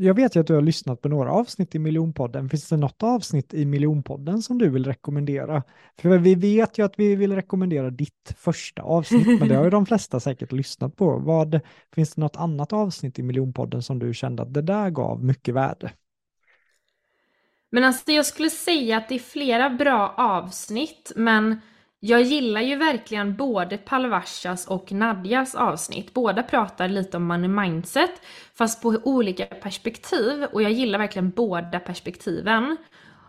[0.00, 2.48] jag vet ju att du har lyssnat på några avsnitt i Miljonpodden.
[2.48, 5.62] Finns det något avsnitt i Miljonpodden som du vill rekommendera?
[5.98, 9.70] För vi vet ju att vi vill rekommendera ditt första avsnitt, men det har ju
[9.78, 11.18] de flesta säkert lyssnat på.
[11.18, 11.60] Vad,
[11.94, 15.54] finns det något annat avsnitt i Miljonpodden som du kände att det där gav mycket
[15.54, 15.92] värde?
[17.70, 21.60] Men alltså jag skulle säga att det är flera bra avsnitt, men
[22.00, 26.14] jag gillar ju verkligen både Palvashas och Nadjas avsnitt.
[26.14, 28.10] Båda pratar lite om money mindset,
[28.54, 30.44] fast på olika perspektiv.
[30.52, 32.76] Och jag gillar verkligen båda perspektiven.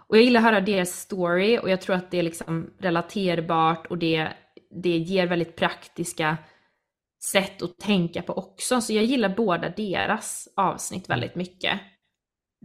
[0.07, 3.87] Och jag gillar att höra deras story och jag tror att det är liksom relaterbart
[3.87, 4.29] och det,
[4.83, 6.37] det ger väldigt praktiska
[7.23, 8.81] sätt att tänka på också.
[8.81, 11.79] Så jag gillar båda deras avsnitt väldigt mycket.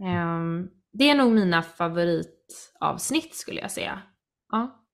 [0.01, 4.01] Um, det är nog mina favoritavsnitt skulle jag säga.
[4.51, 4.84] Ja.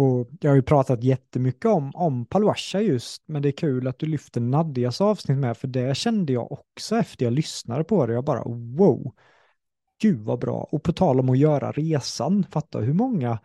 [0.00, 3.98] Och jag har ju pratat jättemycket om, om Paluasha just, men det är kul att
[3.98, 8.12] du lyfter Nadias avsnitt med, för det kände jag också efter jag lyssnade på det.
[8.12, 8.42] Jag bara
[8.76, 9.14] wow,
[10.02, 10.68] gud vad bra.
[10.72, 13.38] Och på tal om att göra resan, fatta hur många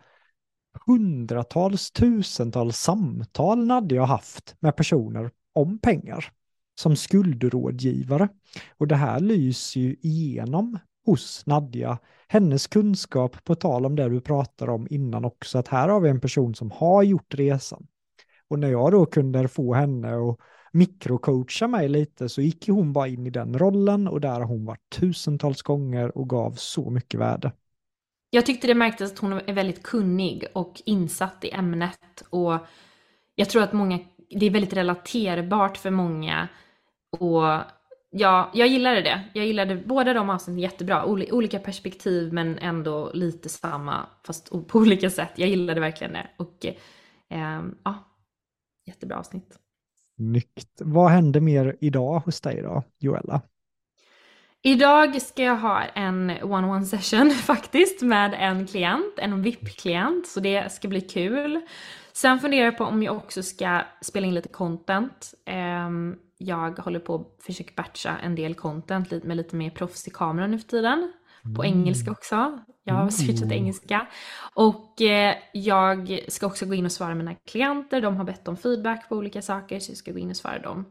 [0.86, 6.32] hundratals, tusentals samtal Nadja har haft med personer om pengar
[6.80, 8.28] som skuldrådgivare.
[8.76, 14.20] Och det här lyser ju igenom hos Nadja hennes kunskap, på tal om det du
[14.20, 17.86] pratar om innan också, att här har vi en person som har gjort resan.
[18.48, 20.38] Och när jag då kunde få henne att
[20.72, 24.64] mikrocoacha mig lite så gick hon bara in i den rollen och där har hon
[24.64, 27.52] varit tusentals gånger och gav så mycket värde.
[28.30, 32.58] Jag tyckte det märktes att hon är väldigt kunnig och insatt i ämnet och
[33.34, 33.98] jag tror att många,
[34.30, 36.48] det är väldigt relaterbart för många
[37.18, 37.42] och
[38.16, 39.24] ja, jag gillade det.
[39.32, 41.04] Jag gillade båda de avsnitten jättebra.
[41.04, 45.32] olika perspektiv men ändå lite samma fast på olika sätt.
[45.36, 46.66] Jag gillade verkligen det och
[47.30, 47.94] eh, ja,
[48.86, 49.58] jättebra avsnitt.
[50.16, 50.80] Snyggt.
[50.80, 53.40] Vad händer mer idag hos dig då, Joella?
[54.62, 60.72] Idag ska jag ha en one-on-one session faktiskt med en klient, en VIP-klient, så det
[60.72, 61.60] ska bli kul.
[62.16, 65.34] Sen funderar jag på om jag också ska spela in lite content.
[65.44, 70.46] Ehm, jag håller på att försöka batcha en del content med lite mer proffsig kamera
[70.46, 71.12] nu för tiden.
[71.56, 71.78] På mm.
[71.78, 72.60] engelska också.
[72.84, 74.06] Jag har switchat till engelska.
[74.54, 78.00] Och eh, jag ska också gå in och svara mina klienter.
[78.00, 80.58] De har bett om feedback på olika saker så jag ska gå in och svara
[80.58, 80.84] dem.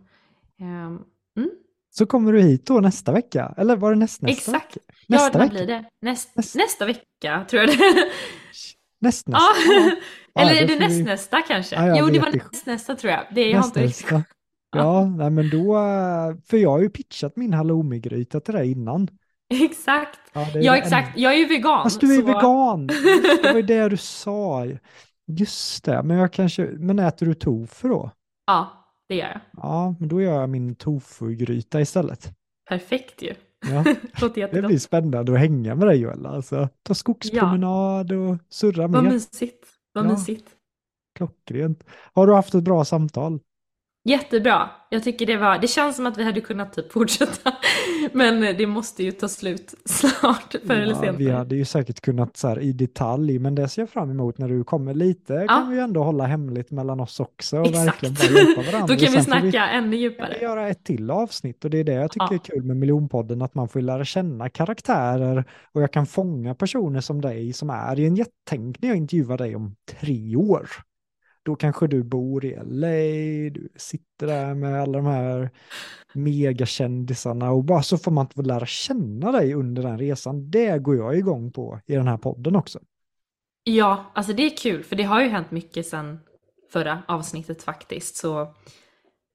[0.60, 1.04] Ehm,
[1.38, 1.50] mm.
[1.92, 3.54] Så kommer du hit då nästa vecka?
[3.58, 4.78] Eller var det näst, nästa Exakt.
[4.78, 4.94] vecka?
[5.08, 5.86] Nästa ja, när blir det?
[6.02, 6.60] Näst, nästa.
[6.60, 8.12] nästa vecka tror jag det
[9.06, 9.40] Näst, nästa.
[10.38, 10.42] Ja.
[10.42, 11.76] Eller är det näst, nästa kanske?
[11.76, 13.26] Ja, jo, det var näst, nästa tror jag.
[13.32, 14.12] Det jag har inte riktigt.
[14.12, 14.24] Ja,
[14.76, 15.74] ja nej, men då,
[16.46, 19.08] för jag har ju pitchat min halloumigryta till dig innan.
[19.54, 20.20] Exakt.
[20.34, 21.16] Ja, ja exakt.
[21.16, 21.22] En...
[21.22, 21.84] Jag är ju vegan.
[21.84, 22.28] Fast du är så...
[22.28, 22.88] vegan.
[23.44, 24.66] Det var ju det du sa.
[25.28, 28.12] Just det, men jag kanske, men äter du tofu då?
[28.48, 29.42] Ja, det gör jag.
[29.54, 32.32] Ja, men då gör jag min tofu-gryta istället.
[32.70, 33.34] Perfekt ju.
[33.72, 33.84] Ja.
[34.52, 36.30] det blir spännande att hänga med dig Joella.
[36.30, 38.18] Alltså, ta skogspromenad ja.
[38.18, 39.04] och surra med.
[39.04, 39.66] Vad mysigt.
[39.94, 40.10] Vad ja.
[40.10, 40.46] mysigt.
[41.16, 41.84] Klockrent.
[42.14, 43.40] Har du haft ett bra samtal?
[44.08, 44.70] Jättebra.
[44.90, 47.54] Jag tycker det var, det känns som att vi hade kunnat typ fortsätta.
[48.12, 51.16] Men det måste ju ta slut snart, förr ja, eller senare.
[51.18, 54.38] Vi hade ju säkert kunnat så här i detalj, men det ser jag fram emot
[54.38, 55.34] när du kommer lite.
[55.34, 55.48] Ja.
[55.48, 57.60] kan vi ändå hålla hemligt mellan oss också.
[57.60, 57.88] Och Exakt.
[57.88, 58.96] Verkligen bara hjälpa varandra.
[58.96, 60.36] Då kan vi snacka vi, ännu djupare.
[60.40, 62.34] Vi göra ett till avsnitt och det är det jag tycker ja.
[62.34, 67.02] är kul med miljonpodden, att man får lära känna karaktärer och jag kan fånga personer
[67.02, 70.70] som dig som är i en jättetänk när jag intervjuar dig om tre år
[71.46, 75.50] då kanske du bor i LA, du sitter där med alla de här
[76.14, 80.52] megakändisarna och bara så får man få lära känna dig under den resan.
[80.52, 82.80] Det går jag igång på i den här podden också.
[83.64, 86.20] Ja, alltså det är kul för det har ju hänt mycket sedan
[86.72, 88.16] förra avsnittet faktiskt.
[88.16, 88.54] Så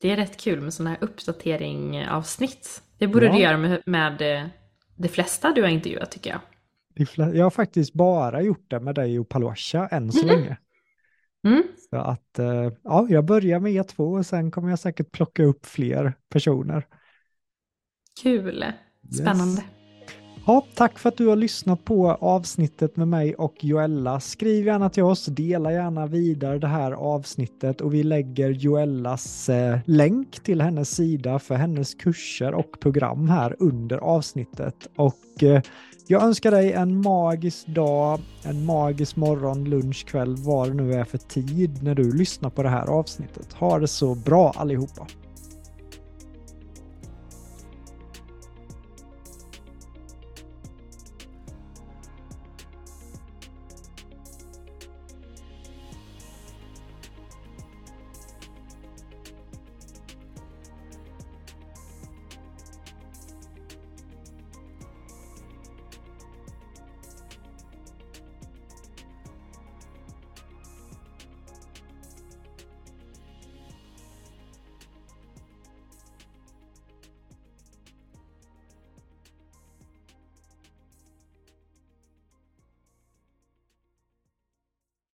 [0.00, 2.82] det är rätt kul med sådana här uppdatering avsnitt.
[2.98, 3.32] Det borde ja.
[3.32, 4.48] du göra med, med eh,
[4.96, 6.40] de flesta du har intervjuat tycker jag.
[7.34, 10.40] Jag har faktiskt bara gjort det med dig och Palosha än så mm.
[10.40, 10.56] länge.
[11.48, 11.62] Mm.
[11.90, 15.66] Så att eh, ja, jag börjar med E2 och sen kommer jag säkert plocka upp
[15.66, 16.86] fler personer.
[18.22, 18.64] Kul,
[19.10, 19.62] spännande.
[19.62, 19.70] Yes.
[20.46, 24.20] Ja, tack för att du har lyssnat på avsnittet med mig och Joella.
[24.20, 29.78] Skriv gärna till oss, dela gärna vidare det här avsnittet och vi lägger Joellas eh,
[29.86, 34.88] länk till hennes sida för hennes kurser och program här under avsnittet.
[34.96, 35.62] Och eh,
[36.06, 41.04] jag önskar dig en magisk dag, en magisk morgon, lunch, kväll, vad det nu är
[41.04, 43.52] för tid när du lyssnar på det här avsnittet.
[43.52, 45.06] Ha det så bra allihopa!